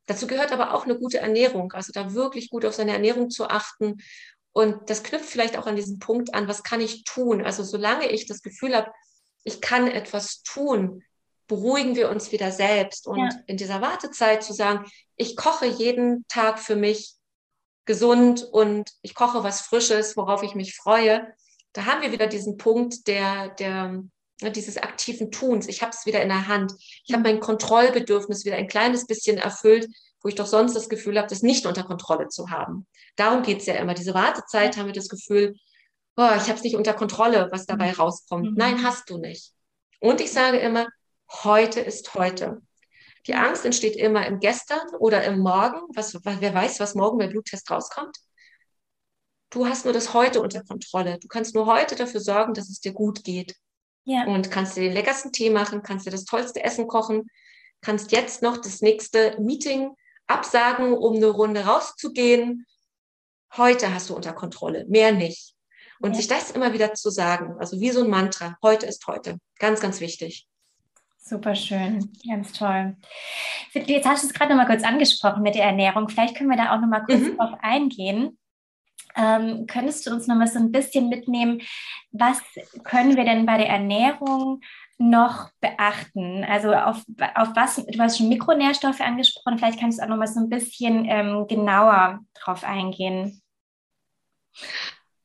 Dazu 0.06 0.28
gehört 0.28 0.52
aber 0.52 0.74
auch 0.74 0.84
eine 0.84 0.96
gute 0.96 1.18
Ernährung, 1.18 1.72
also 1.72 1.92
da 1.92 2.14
wirklich 2.14 2.50
gut 2.50 2.64
auf 2.64 2.74
seine 2.74 2.92
Ernährung 2.92 3.30
zu 3.30 3.48
achten. 3.48 4.00
Und 4.52 4.90
das 4.90 5.02
knüpft 5.02 5.28
vielleicht 5.28 5.58
auch 5.58 5.66
an 5.66 5.74
diesen 5.74 5.98
Punkt 5.98 6.34
an, 6.34 6.46
was 6.46 6.62
kann 6.62 6.80
ich 6.80 7.02
tun? 7.02 7.44
Also 7.44 7.64
solange 7.64 8.08
ich 8.10 8.26
das 8.26 8.42
Gefühl 8.42 8.76
habe, 8.76 8.92
ich 9.42 9.60
kann 9.60 9.88
etwas 9.88 10.42
tun, 10.44 11.02
beruhigen 11.48 11.96
wir 11.96 12.10
uns 12.10 12.30
wieder 12.30 12.52
selbst. 12.52 13.08
Und 13.08 13.18
ja. 13.18 13.28
in 13.46 13.56
dieser 13.56 13.80
Wartezeit 13.80 14.44
zu 14.44 14.52
sagen, 14.52 14.86
ich 15.16 15.36
koche 15.36 15.66
jeden 15.66 16.24
Tag 16.28 16.60
für 16.60 16.76
mich 16.76 17.16
gesund 17.86 18.44
und 18.44 18.92
ich 19.02 19.16
koche 19.16 19.42
was 19.42 19.62
Frisches, 19.62 20.16
worauf 20.16 20.44
ich 20.44 20.54
mich 20.54 20.76
freue, 20.76 21.26
da 21.72 21.86
haben 21.86 22.02
wir 22.02 22.12
wieder 22.12 22.26
diesen 22.26 22.56
Punkt 22.56 23.06
der, 23.06 23.48
der, 23.50 24.02
ne, 24.40 24.50
dieses 24.50 24.76
aktiven 24.78 25.30
Tuns. 25.30 25.68
Ich 25.68 25.82
habe 25.82 25.92
es 25.92 26.06
wieder 26.06 26.22
in 26.22 26.28
der 26.28 26.48
Hand. 26.48 26.72
Ich 27.04 27.12
habe 27.12 27.22
mein 27.22 27.40
Kontrollbedürfnis 27.40 28.44
wieder 28.44 28.56
ein 28.56 28.68
kleines 28.68 29.06
bisschen 29.06 29.38
erfüllt, 29.38 29.88
wo 30.22 30.28
ich 30.28 30.34
doch 30.34 30.46
sonst 30.46 30.74
das 30.74 30.88
Gefühl 30.88 31.18
habe, 31.18 31.28
das 31.28 31.42
nicht 31.42 31.66
unter 31.66 31.82
Kontrolle 31.82 32.28
zu 32.28 32.50
haben. 32.50 32.86
Darum 33.16 33.42
geht 33.42 33.60
es 33.60 33.66
ja 33.66 33.74
immer. 33.74 33.94
Diese 33.94 34.14
Wartezeit 34.14 34.76
haben 34.76 34.86
wir 34.86 34.92
das 34.92 35.08
Gefühl, 35.08 35.56
oh, 36.16 36.30
ich 36.36 36.44
habe 36.44 36.54
es 36.54 36.62
nicht 36.62 36.76
unter 36.76 36.94
Kontrolle, 36.94 37.48
was 37.50 37.66
dabei 37.66 37.88
mhm. 37.88 37.94
rauskommt. 37.94 38.50
Mhm. 38.50 38.56
Nein, 38.56 38.82
hast 38.82 39.10
du 39.10 39.18
nicht. 39.18 39.52
Und 40.00 40.20
ich 40.20 40.32
sage 40.32 40.58
immer, 40.58 40.86
heute 41.42 41.80
ist 41.80 42.14
heute. 42.14 42.60
Die 43.26 43.34
Angst 43.34 43.64
entsteht 43.64 43.96
immer 43.96 44.26
im 44.26 44.40
Gestern 44.40 44.94
oder 44.98 45.24
im 45.24 45.38
Morgen. 45.38 45.80
Was, 45.94 46.18
wer 46.24 46.54
weiß, 46.54 46.80
was 46.80 46.94
morgen 46.94 47.18
bei 47.18 47.28
Bluttest 47.28 47.70
rauskommt. 47.70 48.16
Du 49.52 49.66
hast 49.66 49.84
nur 49.84 49.92
das 49.92 50.14
heute 50.14 50.40
unter 50.40 50.64
Kontrolle. 50.64 51.18
Du 51.18 51.28
kannst 51.28 51.54
nur 51.54 51.66
heute 51.66 51.94
dafür 51.94 52.20
sorgen, 52.20 52.54
dass 52.54 52.70
es 52.70 52.80
dir 52.80 52.94
gut 52.94 53.22
geht. 53.22 53.54
Ja. 54.04 54.24
Und 54.24 54.50
kannst 54.50 54.76
dir 54.76 54.80
den 54.80 54.94
leckersten 54.94 55.30
Tee 55.30 55.50
machen, 55.50 55.82
kannst 55.82 56.06
dir 56.06 56.10
das 56.10 56.24
tollste 56.24 56.64
Essen 56.64 56.88
kochen, 56.88 57.28
kannst 57.82 58.12
jetzt 58.12 58.42
noch 58.42 58.56
das 58.56 58.80
nächste 58.80 59.36
Meeting 59.38 59.94
absagen, 60.26 60.94
um 60.94 61.16
eine 61.16 61.26
Runde 61.26 61.66
rauszugehen. 61.66 62.66
Heute 63.54 63.94
hast 63.94 64.08
du 64.08 64.16
unter 64.16 64.32
Kontrolle, 64.32 64.86
mehr 64.88 65.12
nicht. 65.12 65.54
Und 66.00 66.12
ja. 66.12 66.16
sich 66.16 66.28
das 66.28 66.50
immer 66.50 66.72
wieder 66.72 66.94
zu 66.94 67.10
sagen, 67.10 67.54
also 67.60 67.78
wie 67.78 67.90
so 67.90 68.02
ein 68.02 68.10
Mantra, 68.10 68.56
heute 68.62 68.86
ist 68.86 69.06
heute. 69.06 69.38
Ganz, 69.58 69.80
ganz 69.80 70.00
wichtig. 70.00 70.48
Super 71.18 71.54
schön, 71.54 72.10
ganz 72.26 72.52
toll. 72.52 72.96
Jetzt 73.74 74.08
hast 74.08 74.24
du 74.24 74.28
es 74.28 74.34
gerade 74.34 74.50
noch 74.50 74.56
mal 74.56 74.66
kurz 74.66 74.82
angesprochen 74.82 75.42
mit 75.42 75.54
der 75.54 75.64
Ernährung. 75.64 76.08
Vielleicht 76.08 76.36
können 76.36 76.50
wir 76.50 76.56
da 76.56 76.74
auch 76.74 76.80
noch 76.80 76.88
mal 76.88 77.04
kurz 77.04 77.20
mhm. 77.20 77.36
drauf 77.36 77.52
eingehen. 77.60 78.38
Ähm, 79.16 79.66
könntest 79.66 80.06
du 80.06 80.10
uns 80.10 80.26
noch 80.26 80.36
mal 80.36 80.46
so 80.46 80.58
ein 80.58 80.72
bisschen 80.72 81.08
mitnehmen, 81.08 81.60
was 82.10 82.38
können 82.84 83.16
wir 83.16 83.24
denn 83.24 83.46
bei 83.46 83.58
der 83.58 83.68
Ernährung 83.68 84.60
noch 84.98 85.50
beachten? 85.60 86.44
Also 86.44 86.72
auf, 86.72 87.02
auf 87.34 87.48
was, 87.54 87.76
du 87.76 87.98
hast 87.98 88.18
schon 88.18 88.28
Mikronährstoffe 88.28 89.00
angesprochen, 89.00 89.58
vielleicht 89.58 89.80
kannst 89.80 89.98
du 89.98 90.04
auch 90.04 90.08
noch 90.08 90.16
mal 90.16 90.26
so 90.26 90.40
ein 90.40 90.48
bisschen 90.48 91.06
ähm, 91.06 91.46
genauer 91.48 92.20
drauf 92.34 92.64
eingehen. 92.64 93.42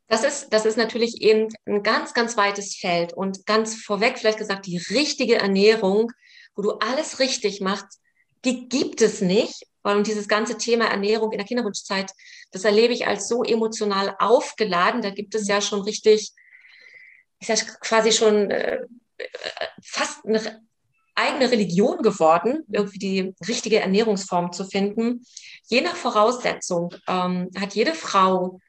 Das 0.07 0.23
ist, 0.23 0.53
das 0.53 0.65
ist 0.65 0.77
natürlich 0.77 1.21
eben 1.21 1.49
ein 1.65 1.83
ganz, 1.83 2.13
ganz 2.13 2.37
weites 2.37 2.75
Feld 2.75 3.13
und 3.13 3.45
ganz 3.45 3.75
vorweg 3.75 4.17
vielleicht 4.17 4.37
gesagt, 4.37 4.65
die 4.65 4.77
richtige 4.77 5.35
Ernährung, 5.35 6.11
wo 6.55 6.61
du 6.61 6.71
alles 6.79 7.19
richtig 7.19 7.59
machst, 7.59 7.99
die 8.45 8.69
gibt 8.69 9.01
es 9.01 9.21
nicht. 9.21 9.65
Und 9.95 10.07
dieses 10.07 10.27
ganze 10.27 10.57
Thema 10.57 10.85
Ernährung 10.85 11.31
in 11.31 11.37
der 11.37 11.47
Kinderwunschzeit, 11.47 12.11
das 12.51 12.63
erlebe 12.63 12.93
ich 12.93 13.07
als 13.07 13.27
so 13.27 13.43
emotional 13.43 14.15
aufgeladen. 14.19 15.01
Da 15.01 15.11
gibt 15.11 15.35
es 15.35 15.47
ja 15.47 15.61
schon 15.61 15.81
richtig, 15.81 16.33
ist 17.39 17.49
ja 17.49 17.55
quasi 17.81 18.11
schon 18.11 18.51
äh, 18.51 18.79
fast 19.83 20.25
eine 20.25 20.61
eigene 21.15 21.49
Religion 21.51 22.01
geworden, 22.01 22.63
irgendwie 22.71 22.99
die 22.99 23.35
richtige 23.47 23.79
Ernährungsform 23.79 24.51
zu 24.51 24.65
finden. 24.65 25.25
Je 25.67 25.81
nach 25.81 25.95
Voraussetzung 25.95 26.93
ähm, 27.07 27.49
hat 27.57 27.73
jede 27.73 27.93
Frau 27.93 28.59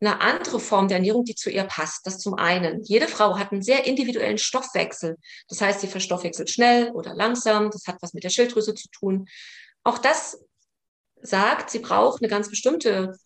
eine 0.00 0.20
andere 0.20 0.60
Form 0.60 0.88
der 0.88 0.96
Ernährung, 0.98 1.24
die 1.24 1.34
zu 1.34 1.50
ihr 1.50 1.64
passt. 1.64 2.06
Das 2.06 2.18
zum 2.18 2.34
einen. 2.34 2.82
Jede 2.84 3.06
Frau 3.06 3.38
hat 3.38 3.52
einen 3.52 3.62
sehr 3.62 3.86
individuellen 3.86 4.38
Stoffwechsel. 4.38 5.16
Das 5.48 5.60
heißt, 5.60 5.80
sie 5.80 5.88
verstoffwechselt 5.88 6.48
schnell 6.48 6.90
oder 6.92 7.14
langsam. 7.14 7.70
Das 7.70 7.86
hat 7.86 7.96
was 8.00 8.14
mit 8.14 8.24
der 8.24 8.30
Schilddrüse 8.30 8.74
zu 8.74 8.88
tun. 8.88 9.26
Auch 9.82 9.98
das 9.98 10.38
sagt, 11.22 11.70
sie 11.70 11.78
braucht 11.80 12.22
eine 12.22 12.28
ganz 12.28 12.48
bestimmte 12.48 13.16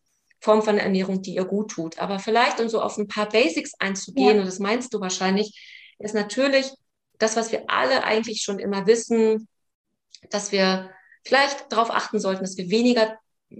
Form 0.40 0.62
von 0.62 0.78
Ernährung, 0.78 1.22
die 1.22 1.34
ihr 1.34 1.44
gut 1.44 1.70
tut. 1.70 1.98
Aber 1.98 2.18
vielleicht, 2.18 2.60
um 2.60 2.68
so 2.68 2.82
auf 2.82 2.98
ein 2.98 3.08
paar 3.08 3.28
Basics 3.28 3.72
einzugehen, 3.78 4.36
ja. 4.36 4.40
und 4.40 4.46
das 4.46 4.58
meinst 4.58 4.92
du 4.92 5.00
wahrscheinlich, 5.00 5.58
ist 5.98 6.14
natürlich 6.14 6.70
das, 7.18 7.36
was 7.36 7.52
wir 7.52 7.64
alle 7.68 8.04
eigentlich 8.04 8.42
schon 8.42 8.58
immer 8.58 8.86
wissen, 8.86 9.48
dass 10.30 10.52
wir 10.52 10.90
vielleicht 11.24 11.72
darauf 11.72 11.90
achten 11.90 12.20
sollten, 12.20 12.42
dass 12.42 12.56
wir 12.56 12.70
weniger 12.70 13.16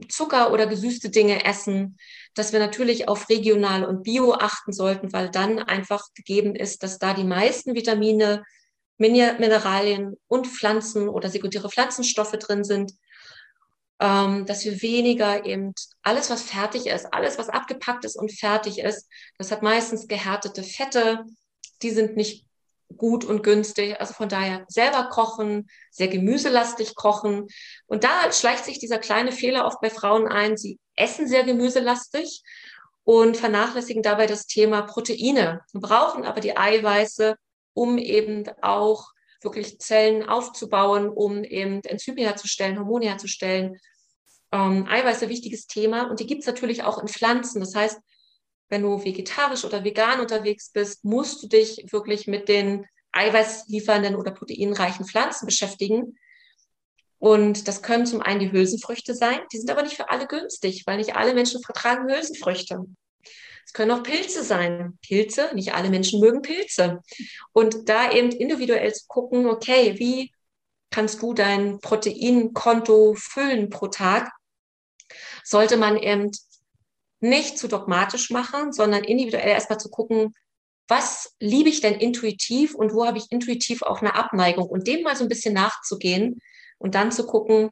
Zucker 0.09 0.53
oder 0.53 0.67
gesüßte 0.67 1.11
Dinge 1.11 1.45
essen, 1.45 1.97
dass 2.35 2.53
wir 2.53 2.59
natürlich 2.59 3.09
auf 3.09 3.29
regional 3.29 3.85
und 3.85 4.03
bio 4.03 4.33
achten 4.33 4.73
sollten, 4.73 5.13
weil 5.13 5.31
dann 5.31 5.61
einfach 5.61 6.09
gegeben 6.15 6.55
ist, 6.55 6.83
dass 6.83 6.99
da 6.99 7.15
die 7.15 7.25
meisten 7.25 7.75
Vitamine, 7.75 8.43
Mineralien 8.99 10.17
und 10.29 10.47
Pflanzen 10.47 11.09
oder 11.09 11.29
sekundäre 11.29 11.69
Pflanzenstoffe 11.69 12.33
drin 12.33 12.65
sind, 12.65 12.93
ähm, 14.05 14.45
dass 14.45 14.67
wir 14.67 14.83
weniger 14.83 15.47
eben 15.47 15.73
alles, 16.03 16.29
was 16.29 16.43
fertig 16.43 16.87
ist, 16.87 17.07
alles, 17.15 17.39
was 17.39 17.49
abgepackt 17.49 18.05
ist 18.05 18.17
und 18.17 18.31
fertig 18.31 18.79
ist, 18.79 19.09
das 19.39 19.51
hat 19.51 19.63
meistens 19.63 20.09
gehärtete 20.09 20.63
Fette, 20.63 21.25
die 21.81 21.91
sind 21.91 22.15
nicht 22.15 22.45
gut 22.99 23.25
und 23.25 23.43
günstig. 23.43 23.99
Also 23.99 24.13
von 24.13 24.29
daher 24.29 24.67
selber 24.69 25.09
kochen, 25.09 25.69
sehr 25.91 26.09
gemüselastig 26.09 26.95
kochen. 26.95 27.49
Und 27.87 28.05
da 28.05 28.31
schleicht 28.31 28.67
sich 28.67 28.79
dieser 28.79 28.99
kleine 28.99 29.33
Fehler 29.33 29.65
oft 29.65 29.81
bei 29.81 29.89
Frauen 29.89 30.29
ein. 30.29 30.59
Sie 30.59 30.79
essen 30.97 31.27
sehr 31.27 31.45
gemüselastig 31.45 32.43
und 33.05 33.39
vernachlässigen 33.39 34.03
dabei 34.03 34.27
das 34.27 34.47
Thema 34.47 34.83
Proteine, 34.83 35.63
brauchen 35.73 36.25
aber 36.25 36.41
die 36.41 36.57
Eiweiße, 36.59 37.37
um 37.73 37.97
eben 37.97 38.45
auch 38.61 39.15
wirklich 39.43 39.79
Zellen 39.79 40.29
aufzubauen, 40.29 41.09
um 41.09 41.43
eben 41.43 41.81
Enzyme 41.85 42.21
herzustellen, 42.21 42.79
Hormone 42.79 43.07
herzustellen. 43.07 43.79
Ähm, 44.55 44.87
Eiweiße, 44.89 45.29
wichtiges 45.29 45.67
Thema. 45.67 46.09
Und 46.09 46.21
die 46.21 46.27
gibt 46.27 46.43
es 46.43 46.47
natürlich 46.47 46.85
auch 46.85 47.03
in 47.03 47.09
Pflanzen. 47.09 47.59
Das 47.59 47.75
heißt, 47.75 47.99
wenn 48.69 48.83
du 48.83 49.05
vegetarisch 49.05 49.65
oder 49.65 49.83
vegan 49.83 50.21
unterwegs 50.21 50.71
bist, 50.71 51.05
musst 51.05 51.43
du 51.43 51.49
dich 51.49 51.85
wirklich 51.91 52.29
mit 52.29 52.49
den 52.49 52.87
eiweißliefernden 53.13 54.15
oder 54.15 54.31
proteinreichen 54.31 55.07
Pflanzen 55.07 55.47
beschäftigen. 55.47 56.17
Und 57.19 57.67
das 57.67 57.83
können 57.83 58.07
zum 58.07 58.21
einen 58.21 58.41
die 58.41 58.53
Hülsenfrüchte 58.53 59.15
sein, 59.15 59.41
die 59.53 59.59
sind 59.59 59.71
aber 59.71 59.83
nicht 59.83 59.97
für 59.97 60.11
alle 60.11 60.27
günstig, 60.27 60.85
weil 60.87 60.99
nicht 60.99 61.17
alle 61.17 61.35
Menschen 61.35 61.63
vertragen 61.63 62.09
Hülsenfrüchte. 62.09 62.85
Es 63.67 63.73
können 63.73 63.91
auch 63.91 64.03
Pilze 64.03 64.45
sein. 64.45 64.99
Pilze, 65.01 65.51
nicht 65.55 65.75
alle 65.75 65.91
Menschen 65.91 66.21
mögen 66.21 66.43
Pilze. 66.43 67.01
Und 67.53 67.89
da 67.89 68.13
eben 68.13 68.31
individuell 68.31 68.93
zu 68.93 69.07
gucken, 69.09 69.47
okay, 69.47 69.99
wie 69.99 70.33
kannst 70.91 71.23
du 71.23 71.35
dein 71.35 71.81
Proteinkonto 71.81 73.15
füllen 73.15 73.71
pro 73.71 73.89
Tag, 73.89 74.31
sollte 75.43 75.77
man 75.77 75.97
eben 75.97 76.31
nicht 77.21 77.59
zu 77.59 77.69
dogmatisch 77.69 78.31
machen, 78.31 78.73
sondern 78.73 79.05
individuell 79.05 79.49
erstmal 79.49 79.81
zu 79.81 79.89
gucken, 79.91 80.35
was 80.89 81.35
liebe 81.41 81.71
ich 81.71 81.81
denn 81.81 81.95
intuitiv 81.95 82.75
und 82.75 82.93
wo 82.93 83.07
habe 83.07 83.19
ich 83.19 83.31
intuitiv 83.31 83.83
auch 83.83 84.01
eine 84.01 84.15
Abneigung 84.15 84.67
und 84.67 84.87
dem 84.87 85.03
mal 85.03 85.17
so 85.17 85.25
ein 85.25 85.29
bisschen 85.29 85.55
nachzugehen 85.55 86.41
und 86.79 86.95
dann 86.95 87.11
zu 87.11 87.27
gucken, 87.27 87.71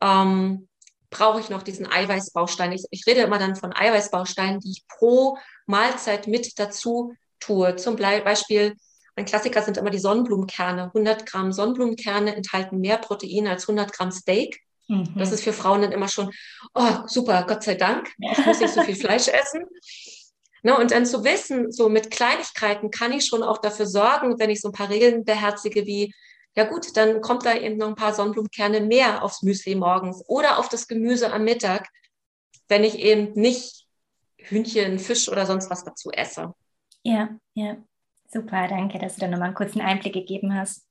ähm, 0.00 0.68
brauche 1.10 1.40
ich 1.40 1.48
noch 1.48 1.62
diesen 1.62 1.90
Eiweißbaustein. 1.90 2.72
Ich, 2.72 2.84
ich 2.90 3.06
rede 3.06 3.20
immer 3.20 3.38
dann 3.38 3.56
von 3.56 3.74
Eiweißbausteinen, 3.74 4.60
die 4.60 4.72
ich 4.72 4.86
pro 4.88 5.38
Mahlzeit 5.66 6.26
mit 6.26 6.58
dazu 6.58 7.14
tue. 7.40 7.76
Zum 7.76 7.96
Beispiel, 7.96 8.74
ein 9.16 9.24
Klassiker 9.24 9.62
sind 9.62 9.76
immer 9.76 9.90
die 9.90 9.98
Sonnenblumenkerne. 9.98 10.84
100 10.84 11.26
Gramm 11.26 11.52
Sonnenblumenkerne 11.52 12.34
enthalten 12.34 12.78
mehr 12.78 12.98
Protein 12.98 13.46
als 13.46 13.68
100 13.68 13.92
Gramm 13.92 14.10
Steak. 14.10 14.60
Mhm. 14.88 15.14
Das 15.16 15.32
ist 15.32 15.44
für 15.44 15.52
Frauen 15.52 15.82
dann 15.82 15.92
immer 15.92 16.08
schon, 16.08 16.30
oh, 16.74 17.06
super, 17.06 17.44
Gott 17.46 17.62
sei 17.62 17.74
Dank, 17.74 18.10
ich 18.18 18.46
muss 18.46 18.60
nicht 18.60 18.74
so 18.74 18.82
viel 18.82 18.96
Fleisch 18.96 19.28
essen. 19.28 19.64
Ne, 20.64 20.76
und 20.76 20.90
dann 20.90 21.06
zu 21.06 21.22
wissen, 21.22 21.70
so 21.70 21.88
mit 21.88 22.10
Kleinigkeiten 22.10 22.90
kann 22.90 23.12
ich 23.12 23.26
schon 23.26 23.44
auch 23.44 23.58
dafür 23.58 23.86
sorgen, 23.86 24.40
wenn 24.40 24.50
ich 24.50 24.60
so 24.60 24.68
ein 24.68 24.72
paar 24.72 24.90
Regeln 24.90 25.24
beherzige, 25.24 25.86
wie, 25.86 26.12
ja 26.56 26.64
gut, 26.64 26.96
dann 26.96 27.20
kommt 27.20 27.46
da 27.46 27.54
eben 27.54 27.76
noch 27.76 27.86
ein 27.86 27.94
paar 27.94 28.12
Sonnenblumenkerne 28.12 28.80
mehr 28.80 29.22
aufs 29.22 29.42
Müsli 29.42 29.76
morgens 29.76 30.24
oder 30.26 30.58
auf 30.58 30.68
das 30.68 30.88
Gemüse 30.88 31.32
am 31.32 31.44
Mittag, 31.44 31.88
wenn 32.66 32.82
ich 32.82 32.98
eben 32.98 33.32
nicht 33.40 33.86
Hühnchen, 34.36 34.98
Fisch 34.98 35.28
oder 35.28 35.46
sonst 35.46 35.70
was 35.70 35.84
dazu 35.84 36.10
esse. 36.10 36.54
Ja, 37.04 37.28
ja, 37.54 37.76
super, 38.26 38.66
danke, 38.66 38.98
dass 38.98 39.14
du 39.14 39.20
da 39.20 39.28
nochmal 39.28 39.48
einen 39.48 39.54
kurzen 39.54 39.80
Einblick 39.80 40.14
gegeben 40.14 40.54
hast. 40.54 40.87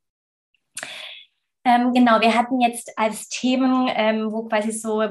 Ähm, 1.68 1.94
genau, 1.94 2.22
wir 2.22 2.34
hatten 2.34 2.62
jetzt 2.62 2.98
als 2.98 3.28
Themen, 3.28 3.90
ähm, 3.94 4.32
wo 4.32 4.44
quasi 4.44 4.72
so 4.72 5.04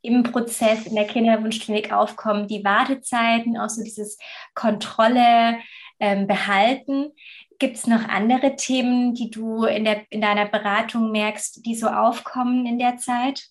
im 0.00 0.22
Prozess 0.22 0.86
in 0.86 0.94
der 0.94 1.06
Kinderwunschklinik 1.06 1.92
aufkommen, 1.92 2.48
die 2.48 2.64
Wartezeiten, 2.64 3.58
auch 3.58 3.68
so 3.68 3.82
dieses 3.82 4.16
Kontrolle 4.54 5.58
ähm, 6.00 6.26
behalten. 6.26 7.10
Gibt 7.58 7.76
es 7.76 7.86
noch 7.86 8.08
andere 8.08 8.56
Themen, 8.56 9.12
die 9.14 9.30
du 9.30 9.64
in, 9.64 9.84
der, 9.84 10.10
in 10.10 10.22
deiner 10.22 10.46
Beratung 10.46 11.12
merkst, 11.12 11.66
die 11.66 11.74
so 11.74 11.88
aufkommen 11.88 12.64
in 12.64 12.78
der 12.78 12.96
Zeit? 12.96 13.46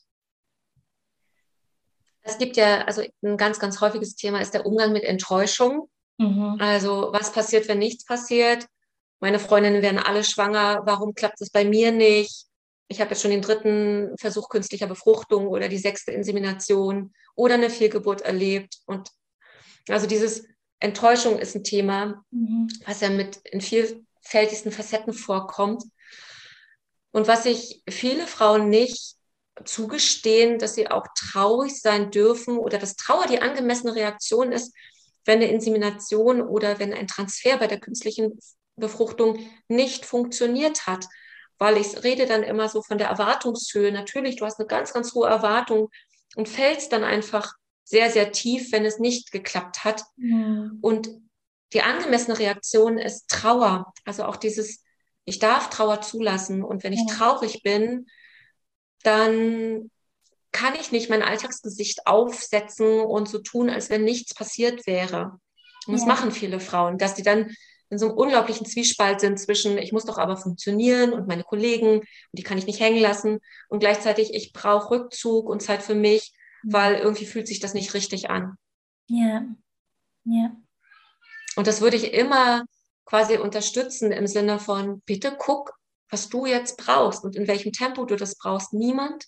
Es 2.24 2.40
gibt 2.40 2.58
ja, 2.58 2.82
also 2.86 3.04
ein 3.22 3.38
ganz, 3.38 3.60
ganz 3.60 3.80
häufiges 3.82 4.16
Thema 4.16 4.42
ist 4.42 4.56
der 4.56 4.66
Umgang 4.66 4.94
mit 4.94 5.04
Enttäuschung. 5.04 5.90
Mhm. 6.18 6.58
Also 6.60 7.10
was 7.12 7.32
passiert, 7.32 7.68
wenn 7.68 7.78
nichts 7.78 8.04
passiert? 8.04 8.66
Meine 9.20 9.38
Freundinnen 9.38 9.84
werden 9.84 10.00
alle 10.00 10.24
schwanger. 10.24 10.82
Warum 10.86 11.14
klappt 11.14 11.40
es 11.42 11.52
bei 11.52 11.66
mir 11.66 11.92
nicht? 11.92 12.47
Ich 12.88 13.02
habe 13.02 13.12
jetzt 13.12 13.22
schon 13.22 13.32
den 13.32 13.42
dritten 13.42 14.18
Versuch 14.18 14.50
künstlicher 14.50 14.88
Befruchtung 14.88 15.48
oder 15.48 15.68
die 15.68 15.78
sechste 15.78 16.12
Insemination 16.12 17.14
oder 17.36 17.56
eine 17.56 17.70
Fehlgeburt 17.70 18.22
erlebt. 18.22 18.78
Und 18.86 19.12
also 19.90 20.08
dieses 20.08 20.46
Enttäuschung 20.80 21.38
ist 21.38 21.56
ein 21.56 21.64
Thema, 21.64 22.24
mhm. 22.32 22.68
was 22.86 23.02
ja 23.02 23.10
mit 23.10 23.38
in 23.38 23.62
vielfältigsten 23.62 24.72
Facetten 24.72 25.14
vorkommt. 25.14 25.84
Und 27.12 27.28
was 27.28 27.44
sich 27.44 27.84
viele 27.90 28.28
Frauen 28.28 28.70
nicht 28.70 29.16
zugestehen, 29.66 30.60
dass 30.60 30.76
sie 30.76 30.90
auch 30.90 31.08
traurig 31.18 31.82
sein 31.82 32.12
dürfen 32.12 32.58
oder 32.58 32.78
dass 32.78 32.96
Trauer 32.96 33.26
die 33.26 33.42
angemessene 33.42 33.96
Reaktion 33.96 34.52
ist, 34.52 34.74
wenn 35.26 35.40
eine 35.40 35.52
Insemination 35.52 36.42
oder 36.42 36.80
wenn 36.80 36.94
ein 36.94 37.08
Transfer 37.08 37.58
bei 37.58 37.68
der 37.68 37.80
künstlichen 37.80 38.40
Befruchtung 38.76 39.40
nicht 39.68 40.06
funktioniert 40.06 40.86
hat 40.86 41.08
weil 41.58 41.78
ich 41.78 42.04
rede 42.04 42.26
dann 42.26 42.44
immer 42.44 42.70
so 42.70 42.82
von 42.82 42.98
der 42.98 43.08
Erwartungshöhe. 43.08 43.92
Natürlich, 43.92 44.36
du 44.36 44.46
hast 44.46 44.60
eine 44.60 44.68
ganz, 44.68 44.94
ganz 44.94 45.14
hohe 45.14 45.28
Erwartung 45.28 45.90
und 46.36 46.50
fällst 46.50 46.92
dann 46.92 47.04
einfach 47.04 47.54
sehr, 47.84 48.12
sehr 48.12 48.32
tief, 48.32 48.72
wenn 48.72 48.86
es 48.86 49.00
nicht 49.00 49.32
geklappt 49.32 49.84
hat. 49.84 50.04
Ja. 50.18 50.70
Und 50.82 51.10
die 51.74 51.82
angemessene 51.82 52.38
Reaktion 52.38 52.98
ist 52.98 53.30
Trauer. 53.30 53.94
Also 54.06 54.26
auch 54.26 54.36
dieses, 54.36 54.84
ich 55.26 55.40
darf 55.40 55.70
Trauer 55.70 56.02
zulassen. 56.02 56.64
Und 56.64 56.84
wenn 56.84 56.94
ich 56.94 57.04
ja. 57.08 57.16
traurig 57.16 57.64
bin, 57.64 58.08
dann 59.04 59.90
kann 60.52 60.76
ich 60.76 60.92
nicht 60.92 61.10
mein 61.10 61.22
Alltagsgesicht 61.22 62.08
aufsetzen 62.08 63.02
und 63.02 63.30
so 63.30 63.40
tun, 63.40 63.70
als 63.70 63.90
wenn 63.90 64.04
nichts 64.04 64.34
passiert 64.34 64.88
wäre. 64.88 65.40
Und 65.86 65.94
das 65.94 66.02
ja. 66.02 66.08
machen 66.08 66.32
viele 66.32 66.60
Frauen, 66.60 66.98
dass 66.98 67.16
die 67.16 67.24
dann 67.24 67.52
in 67.90 67.98
so 67.98 68.08
einem 68.08 68.18
unglaublichen 68.18 68.66
Zwiespalt 68.66 69.22
sind 69.22 69.40
zwischen, 69.40 69.78
ich 69.78 69.92
muss 69.92 70.06
doch 70.06 70.18
aber 70.18 70.38
funktionieren 70.38 71.14
und 71.14 71.28
meine 71.28 71.44
Kollegen, 71.44 72.00
und 72.00 72.08
die 72.34 72.44
kann 72.44 72.58
ich 72.58 72.66
nicht 72.66 72.80
hängen 72.80 73.00
lassen. 73.00 73.40
Und 73.70 73.80
gleichzeitig, 73.80 74.34
ich 74.34 74.54
brauche 74.54 74.92
Rückzug 74.92 75.50
und 75.50 75.62
Zeit 75.62 75.82
für 75.82 75.96
mich, 75.96 76.34
mhm. 76.64 76.74
weil 76.74 76.96
irgendwie 76.96 77.26
fühlt 77.26 77.48
sich 77.48 77.60
das 77.60 77.74
nicht 77.74 77.94
richtig 77.94 78.30
an. 78.30 78.58
Ja, 79.08 79.46
ja. 80.26 80.52
Und 81.56 81.68
das 81.68 81.82
würde 81.82 81.98
ich 81.98 82.14
immer 82.14 82.66
quasi 83.06 83.38
unterstützen 83.38 84.12
im 84.12 84.28
Sinne 84.28 84.60
von, 84.60 85.02
bitte 85.02 85.36
guck, 85.38 85.74
was 86.10 86.30
du 86.30 86.46
jetzt 86.46 86.78
brauchst 86.78 87.24
und 87.24 87.36
in 87.36 87.48
welchem 87.48 87.72
Tempo 87.72 88.06
du 88.06 88.16
das 88.16 88.38
brauchst. 88.38 88.74
Niemand 88.74 89.26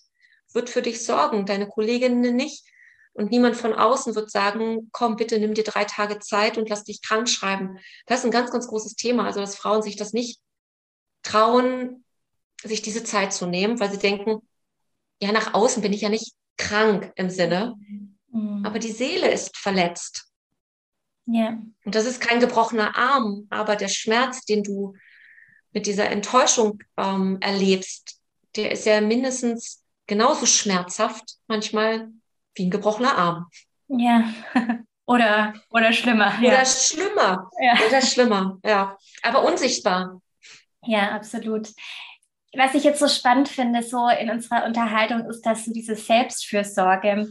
wird 0.52 0.70
für 0.70 0.82
dich 0.82 1.04
sorgen, 1.04 1.46
deine 1.46 1.66
Kolleginnen 1.66 2.36
nicht. 2.36 2.64
Und 3.12 3.30
niemand 3.30 3.56
von 3.56 3.74
außen 3.74 4.14
wird 4.14 4.30
sagen, 4.30 4.88
komm, 4.92 5.16
bitte 5.16 5.38
nimm 5.38 5.54
dir 5.54 5.64
drei 5.64 5.84
Tage 5.84 6.20
Zeit 6.20 6.56
und 6.56 6.68
lass 6.68 6.84
dich 6.84 7.02
krank 7.02 7.28
schreiben. 7.28 7.78
Das 8.06 8.20
ist 8.20 8.24
ein 8.24 8.30
ganz, 8.30 8.50
ganz 8.50 8.68
großes 8.68 8.94
Thema. 8.94 9.26
Also, 9.26 9.40
dass 9.40 9.56
Frauen 9.56 9.82
sich 9.82 9.96
das 9.96 10.12
nicht 10.12 10.40
trauen, 11.22 12.04
sich 12.62 12.82
diese 12.82 13.04
Zeit 13.04 13.32
zu 13.32 13.46
nehmen, 13.46 13.80
weil 13.80 13.90
sie 13.90 13.98
denken, 13.98 14.40
ja, 15.20 15.32
nach 15.32 15.54
außen 15.54 15.82
bin 15.82 15.92
ich 15.92 16.02
ja 16.02 16.08
nicht 16.08 16.34
krank 16.56 17.12
im 17.16 17.30
Sinne, 17.30 17.74
mhm. 18.28 18.64
aber 18.64 18.78
die 18.78 18.92
Seele 18.92 19.30
ist 19.30 19.56
verletzt. 19.56 20.26
Ja. 21.26 21.58
Und 21.84 21.94
das 21.94 22.06
ist 22.06 22.20
kein 22.20 22.40
gebrochener 22.40 22.96
Arm, 22.96 23.46
aber 23.50 23.76
der 23.76 23.88
Schmerz, 23.88 24.44
den 24.44 24.62
du 24.62 24.94
mit 25.72 25.86
dieser 25.86 26.08
Enttäuschung 26.10 26.82
ähm, 26.96 27.38
erlebst, 27.40 28.20
der 28.56 28.72
ist 28.72 28.86
ja 28.86 29.00
mindestens 29.00 29.84
genauso 30.06 30.46
schmerzhaft 30.46 31.36
manchmal 31.46 32.08
wie 32.60 32.66
ein 32.66 32.70
gebrochener 32.70 33.16
Arm. 33.16 33.46
Ja. 33.88 34.24
Oder, 35.06 35.54
oder 35.70 35.92
schlimmer. 35.92 36.32
Oder 36.38 36.58
ja. 36.58 36.64
schlimmer. 36.64 37.50
Ja. 37.60 37.74
Oder 37.88 38.00
schlimmer, 38.00 38.58
ja. 38.64 38.96
Aber 39.24 39.44
unsichtbar. 39.44 40.20
Ja, 40.84 41.10
absolut. 41.10 41.70
Was 42.54 42.76
ich 42.76 42.84
jetzt 42.84 43.00
so 43.00 43.08
spannend 43.08 43.48
finde, 43.48 43.82
so 43.82 44.08
in 44.08 44.30
unserer 44.30 44.64
Unterhaltung, 44.66 45.28
ist, 45.28 45.42
dass 45.42 45.64
so 45.64 45.72
diese 45.72 45.96
Selbstfürsorge 45.96 47.26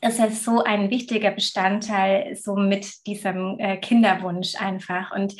ist 0.00 0.18
ja 0.18 0.30
so 0.30 0.62
ein 0.62 0.88
wichtiger 0.88 1.30
Bestandteil 1.30 2.36
so 2.36 2.56
mit 2.56 3.06
diesem 3.06 3.58
äh, 3.58 3.76
Kinderwunsch 3.76 4.54
einfach. 4.54 5.12
Und 5.12 5.34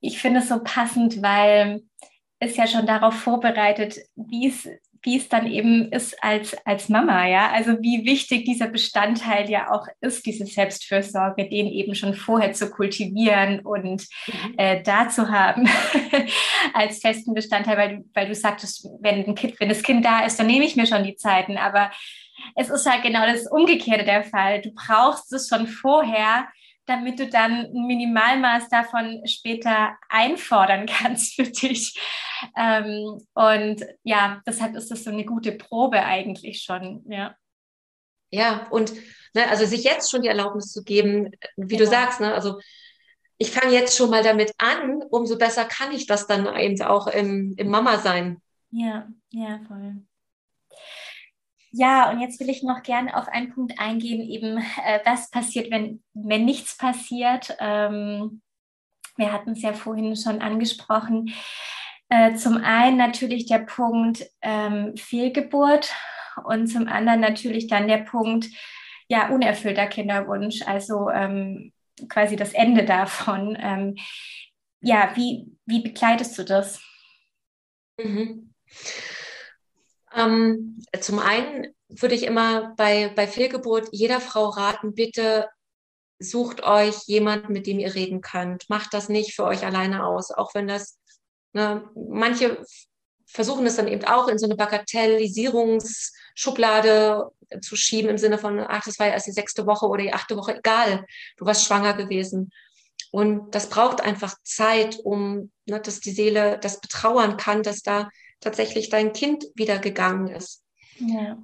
ich 0.00 0.18
finde 0.18 0.40
es 0.40 0.48
so 0.48 0.62
passend, 0.64 1.20
weil 1.20 1.82
es 2.38 2.56
ja 2.56 2.66
schon 2.66 2.86
darauf 2.86 3.14
vorbereitet, 3.14 3.98
wie 4.16 4.48
es 4.48 4.66
wie 5.02 5.16
es 5.16 5.28
dann 5.28 5.46
eben 5.46 5.90
ist 5.92 6.22
als, 6.22 6.56
als 6.64 6.88
Mama, 6.88 7.26
ja. 7.26 7.50
Also 7.50 7.80
wie 7.80 8.04
wichtig 8.04 8.44
dieser 8.44 8.68
Bestandteil 8.68 9.48
ja 9.48 9.70
auch 9.70 9.86
ist, 10.00 10.26
diese 10.26 10.46
Selbstfürsorge, 10.46 11.48
den 11.48 11.66
eben 11.66 11.94
schon 11.94 12.14
vorher 12.14 12.52
zu 12.52 12.70
kultivieren 12.70 13.60
und 13.60 14.06
mhm. 14.26 14.54
äh, 14.56 14.82
da 14.82 15.08
zu 15.08 15.30
haben 15.30 15.68
als 16.74 17.00
festen 17.00 17.34
Bestandteil, 17.34 17.76
weil, 17.76 18.04
weil 18.14 18.28
du 18.28 18.34
sagtest, 18.34 18.88
wenn, 19.00 19.24
ein 19.24 19.34
kind, 19.34 19.58
wenn 19.60 19.68
das 19.68 19.82
Kind 19.82 20.04
da 20.04 20.24
ist, 20.24 20.38
dann 20.38 20.46
nehme 20.46 20.64
ich 20.64 20.76
mir 20.76 20.86
schon 20.86 21.04
die 21.04 21.16
Zeiten. 21.16 21.56
Aber 21.56 21.90
es 22.54 22.70
ist 22.70 22.90
halt 22.90 23.02
genau 23.02 23.26
das 23.26 23.46
Umgekehrte 23.50 24.04
der 24.04 24.24
Fall. 24.24 24.62
Du 24.62 24.70
brauchst 24.72 25.32
es 25.32 25.48
schon 25.48 25.66
vorher, 25.66 26.48
damit 26.88 27.18
du 27.18 27.28
dann 27.28 27.66
ein 27.66 27.86
Minimalmaß 27.86 28.68
davon 28.68 29.22
später 29.26 29.96
einfordern 30.08 30.86
kannst 30.86 31.34
für 31.34 31.44
dich. 31.44 32.00
Ähm, 32.56 33.20
und 33.34 33.84
ja, 34.02 34.40
deshalb 34.46 34.74
ist 34.74 34.90
das 34.90 35.04
so 35.04 35.10
eine 35.10 35.24
gute 35.24 35.52
Probe 35.52 36.02
eigentlich 36.02 36.62
schon, 36.62 37.04
ja. 37.08 37.36
Ja, 38.30 38.66
und 38.70 38.92
ne, 39.34 39.48
also 39.48 39.64
sich 39.64 39.84
jetzt 39.84 40.10
schon 40.10 40.22
die 40.22 40.28
Erlaubnis 40.28 40.72
zu 40.72 40.84
geben, 40.84 41.30
wie 41.56 41.76
ja. 41.76 41.78
du 41.78 41.86
sagst, 41.86 42.20
ne, 42.20 42.34
also 42.34 42.58
ich 43.38 43.52
fange 43.52 43.72
jetzt 43.72 43.96
schon 43.96 44.10
mal 44.10 44.22
damit 44.22 44.52
an, 44.58 45.02
umso 45.10 45.38
besser 45.38 45.64
kann 45.64 45.92
ich 45.92 46.06
das 46.06 46.26
dann 46.26 46.54
eben 46.56 46.80
auch 46.82 47.06
im, 47.06 47.54
im 47.56 47.68
Mama 47.68 47.98
sein. 47.98 48.42
Ja, 48.70 49.08
ja, 49.30 49.60
voll. 49.66 50.02
Ja, 51.70 52.10
und 52.10 52.20
jetzt 52.20 52.40
will 52.40 52.48
ich 52.48 52.62
noch 52.62 52.82
gerne 52.82 53.16
auf 53.16 53.28
einen 53.28 53.52
Punkt 53.52 53.78
eingehen, 53.78 54.22
eben 54.22 54.58
äh, 54.58 55.00
was 55.04 55.30
passiert, 55.30 55.70
wenn, 55.70 56.02
wenn 56.14 56.44
nichts 56.44 56.76
passiert. 56.76 57.56
Ähm, 57.60 58.40
wir 59.16 59.32
hatten 59.32 59.50
es 59.50 59.62
ja 59.62 59.72
vorhin 59.72 60.16
schon 60.16 60.40
angesprochen. 60.40 61.34
Äh, 62.08 62.36
zum 62.36 62.56
einen 62.56 62.96
natürlich 62.96 63.46
der 63.46 63.58
Punkt 63.58 64.24
ähm, 64.40 64.96
Fehlgeburt 64.96 65.92
und 66.44 66.68
zum 66.68 66.88
anderen 66.88 67.20
natürlich 67.20 67.66
dann 67.66 67.88
der 67.88 67.98
Punkt, 67.98 68.46
ja, 69.08 69.28
unerfüllter 69.28 69.86
Kinderwunsch, 69.86 70.62
also 70.62 71.10
ähm, 71.10 71.72
quasi 72.08 72.36
das 72.36 72.52
Ende 72.54 72.84
davon. 72.84 73.56
Ähm, 73.60 73.96
ja, 74.80 75.10
wie, 75.16 75.52
wie 75.66 75.82
begleitest 75.82 76.38
du 76.38 76.44
das? 76.44 76.80
Mhm. 77.98 78.54
Ähm, 80.14 80.80
zum 81.00 81.18
einen 81.18 81.74
würde 81.88 82.14
ich 82.14 82.24
immer 82.24 82.74
bei, 82.76 83.12
bei 83.14 83.26
Fehlgeburt 83.26 83.88
jeder 83.92 84.20
Frau 84.20 84.48
raten, 84.48 84.94
bitte 84.94 85.48
sucht 86.18 86.62
euch 86.62 87.06
jemanden, 87.06 87.52
mit 87.52 87.66
dem 87.66 87.78
ihr 87.78 87.94
reden 87.94 88.20
könnt. 88.20 88.68
Macht 88.68 88.92
das 88.92 89.08
nicht 89.08 89.34
für 89.34 89.44
euch 89.44 89.64
alleine 89.64 90.04
aus, 90.06 90.30
auch 90.30 90.54
wenn 90.54 90.68
das, 90.68 90.98
ne, 91.52 91.88
manche 91.94 92.62
versuchen 93.26 93.66
es 93.66 93.76
dann 93.76 93.88
eben 93.88 94.04
auch 94.04 94.28
in 94.28 94.38
so 94.38 94.46
eine 94.46 94.56
Bagatellisierungsschublade 94.56 97.30
zu 97.60 97.76
schieben 97.76 98.10
im 98.10 98.18
Sinne 98.18 98.38
von, 98.38 98.58
ach, 98.60 98.84
das 98.84 98.98
war 98.98 99.06
ja 99.06 99.12
erst 99.12 99.26
die 99.26 99.32
sechste 99.32 99.66
Woche 99.66 99.86
oder 99.86 100.02
die 100.02 100.14
achte 100.14 100.36
Woche, 100.36 100.56
egal, 100.56 101.04
du 101.36 101.44
warst 101.44 101.64
schwanger 101.64 101.94
gewesen. 101.94 102.50
Und 103.10 103.54
das 103.54 103.68
braucht 103.68 104.00
einfach 104.00 104.34
Zeit, 104.42 104.98
um, 105.02 105.50
ne, 105.66 105.80
dass 105.80 106.00
die 106.00 106.10
Seele 106.10 106.58
das 106.60 106.80
betrauern 106.80 107.36
kann, 107.36 107.62
dass 107.62 107.82
da 107.82 108.08
tatsächlich 108.40 108.88
dein 108.88 109.12
Kind 109.12 109.44
wieder 109.54 109.78
gegangen 109.78 110.28
ist. 110.28 110.62
Ja. 110.98 111.38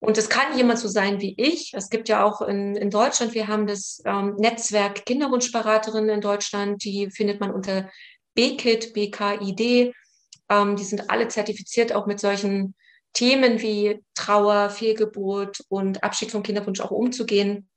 Und 0.00 0.16
es 0.16 0.30
kann 0.30 0.56
jemand 0.56 0.78
so 0.78 0.88
sein 0.88 1.20
wie 1.20 1.34
ich. 1.36 1.72
Es 1.74 1.90
gibt 1.90 2.08
ja 2.08 2.24
auch 2.24 2.40
in, 2.40 2.74
in 2.74 2.90
Deutschland, 2.90 3.34
wir 3.34 3.48
haben 3.48 3.66
das 3.66 4.02
ähm, 4.06 4.34
Netzwerk 4.36 5.04
Kinderwunschberaterinnen 5.04 6.10
in 6.10 6.20
Deutschland, 6.22 6.82
die 6.84 7.10
findet 7.10 7.40
man 7.40 7.50
unter 7.50 7.90
BKID, 8.34 8.94
BKID. 8.94 9.94
Ähm, 10.48 10.76
die 10.76 10.84
sind 10.84 11.10
alle 11.10 11.28
zertifiziert, 11.28 11.92
auch 11.92 12.06
mit 12.06 12.18
solchen 12.18 12.74
Themen 13.12 13.60
wie 13.60 14.02
Trauer, 14.14 14.70
Fehlgeburt 14.70 15.64
und 15.68 16.02
Abschied 16.02 16.30
vom 16.30 16.42
Kinderwunsch 16.42 16.80
auch 16.80 16.90
umzugehen. 16.90 17.68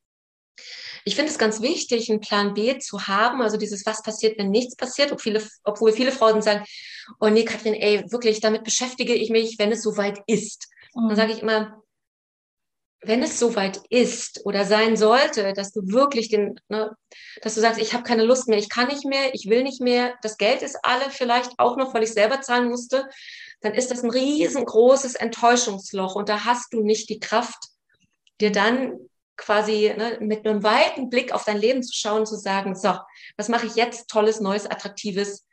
Ich 1.06 1.16
finde 1.16 1.32
es 1.32 1.38
ganz 1.38 1.62
wichtig, 1.62 2.10
einen 2.10 2.22
Plan 2.22 2.54
B 2.54 2.78
zu 2.80 3.08
haben, 3.08 3.42
also 3.42 3.58
dieses, 3.58 3.86
was 3.86 4.02
passiert, 4.04 4.38
wenn 4.38 4.52
nichts 4.52 4.76
passiert, 4.76 5.12
ob 5.12 5.22
viele, 5.22 5.46
obwohl 5.64 5.92
viele 5.92 6.12
Frauen 6.12 6.42
sagen, 6.42 6.64
oh 7.20 7.28
nee, 7.28 7.44
Katrin, 7.44 7.74
ey, 7.74 8.04
wirklich, 8.12 8.40
damit 8.40 8.64
beschäftige 8.64 9.14
ich 9.14 9.30
mich, 9.30 9.58
wenn 9.60 9.72
es 9.72 9.82
soweit 9.82 10.20
ist. 10.28 10.68
Mhm. 10.96 11.10
Dann 11.10 11.16
sage 11.18 11.34
ich 11.34 11.42
immer, 11.42 11.84
wenn 13.06 13.22
es 13.22 13.38
soweit 13.38 13.82
ist 13.90 14.42
oder 14.46 14.66
sein 14.66 14.96
sollte, 14.96 15.54
dass 15.54 15.72
du 15.74 15.82
wirklich 15.88 16.30
den, 16.30 16.60
ne, 16.70 16.96
dass 17.42 17.56
du 17.56 17.62
sagst, 17.62 17.82
ich 17.82 17.94
habe 17.94 18.04
keine 18.04 18.24
Lust 18.24 18.48
mehr, 18.48 18.58
ich 18.58 18.70
kann 18.70 18.88
nicht 18.88 19.06
mehr, 19.06 19.34
ich 19.34 19.50
will 19.50 19.64
nicht 19.64 19.82
mehr, 19.82 20.16
das 20.22 20.38
Geld 20.38 20.62
ist 20.62 20.78
alle 20.84 21.10
vielleicht 21.10 21.52
auch 21.58 21.76
noch, 21.76 21.94
weil 21.94 22.04
ich 22.04 22.14
selber 22.14 22.42
zahlen 22.42 22.70
musste, 22.70 23.10
dann 23.62 23.74
ist 23.74 23.92
das 23.92 24.04
ein 24.04 24.10
riesengroßes 24.10 25.16
Enttäuschungsloch 25.16 26.16
und 26.16 26.30
da 26.30 26.46
hast 26.46 26.74
du 26.74 26.82
nicht 26.82 27.10
die 27.10 27.20
Kraft, 27.20 27.68
dir 28.40 28.52
dann 28.52 28.98
quasi 29.38 29.94
ne, 29.96 30.18
mit 30.22 30.46
einem 30.46 30.64
weiten 30.64 31.10
Blick 31.10 31.32
auf 31.32 31.46
dein 31.46 31.58
Leben 31.58 31.84
zu 31.84 31.94
schauen, 31.96 32.26
zu 32.26 32.36
sagen, 32.36 32.76
so, 32.76 32.98
was 33.38 33.50
mache 33.50 33.66
ich 33.66 33.76
jetzt 33.76 34.10
Tolles, 34.10 34.40
Neues, 34.40 34.66
Attraktives? 34.66 35.48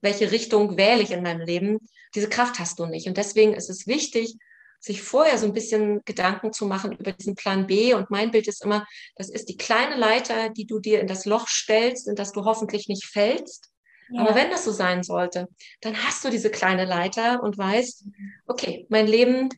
Welche 0.00 0.30
Richtung 0.30 0.76
wähle 0.76 1.02
ich 1.02 1.10
in 1.10 1.22
meinem 1.22 1.40
Leben? 1.40 1.78
Diese 2.14 2.28
Kraft 2.28 2.58
hast 2.58 2.78
du 2.78 2.86
nicht. 2.86 3.06
Und 3.06 3.16
deswegen 3.16 3.54
ist 3.54 3.68
es 3.68 3.86
wichtig, 3.86 4.36
sich 4.80 5.02
vorher 5.02 5.38
so 5.38 5.46
ein 5.46 5.52
bisschen 5.52 6.02
Gedanken 6.04 6.52
zu 6.52 6.66
machen 6.66 6.92
über 6.92 7.12
diesen 7.12 7.34
Plan 7.34 7.66
B. 7.66 7.94
Und 7.94 8.10
mein 8.10 8.30
Bild 8.30 8.46
ist 8.46 8.64
immer, 8.64 8.86
das 9.16 9.28
ist 9.28 9.48
die 9.48 9.56
kleine 9.56 9.96
Leiter, 9.96 10.50
die 10.50 10.66
du 10.66 10.78
dir 10.78 11.00
in 11.00 11.08
das 11.08 11.24
Loch 11.24 11.48
stellst, 11.48 12.06
in 12.06 12.14
das 12.14 12.32
du 12.32 12.44
hoffentlich 12.44 12.88
nicht 12.88 13.06
fällst. 13.06 13.70
Ja. 14.10 14.22
Aber 14.22 14.34
wenn 14.34 14.50
das 14.50 14.64
so 14.64 14.72
sein 14.72 15.02
sollte, 15.02 15.48
dann 15.80 15.96
hast 16.04 16.24
du 16.24 16.30
diese 16.30 16.50
kleine 16.50 16.84
Leiter 16.84 17.42
und 17.42 17.58
weißt, 17.58 18.04
okay, 18.46 18.86
mein 18.88 19.06
Leben 19.06 19.48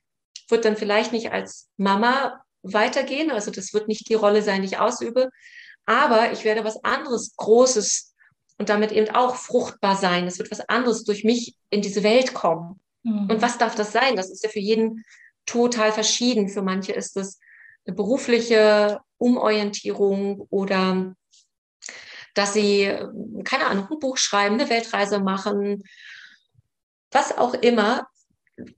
wird 0.48 0.64
dann 0.64 0.76
vielleicht 0.76 1.12
nicht 1.12 1.30
als 1.32 1.68
Mama 1.76 2.42
weitergehen. 2.62 3.30
Also 3.30 3.50
das 3.50 3.72
wird 3.72 3.88
nicht 3.88 4.08
die 4.08 4.14
Rolle 4.14 4.42
sein, 4.42 4.62
die 4.62 4.68
ich 4.68 4.78
ausübe. 4.78 5.30
Aber 5.86 6.32
ich 6.32 6.44
werde 6.44 6.64
was 6.64 6.82
anderes 6.84 7.34
Großes 7.36 8.14
und 8.58 8.68
damit 8.68 8.92
eben 8.92 9.14
auch 9.14 9.36
fruchtbar 9.36 9.96
sein. 9.96 10.26
Es 10.26 10.38
wird 10.38 10.50
was 10.50 10.60
anderes 10.68 11.04
durch 11.04 11.24
mich 11.24 11.56
in 11.70 11.82
diese 11.82 12.02
Welt 12.02 12.34
kommen. 12.34 12.80
Mhm. 13.02 13.30
Und 13.30 13.42
was 13.42 13.58
darf 13.58 13.74
das 13.74 13.92
sein? 13.92 14.16
Das 14.16 14.30
ist 14.30 14.44
ja 14.44 14.50
für 14.50 14.60
jeden 14.60 15.04
total 15.46 15.92
verschieden. 15.92 16.48
Für 16.48 16.62
manche 16.62 16.92
ist 16.92 17.16
es 17.16 17.40
eine 17.86 17.96
berufliche 17.96 19.00
Umorientierung 19.18 20.46
oder 20.50 21.14
dass 22.34 22.52
sie, 22.52 22.84
keine 23.44 23.66
Ahnung, 23.66 23.88
ein 23.90 23.98
Buch 23.98 24.16
schreiben, 24.16 24.54
eine 24.54 24.70
Weltreise 24.70 25.20
machen, 25.20 25.82
was 27.10 27.36
auch 27.36 27.54
immer 27.54 28.06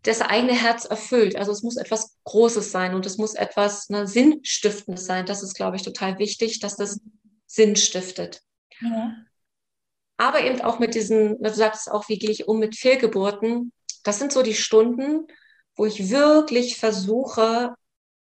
das 0.03 0.21
eigene 0.21 0.53
Herz 0.53 0.85
erfüllt. 0.85 1.37
Also 1.37 1.53
es 1.53 1.63
muss 1.63 1.77
etwas 1.77 2.17
Großes 2.25 2.71
sein 2.71 2.95
und 2.95 3.07
es 3.07 3.19
muss 3.19 3.35
etwas 3.35 3.89
ne, 3.89 4.07
Sinnstiftendes 4.07 5.07
sein. 5.07 5.27
Das 5.27 5.43
ist, 5.43 5.55
glaube 5.55 5.77
ich, 5.77 5.83
total 5.83 6.19
wichtig, 6.19 6.61
dass 6.61 6.77
das 6.77 7.01
Sinn 7.47 7.77
stiftet. 7.77 8.41
Ja. 8.81 9.15
Aber 10.17 10.45
eben 10.45 10.61
auch 10.61 10.79
mit 10.79 10.95
diesen, 10.95 11.43
du 11.43 11.53
sagst 11.53 11.91
auch, 11.91 12.09
wie 12.09 12.19
gehe 12.19 12.31
ich 12.31 12.49
um 12.49 12.59
mit 12.59 12.77
Fehlgeburten? 12.77 13.73
Das 14.05 14.19
sind 14.19 14.33
so 14.33 14.43
die 14.43 14.55
Stunden, 14.55 15.27
wo 15.77 15.87
ich 15.87 16.11
wirklich 16.11 16.77
versuche, 16.77 17.75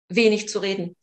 wenig 0.08 0.50
zu 0.50 0.60
reden. 0.60 0.96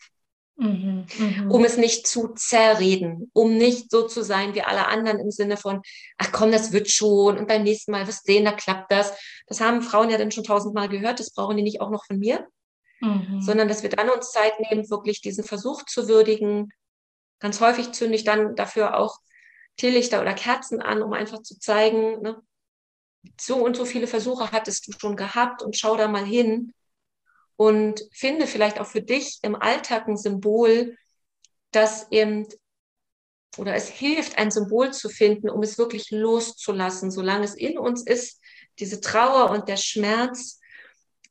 Mhm, 0.61 1.07
mh. 1.19 1.49
Um 1.49 1.65
es 1.65 1.79
nicht 1.79 2.07
zu 2.07 2.35
zerreden, 2.35 3.31
um 3.33 3.57
nicht 3.57 3.91
so 3.91 4.07
zu 4.07 4.23
sein 4.23 4.55
wie 4.55 4.61
alle 4.61 4.89
anderen 4.89 5.19
im 5.19 5.31
Sinne 5.31 5.57
von, 5.57 5.81
ach 6.19 6.33
komm, 6.33 6.53
das 6.53 6.71
wird 6.71 6.91
schon 6.91 7.39
und 7.39 7.49
beim 7.49 7.63
nächsten 7.63 7.93
Mal 7.93 8.07
wirst 8.07 8.27
sehen, 8.27 8.45
da 8.45 8.53
klappt 8.53 8.93
das. 8.93 9.17
Das 9.47 9.63
haben 9.63 9.81
Frauen 9.81 10.11
ja 10.11 10.19
dann 10.19 10.31
schon 10.31 10.45
tausendmal 10.45 10.91
gehört, 10.91 11.19
das 11.19 11.33
brauchen 11.33 11.57
die 11.57 11.63
nicht 11.63 11.81
auch 11.81 11.89
noch 11.89 12.05
von 12.05 12.19
mir, 12.19 12.47
mhm. 13.01 13.41
sondern 13.41 13.69
dass 13.69 13.83
wir 13.83 13.89
dann 13.89 14.11
uns 14.11 14.33
Zeit 14.33 14.53
nehmen, 14.61 14.91
wirklich 14.91 15.23
diesen 15.23 15.45
Versuch 15.45 15.87
zu 15.87 16.09
würdigen. 16.09 16.69
Ganz 17.39 17.63
häufig 17.63 17.93
zünde 17.93 18.17
ich 18.17 18.25
dann 18.25 18.55
dafür 18.55 18.99
auch 18.99 19.17
Teelichter 19.79 20.21
oder 20.21 20.35
Kerzen 20.35 20.83
an, 20.83 21.03
um 21.03 21.15
einfach 21.15 21.41
zu 21.41 21.59
zeigen, 21.59 22.21
ne, 22.21 22.37
so 23.41 23.65
und 23.65 23.79
so 23.79 23.87
viele 23.87 24.07
Versuche 24.07 24.53
hattest 24.53 24.89
du 24.89 24.93
schon 24.99 25.17
gehabt 25.17 25.63
und 25.63 25.75
schau 25.75 25.97
da 25.97 26.07
mal 26.07 26.25
hin 26.25 26.75
und 27.61 28.09
finde 28.11 28.47
vielleicht 28.47 28.81
auch 28.81 28.87
für 28.87 29.03
dich 29.03 29.39
im 29.43 29.55
Alltag 29.55 30.09
ein 30.09 30.17
Symbol, 30.17 30.97
das 31.73 32.11
eben 32.11 32.47
oder 33.59 33.75
es 33.75 33.87
hilft, 33.87 34.39
ein 34.39 34.51
Symbol 34.51 34.95
zu 34.95 35.11
finden, 35.11 35.51
um 35.51 35.63
es 35.63 35.77
wirklich 35.77 36.11
loszulassen. 36.11 37.11
Solange 37.11 37.45
es 37.45 37.55
in 37.55 37.77
uns 37.77 38.03
ist, 38.07 38.41
diese 38.79 39.03
Trauer 39.03 39.51
und 39.51 39.69
der 39.69 39.77
Schmerz, 39.77 40.59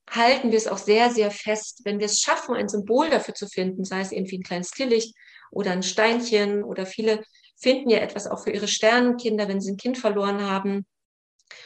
halten 0.07 0.51
wir 0.51 0.59
es 0.59 0.67
auch 0.67 0.77
sehr, 0.77 1.09
sehr 1.09 1.31
fest. 1.31 1.81
Wenn 1.83 1.97
wir 1.97 2.05
es 2.05 2.21
schaffen, 2.21 2.53
ein 2.53 2.69
Symbol 2.69 3.09
dafür 3.09 3.33
zu 3.33 3.47
finden, 3.47 3.83
sei 3.83 4.01
es 4.01 4.11
irgendwie 4.11 4.37
ein 4.37 4.43
kleines 4.43 4.69
Kilicht 4.69 5.15
oder 5.49 5.71
ein 5.71 5.81
Steinchen 5.81 6.63
oder 6.63 6.85
viele 6.85 7.23
finden 7.57 7.89
ja 7.89 8.01
etwas 8.01 8.27
auch 8.27 8.43
für 8.43 8.51
ihre 8.51 8.67
Sternenkinder, 8.67 9.47
wenn 9.47 9.61
sie 9.61 9.71
ein 9.71 9.77
Kind 9.77 9.97
verloren 9.97 10.43
haben 10.43 10.85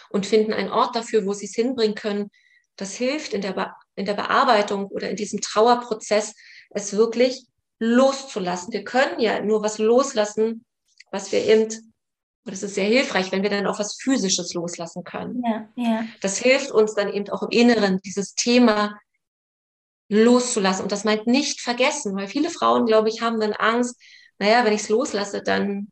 und 0.09 0.25
finden 0.25 0.53
einen 0.53 0.71
Ort 0.71 0.95
dafür, 0.95 1.25
wo 1.25 1.33
sie 1.33 1.47
es 1.47 1.53
hinbringen 1.53 1.95
können. 1.95 2.29
Das 2.77 2.95
hilft 2.95 3.33
in 3.33 3.41
der 3.41 3.57
in 3.95 4.05
der 4.05 4.13
Bearbeitung 4.13 4.87
oder 4.87 5.09
in 5.09 5.15
diesem 5.15 5.41
Trauerprozess, 5.41 6.33
es 6.71 6.95
wirklich 6.95 7.45
loszulassen. 7.79 8.73
Wir 8.73 8.83
können 8.83 9.19
ja 9.19 9.41
nur 9.41 9.61
was 9.63 9.77
loslassen, 9.77 10.65
was 11.11 11.31
wir 11.31 11.43
eben, 11.45 11.63
und 11.65 12.51
das 12.51 12.63
ist 12.63 12.75
sehr 12.75 12.85
hilfreich, 12.85 13.31
wenn 13.31 13.43
wir 13.43 13.49
dann 13.49 13.67
auch 13.67 13.79
was 13.79 13.97
Physisches 14.01 14.53
loslassen 14.53 15.03
können. 15.03 15.43
Ja, 15.45 15.69
ja. 15.75 16.05
Das 16.21 16.37
hilft 16.37 16.71
uns 16.71 16.93
dann 16.95 17.13
eben 17.13 17.29
auch 17.29 17.43
im 17.43 17.49
Inneren, 17.49 17.99
dieses 18.01 18.35
Thema 18.35 18.97
loszulassen. 20.09 20.83
Und 20.83 20.91
das 20.91 21.03
meint 21.03 21.27
nicht 21.27 21.61
vergessen, 21.61 22.15
weil 22.15 22.27
viele 22.27 22.49
Frauen, 22.49 22.85
glaube 22.85 23.09
ich, 23.09 23.21
haben 23.21 23.39
dann 23.39 23.53
Angst, 23.53 23.95
naja, 24.39 24.65
wenn 24.65 24.73
ich 24.73 24.81
es 24.81 24.89
loslasse, 24.89 25.41
dann 25.41 25.89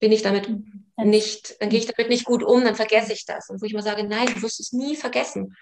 bin 0.00 0.12
ich 0.12 0.22
damit 0.22 0.50
nicht, 0.96 1.56
dann 1.60 1.70
gehe 1.70 1.78
ich 1.78 1.86
damit 1.86 2.10
nicht 2.10 2.24
gut 2.24 2.42
um, 2.42 2.62
dann 2.64 2.76
vergesse 2.76 3.12
ich 3.12 3.24
das. 3.24 3.48
Und 3.48 3.62
wo 3.62 3.66
ich 3.66 3.72
mal 3.72 3.82
sage, 3.82 4.04
nein, 4.04 4.26
du 4.26 4.42
wirst 4.42 4.60
es 4.60 4.72
nie 4.72 4.96
vergessen. 4.96 5.56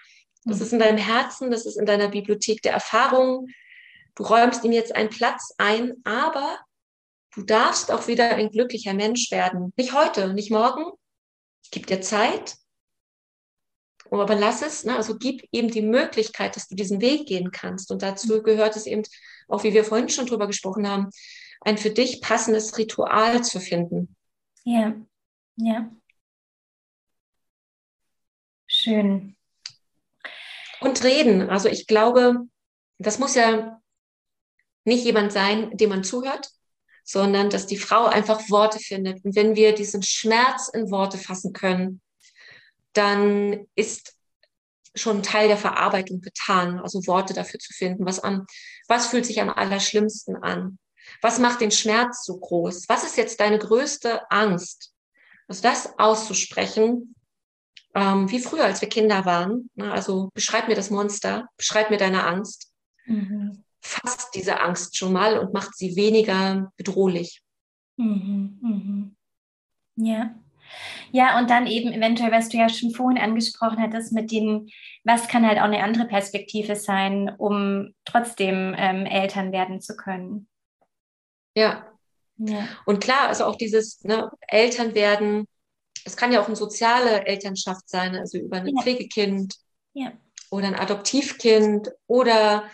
Das 0.45 0.61
ist 0.61 0.73
in 0.73 0.79
deinem 0.79 0.97
Herzen, 0.97 1.51
das 1.51 1.65
ist 1.65 1.77
in 1.77 1.85
deiner 1.85 2.09
Bibliothek 2.09 2.61
der 2.61 2.73
Erfahrungen. 2.73 3.53
Du 4.15 4.23
räumst 4.23 4.63
ihm 4.63 4.71
jetzt 4.71 4.95
einen 4.95 5.09
Platz 5.09 5.53
ein, 5.57 5.93
aber 6.03 6.59
du 7.33 7.43
darfst 7.43 7.91
auch 7.91 8.07
wieder 8.07 8.35
ein 8.35 8.49
glücklicher 8.49 8.93
Mensch 8.93 9.31
werden. 9.31 9.73
Nicht 9.75 9.93
heute, 9.93 10.33
nicht 10.33 10.51
morgen. 10.51 10.85
Gib 11.71 11.87
dir 11.87 12.01
Zeit. 12.01 12.55
Aber 14.11 14.35
lass 14.35 14.61
es, 14.61 14.83
ne? 14.83 14.95
also 14.95 15.17
gib 15.17 15.47
ihm 15.51 15.71
die 15.71 15.81
Möglichkeit, 15.81 16.55
dass 16.55 16.67
du 16.67 16.75
diesen 16.75 17.01
Weg 17.01 17.25
gehen 17.25 17.51
kannst. 17.51 17.89
Und 17.89 18.03
dazu 18.03 18.43
gehört 18.43 18.75
es 18.75 18.85
eben, 18.85 19.01
auch 19.47 19.63
wie 19.63 19.73
wir 19.73 19.83
vorhin 19.83 20.09
schon 20.09 20.27
drüber 20.27 20.45
gesprochen 20.45 20.87
haben, 20.87 21.09
ein 21.61 21.79
für 21.79 21.89
dich 21.89 22.21
passendes 22.21 22.77
Ritual 22.77 23.43
zu 23.43 23.59
finden. 23.59 24.15
Ja, 24.65 24.93
ja. 25.55 25.91
Schön. 28.67 29.35
Und 30.83 31.03
reden. 31.03 31.49
Also 31.49 31.69
ich 31.69 31.87
glaube, 31.87 32.41
das 32.99 33.17
muss 33.17 33.35
ja 33.35 33.79
nicht 34.83 35.05
jemand 35.05 35.31
sein, 35.31 35.75
dem 35.77 35.89
man 35.89 36.03
zuhört, 36.03 36.49
sondern 37.05 37.49
dass 37.49 37.67
die 37.67 37.77
Frau 37.77 38.05
einfach 38.05 38.49
Worte 38.49 38.79
findet. 38.79 39.23
Und 39.23 39.35
wenn 39.35 39.55
wir 39.55 39.73
diesen 39.73 40.03
Schmerz 40.03 40.69
in 40.73 40.91
Worte 40.91 41.17
fassen 41.17 41.53
können, 41.53 42.01
dann 42.91 43.65
ist 43.75 44.15
schon 44.95 45.23
Teil 45.23 45.47
der 45.47 45.57
Verarbeitung 45.57 46.21
getan, 46.21 46.79
also 46.79 47.07
Worte 47.07 47.33
dafür 47.33 47.59
zu 47.59 47.73
finden, 47.73 48.05
was 48.05 48.19
am, 48.19 48.45
was 48.87 49.07
fühlt 49.07 49.25
sich 49.25 49.41
am 49.41 49.49
allerschlimmsten 49.49 50.35
an? 50.35 50.77
Was 51.21 51.39
macht 51.39 51.61
den 51.61 51.71
Schmerz 51.71 52.25
so 52.25 52.37
groß? 52.37 52.87
Was 52.89 53.03
ist 53.03 53.17
jetzt 53.17 53.39
deine 53.39 53.57
größte 53.57 54.29
Angst? 54.29 54.93
Also 55.47 55.61
das 55.61 55.97
auszusprechen 55.97 57.15
ähm, 57.95 58.29
wie 58.31 58.39
früher, 58.39 58.65
als 58.65 58.81
wir 58.81 58.89
Kinder 58.89 59.25
waren. 59.25 59.69
Ne? 59.75 59.91
Also 59.91 60.29
beschreib 60.33 60.67
mir 60.67 60.75
das 60.75 60.89
Monster, 60.89 61.47
beschreib 61.57 61.89
mir 61.89 61.97
deine 61.97 62.25
Angst. 62.25 62.71
Mhm. 63.05 63.63
Fasst 63.81 64.33
diese 64.33 64.61
Angst 64.61 64.97
schon 64.97 65.13
mal 65.13 65.37
und 65.37 65.53
macht 65.53 65.75
sie 65.75 65.95
weniger 65.95 66.71
bedrohlich. 66.77 67.41
Mhm. 67.97 68.59
Mhm. 68.61 69.15
Ja. 69.95 70.35
Ja, 71.11 71.37
und 71.37 71.49
dann 71.49 71.67
eben 71.67 71.91
eventuell, 71.91 72.31
was 72.31 72.49
du 72.49 72.57
ja 72.57 72.69
schon 72.69 72.91
vorhin 72.91 73.21
angesprochen 73.21 73.79
hattest, 73.79 74.13
mit 74.13 74.31
dem, 74.31 74.67
was 75.03 75.27
kann 75.27 75.45
halt 75.45 75.59
auch 75.59 75.65
eine 75.65 75.83
andere 75.83 76.05
Perspektive 76.05 76.75
sein, 76.75 77.29
um 77.37 77.93
trotzdem 78.05 78.73
ähm, 78.77 79.05
Eltern 79.05 79.51
werden 79.51 79.81
zu 79.81 79.95
können. 79.95 80.47
Ja. 81.55 81.85
ja. 82.37 82.67
Und 82.85 83.03
klar, 83.03 83.27
also 83.27 83.45
auch 83.45 83.55
dieses 83.55 84.03
ne, 84.03 84.31
Eltern 84.47 84.95
werden, 84.95 85.47
es 86.05 86.17
kann 86.17 86.31
ja 86.31 86.41
auch 86.41 86.47
eine 86.47 86.55
soziale 86.55 87.25
Elternschaft 87.25 87.89
sein, 87.89 88.15
also 88.15 88.37
über 88.37 88.57
ein 88.57 88.67
ja. 88.67 88.81
Pflegekind 88.81 89.55
ja. 89.93 90.11
oder 90.49 90.67
ein 90.67 90.75
Adoptivkind 90.75 91.91
oder 92.07 92.69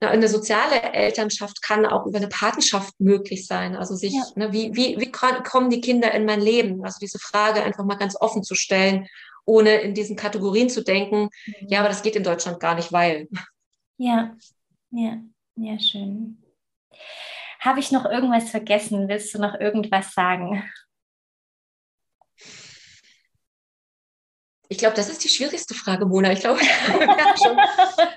eine 0.00 0.28
soziale 0.28 0.82
Elternschaft 0.92 1.62
kann 1.62 1.86
auch 1.86 2.06
über 2.06 2.18
eine 2.18 2.28
Patenschaft 2.28 2.94
möglich 2.98 3.46
sein. 3.46 3.76
Also 3.76 3.94
sich, 3.94 4.12
ja. 4.12 4.22
ne, 4.34 4.52
wie, 4.52 4.74
wie, 4.74 4.98
wie 4.98 5.10
kommen 5.10 5.70
die 5.70 5.80
Kinder 5.80 6.12
in 6.12 6.24
mein 6.24 6.40
Leben? 6.40 6.84
Also 6.84 6.98
diese 7.00 7.18
Frage 7.18 7.62
einfach 7.62 7.84
mal 7.84 7.96
ganz 7.96 8.16
offen 8.20 8.42
zu 8.42 8.54
stellen, 8.54 9.06
ohne 9.46 9.76
in 9.76 9.94
diesen 9.94 10.16
Kategorien 10.16 10.70
zu 10.70 10.82
denken, 10.82 11.28
mhm. 11.46 11.68
ja, 11.68 11.80
aber 11.80 11.88
das 11.88 12.02
geht 12.02 12.16
in 12.16 12.22
Deutschland 12.22 12.60
gar 12.60 12.74
nicht, 12.74 12.92
weil. 12.92 13.28
Ja, 13.96 14.36
ja, 14.90 15.18
ja, 15.56 15.78
schön. 15.78 16.42
Habe 17.60 17.80
ich 17.80 17.92
noch 17.92 18.04
irgendwas 18.04 18.50
vergessen? 18.50 19.08
Willst 19.08 19.34
du 19.34 19.38
noch 19.38 19.54
irgendwas 19.54 20.12
sagen? 20.12 20.64
Ich 24.68 24.78
glaube, 24.78 24.96
das 24.96 25.08
ist 25.08 25.22
die 25.24 25.28
schwierigste 25.28 25.74
Frage, 25.74 26.06
Mona. 26.06 26.32
Ich 26.32 26.40
glaube, 26.40 26.60
wir 26.60 27.06
haben 27.06 27.36
schon 27.36 27.56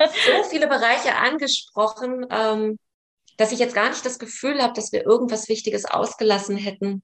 so 0.10 0.50
viele 0.50 0.68
Bereiche 0.68 1.16
angesprochen, 1.16 2.26
ähm, 2.30 2.80
dass 3.38 3.52
ich 3.52 3.60
jetzt 3.60 3.76
gar 3.76 3.90
nicht 3.90 4.06
das 4.06 4.20
Gefühl 4.20 4.62
habe, 4.62 4.74
dass 4.74 4.92
wir 4.92 5.06
irgendwas 5.06 5.50
Wichtiges 5.50 5.86
ausgelassen 5.86 6.58
hätten. 6.58 7.04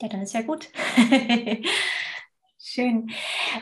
Ja, 0.00 0.08
dann 0.08 0.22
ist 0.22 0.32
ja 0.32 0.42
gut. 0.42 0.68
Schön. 2.60 3.10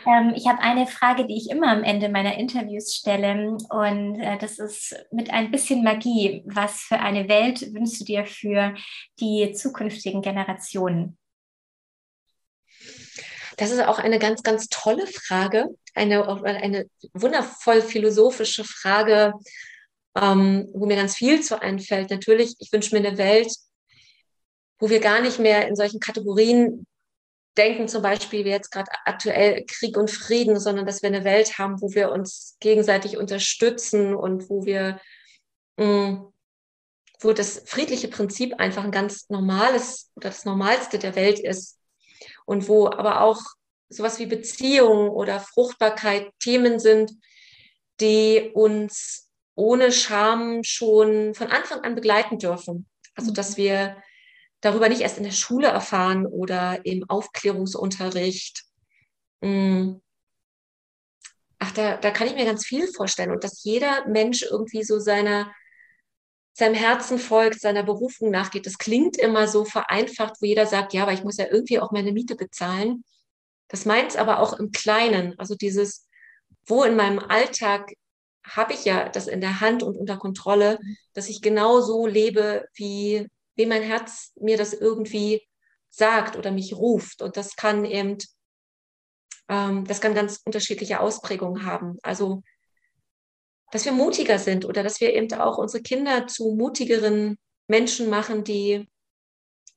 Ähm, 0.06 0.34
ich 0.34 0.46
habe 0.46 0.60
eine 0.60 0.86
Frage, 0.86 1.26
die 1.26 1.36
ich 1.36 1.48
immer 1.48 1.68
am 1.68 1.84
Ende 1.84 2.08
meiner 2.08 2.36
Interviews 2.36 2.94
stelle. 2.94 3.56
Und 3.70 4.20
äh, 4.20 4.36
das 4.36 4.58
ist 4.58 4.94
mit 5.12 5.30
ein 5.30 5.50
bisschen 5.50 5.82
Magie. 5.82 6.42
Was 6.46 6.80
für 6.80 6.98
eine 6.98 7.28
Welt 7.28 7.72
wünschst 7.72 8.00
du 8.00 8.04
dir 8.04 8.26
für 8.26 8.74
die 9.20 9.52
zukünftigen 9.52 10.22
Generationen? 10.22 11.16
Das 13.56 13.70
ist 13.70 13.80
auch 13.82 13.98
eine 13.98 14.18
ganz, 14.18 14.42
ganz 14.42 14.68
tolle 14.68 15.06
Frage, 15.06 15.66
eine, 15.94 16.28
eine 16.44 16.86
wundervoll 17.14 17.80
philosophische 17.80 18.64
Frage, 18.64 19.32
ähm, 20.14 20.68
wo 20.74 20.86
mir 20.86 20.96
ganz 20.96 21.16
viel 21.16 21.40
zu 21.42 21.60
einfällt. 21.60 22.10
Natürlich, 22.10 22.54
ich 22.58 22.70
wünsche 22.70 22.94
mir 22.94 23.06
eine 23.06 23.18
Welt, 23.18 23.50
wo 24.78 24.90
wir 24.90 25.00
gar 25.00 25.20
nicht 25.20 25.38
mehr 25.38 25.68
in 25.68 25.74
solchen 25.74 26.00
Kategorien 26.00 26.86
denken, 27.56 27.88
zum 27.88 28.02
Beispiel 28.02 28.44
wie 28.44 28.50
jetzt 28.50 28.70
gerade 28.70 28.90
aktuell 29.06 29.64
Krieg 29.66 29.96
und 29.96 30.10
Frieden, 30.10 30.60
sondern 30.60 30.84
dass 30.84 31.00
wir 31.00 31.08
eine 31.08 31.24
Welt 31.24 31.58
haben, 31.58 31.80
wo 31.80 31.94
wir 31.94 32.12
uns 32.12 32.56
gegenseitig 32.60 33.16
unterstützen 33.16 34.14
und 34.14 34.50
wo 34.50 34.66
wir, 34.66 35.00
mh, 35.78 35.86
mm, 35.86 36.32
wo 37.20 37.32
das 37.32 37.62
friedliche 37.64 38.08
Prinzip 38.08 38.60
einfach 38.60 38.84
ein 38.84 38.90
ganz 38.90 39.30
normales 39.30 40.10
oder 40.16 40.28
das 40.28 40.44
Normalste 40.44 40.98
der 40.98 41.16
Welt 41.16 41.38
ist 41.38 41.78
und 42.46 42.68
wo 42.68 42.86
aber 42.86 43.20
auch 43.20 43.40
sowas 43.88 44.18
wie 44.18 44.26
Beziehung 44.26 45.10
oder 45.10 45.40
Fruchtbarkeit 45.40 46.30
Themen 46.40 46.80
sind, 46.80 47.12
die 48.00 48.50
uns 48.54 49.30
ohne 49.54 49.92
Scham 49.92 50.62
schon 50.64 51.34
von 51.34 51.48
Anfang 51.48 51.80
an 51.80 51.94
begleiten 51.94 52.38
dürfen. 52.38 52.86
Also 53.14 53.32
dass 53.32 53.52
mhm. 53.52 53.62
wir 53.62 53.96
darüber 54.60 54.88
nicht 54.88 55.02
erst 55.02 55.18
in 55.18 55.24
der 55.24 55.32
Schule 55.32 55.68
erfahren 55.68 56.26
oder 56.26 56.84
im 56.84 57.08
Aufklärungsunterricht. 57.08 58.64
Hm. 59.42 60.00
Ach, 61.58 61.72
da, 61.72 61.96
da 61.96 62.10
kann 62.10 62.26
ich 62.26 62.34
mir 62.34 62.44
ganz 62.44 62.66
viel 62.66 62.86
vorstellen 62.88 63.30
und 63.30 63.44
dass 63.44 63.64
jeder 63.64 64.06
Mensch 64.08 64.42
irgendwie 64.42 64.82
so 64.82 64.98
seiner 64.98 65.52
seinem 66.56 66.74
Herzen 66.74 67.18
folgt, 67.18 67.60
seiner 67.60 67.82
Berufung 67.82 68.30
nachgeht. 68.30 68.64
Das 68.64 68.78
klingt 68.78 69.18
immer 69.18 69.46
so 69.46 69.66
vereinfacht, 69.66 70.36
wo 70.40 70.46
jeder 70.46 70.66
sagt, 70.66 70.94
ja, 70.94 71.02
aber 71.02 71.12
ich 71.12 71.22
muss 71.22 71.36
ja 71.36 71.46
irgendwie 71.50 71.78
auch 71.78 71.92
meine 71.92 72.12
Miete 72.12 72.34
bezahlen. 72.34 73.04
Das 73.68 73.84
meint 73.84 74.12
es 74.12 74.16
aber 74.16 74.40
auch 74.40 74.58
im 74.58 74.70
Kleinen. 74.70 75.38
Also 75.38 75.54
dieses, 75.54 76.08
wo 76.64 76.82
in 76.82 76.96
meinem 76.96 77.18
Alltag 77.18 77.92
habe 78.42 78.72
ich 78.72 78.86
ja 78.86 79.10
das 79.10 79.26
in 79.26 79.42
der 79.42 79.60
Hand 79.60 79.82
und 79.82 79.98
unter 79.98 80.16
Kontrolle, 80.16 80.78
dass 81.12 81.28
ich 81.28 81.42
genau 81.42 81.80
so 81.82 82.06
lebe, 82.06 82.64
wie, 82.72 83.28
wie 83.54 83.66
mein 83.66 83.82
Herz 83.82 84.32
mir 84.36 84.56
das 84.56 84.72
irgendwie 84.72 85.42
sagt 85.90 86.36
oder 86.36 86.52
mich 86.52 86.74
ruft. 86.74 87.20
Und 87.20 87.36
das 87.36 87.56
kann 87.56 87.84
eben, 87.84 88.16
ähm, 89.50 89.84
das 89.84 90.00
kann 90.00 90.14
ganz 90.14 90.40
unterschiedliche 90.42 91.00
Ausprägungen 91.00 91.66
haben. 91.66 91.98
Also, 92.02 92.42
dass 93.70 93.84
wir 93.84 93.92
mutiger 93.92 94.38
sind 94.38 94.64
oder 94.64 94.82
dass 94.82 95.00
wir 95.00 95.14
eben 95.14 95.32
auch 95.34 95.58
unsere 95.58 95.82
Kinder 95.82 96.26
zu 96.26 96.54
mutigeren 96.54 97.38
Menschen 97.68 98.08
machen, 98.08 98.44
die 98.44 98.88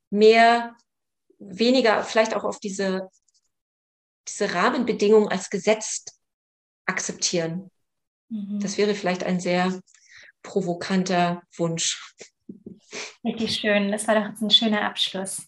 mehr, 0.10 0.76
weniger 1.40 2.04
vielleicht 2.04 2.36
auch 2.36 2.44
auf 2.44 2.60
diese, 2.60 3.10
diese 4.28 4.54
Rahmenbedingungen 4.54 5.30
als 5.30 5.50
gesetzt 5.50 6.20
akzeptieren. 6.86 7.72
Mhm. 8.30 8.60
Das 8.60 8.78
wäre 8.78 8.94
vielleicht 8.96 9.24
ein 9.24 9.40
sehr 9.40 9.82
provokanter 10.44 11.42
Wunsch. 11.56 12.16
Richtig 13.24 13.56
schön. 13.56 13.92
Das 13.92 14.08
war 14.08 14.16
doch 14.16 14.30
jetzt 14.30 14.42
ein 14.42 14.50
schöner 14.50 14.82
Abschluss. 14.82 15.48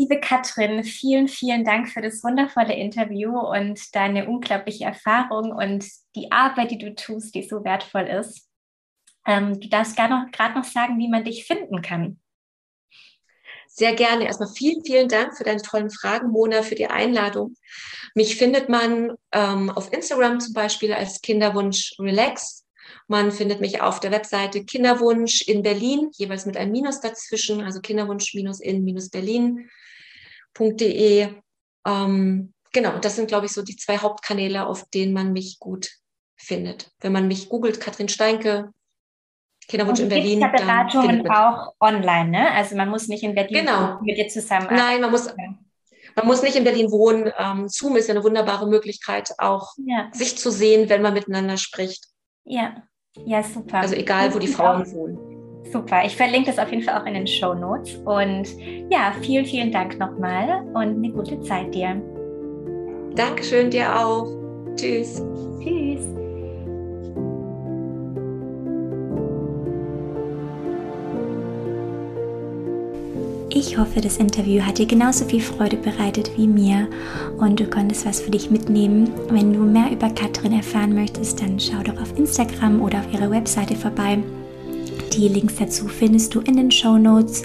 Liebe 0.00 0.20
Katrin, 0.20 0.84
vielen, 0.84 1.26
vielen 1.26 1.64
Dank 1.64 1.88
für 1.88 2.00
das 2.00 2.22
wundervolle 2.22 2.72
Interview 2.72 3.36
und 3.36 3.80
deine 3.96 4.28
unglaubliche 4.28 4.84
Erfahrung 4.84 5.50
und 5.50 5.84
die 6.14 6.30
Arbeit, 6.30 6.70
die 6.70 6.78
du 6.78 6.94
tust, 6.94 7.34
die 7.34 7.42
so 7.42 7.64
wertvoll 7.64 8.02
ist. 8.02 8.48
Ähm, 9.26 9.58
du 9.58 9.68
darfst 9.68 9.96
gerade 9.96 10.14
noch, 10.14 10.54
noch 10.54 10.62
sagen, 10.62 11.00
wie 11.00 11.08
man 11.08 11.24
dich 11.24 11.46
finden 11.46 11.82
kann. 11.82 12.20
Sehr 13.66 13.92
gerne. 13.94 14.26
Erstmal 14.26 14.50
vielen, 14.54 14.84
vielen 14.84 15.08
Dank 15.08 15.36
für 15.36 15.42
deine 15.42 15.62
tollen 15.62 15.90
Fragen, 15.90 16.28
Mona, 16.28 16.62
für 16.62 16.76
die 16.76 16.86
Einladung. 16.86 17.56
Mich 18.14 18.36
findet 18.36 18.68
man 18.68 19.16
ähm, 19.32 19.68
auf 19.68 19.92
Instagram 19.92 20.38
zum 20.38 20.52
Beispiel 20.54 20.92
als 20.92 21.22
Kinderwunsch 21.22 21.96
Relax. 21.98 22.64
Man 23.08 23.32
findet 23.32 23.60
mich 23.60 23.82
auf 23.82 23.98
der 23.98 24.12
Webseite 24.12 24.64
Kinderwunsch 24.64 25.42
in 25.42 25.64
Berlin, 25.64 26.10
jeweils 26.12 26.46
mit 26.46 26.56
einem 26.56 26.70
Minus 26.70 27.00
dazwischen, 27.00 27.62
also 27.62 27.80
Kinderwunsch-in-berlin.de. 30.54 31.28
Ähm, 31.86 32.52
genau, 32.72 32.98
das 32.98 33.16
sind, 33.16 33.28
glaube 33.28 33.46
ich, 33.46 33.52
so 33.52 33.62
die 33.62 33.76
zwei 33.76 33.98
Hauptkanäle, 33.98 34.66
auf 34.66 34.84
denen 34.90 35.12
man 35.12 35.32
mich 35.32 35.58
gut 35.58 35.90
findet. 36.36 36.90
Wenn 37.00 37.12
man 37.12 37.28
mich 37.28 37.48
googelt, 37.48 37.80
Katrin 37.80 38.08
Steinke, 38.08 38.72
Kinderwunsch 39.68 40.00
in 40.00 40.08
Berlin. 40.08 40.40
Ja 40.40 40.48
Beratungen 40.48 41.28
auch 41.30 41.74
online, 41.80 42.30
ne? 42.30 42.50
Also 42.52 42.74
man 42.74 42.88
muss 42.88 43.08
nicht 43.08 43.22
in 43.22 43.34
Berlin 43.34 43.66
genau. 43.66 44.00
mit 44.02 44.16
dir 44.16 44.28
zusammen. 44.28 44.68
Nein, 44.70 45.00
man 45.02 45.10
muss, 45.10 45.28
man 46.16 46.26
muss 46.26 46.42
nicht 46.42 46.56
in 46.56 46.64
Berlin 46.64 46.90
wohnen. 46.90 47.30
Ähm, 47.38 47.68
Zoom 47.68 47.96
ist 47.96 48.08
ja 48.08 48.14
eine 48.14 48.24
wunderbare 48.24 48.66
Möglichkeit, 48.66 49.32
auch 49.38 49.74
ja. 49.84 50.08
sich 50.12 50.38
zu 50.38 50.50
sehen, 50.50 50.88
wenn 50.88 51.02
man 51.02 51.12
miteinander 51.12 51.58
spricht. 51.58 52.06
Ja, 52.44 52.82
ja, 53.26 53.42
super. 53.42 53.78
Also 53.78 53.94
egal, 53.94 54.32
wo 54.34 54.38
die 54.38 54.48
Frauen 54.48 54.90
wohnen. 54.92 55.27
Super. 55.72 56.02
Ich 56.04 56.16
verlinke 56.16 56.50
das 56.50 56.58
auf 56.58 56.70
jeden 56.70 56.82
Fall 56.82 57.00
auch 57.00 57.06
in 57.06 57.14
den 57.14 57.26
Show 57.26 57.54
Notes. 57.54 57.96
Und 58.04 58.48
ja, 58.90 59.12
vielen, 59.20 59.44
vielen 59.44 59.70
Dank 59.70 59.98
nochmal 59.98 60.62
und 60.74 60.96
eine 60.96 61.10
gute 61.10 61.40
Zeit 61.42 61.74
dir. 61.74 62.00
Dankeschön 63.14 63.70
dir 63.70 63.94
auch. 63.94 64.28
Tschüss. 64.76 65.22
Tschüss. 65.62 66.06
Ich 73.50 73.76
hoffe, 73.76 74.00
das 74.00 74.18
Interview 74.18 74.62
hat 74.62 74.78
dir 74.78 74.86
genauso 74.86 75.24
viel 75.24 75.40
Freude 75.40 75.76
bereitet 75.76 76.30
wie 76.36 76.46
mir 76.46 76.86
und 77.38 77.58
du 77.58 77.64
konntest 77.64 78.06
was 78.06 78.20
für 78.20 78.30
dich 78.30 78.50
mitnehmen. 78.50 79.10
Wenn 79.30 79.52
du 79.52 79.60
mehr 79.60 79.90
über 79.90 80.10
Katrin 80.10 80.52
erfahren 80.52 80.94
möchtest, 80.94 81.40
dann 81.42 81.58
schau 81.58 81.82
doch 81.82 82.00
auf 82.00 82.16
Instagram 82.16 82.80
oder 82.80 83.00
auf 83.00 83.12
ihrer 83.12 83.30
Webseite 83.30 83.74
vorbei. 83.74 84.18
Die 85.18 85.26
Links 85.26 85.56
dazu 85.56 85.88
findest 85.88 86.32
du 86.36 86.40
in 86.40 86.56
den 86.56 86.70
Show 86.70 86.96
Notes. 86.96 87.42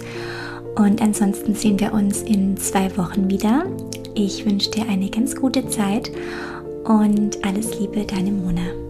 Und 0.75 1.01
ansonsten 1.01 1.55
sehen 1.55 1.79
wir 1.79 1.91
uns 1.91 2.21
in 2.21 2.55
zwei 2.55 2.95
Wochen 2.97 3.31
wieder. 3.31 3.65
Ich 4.13 4.45
wünsche 4.45 4.69
dir 4.69 4.87
eine 4.87 5.09
ganz 5.09 5.35
gute 5.35 5.67
Zeit 5.67 6.11
und 6.83 7.43
alles 7.43 7.79
Liebe, 7.79 8.05
deine 8.05 8.31
Mona. 8.31 8.82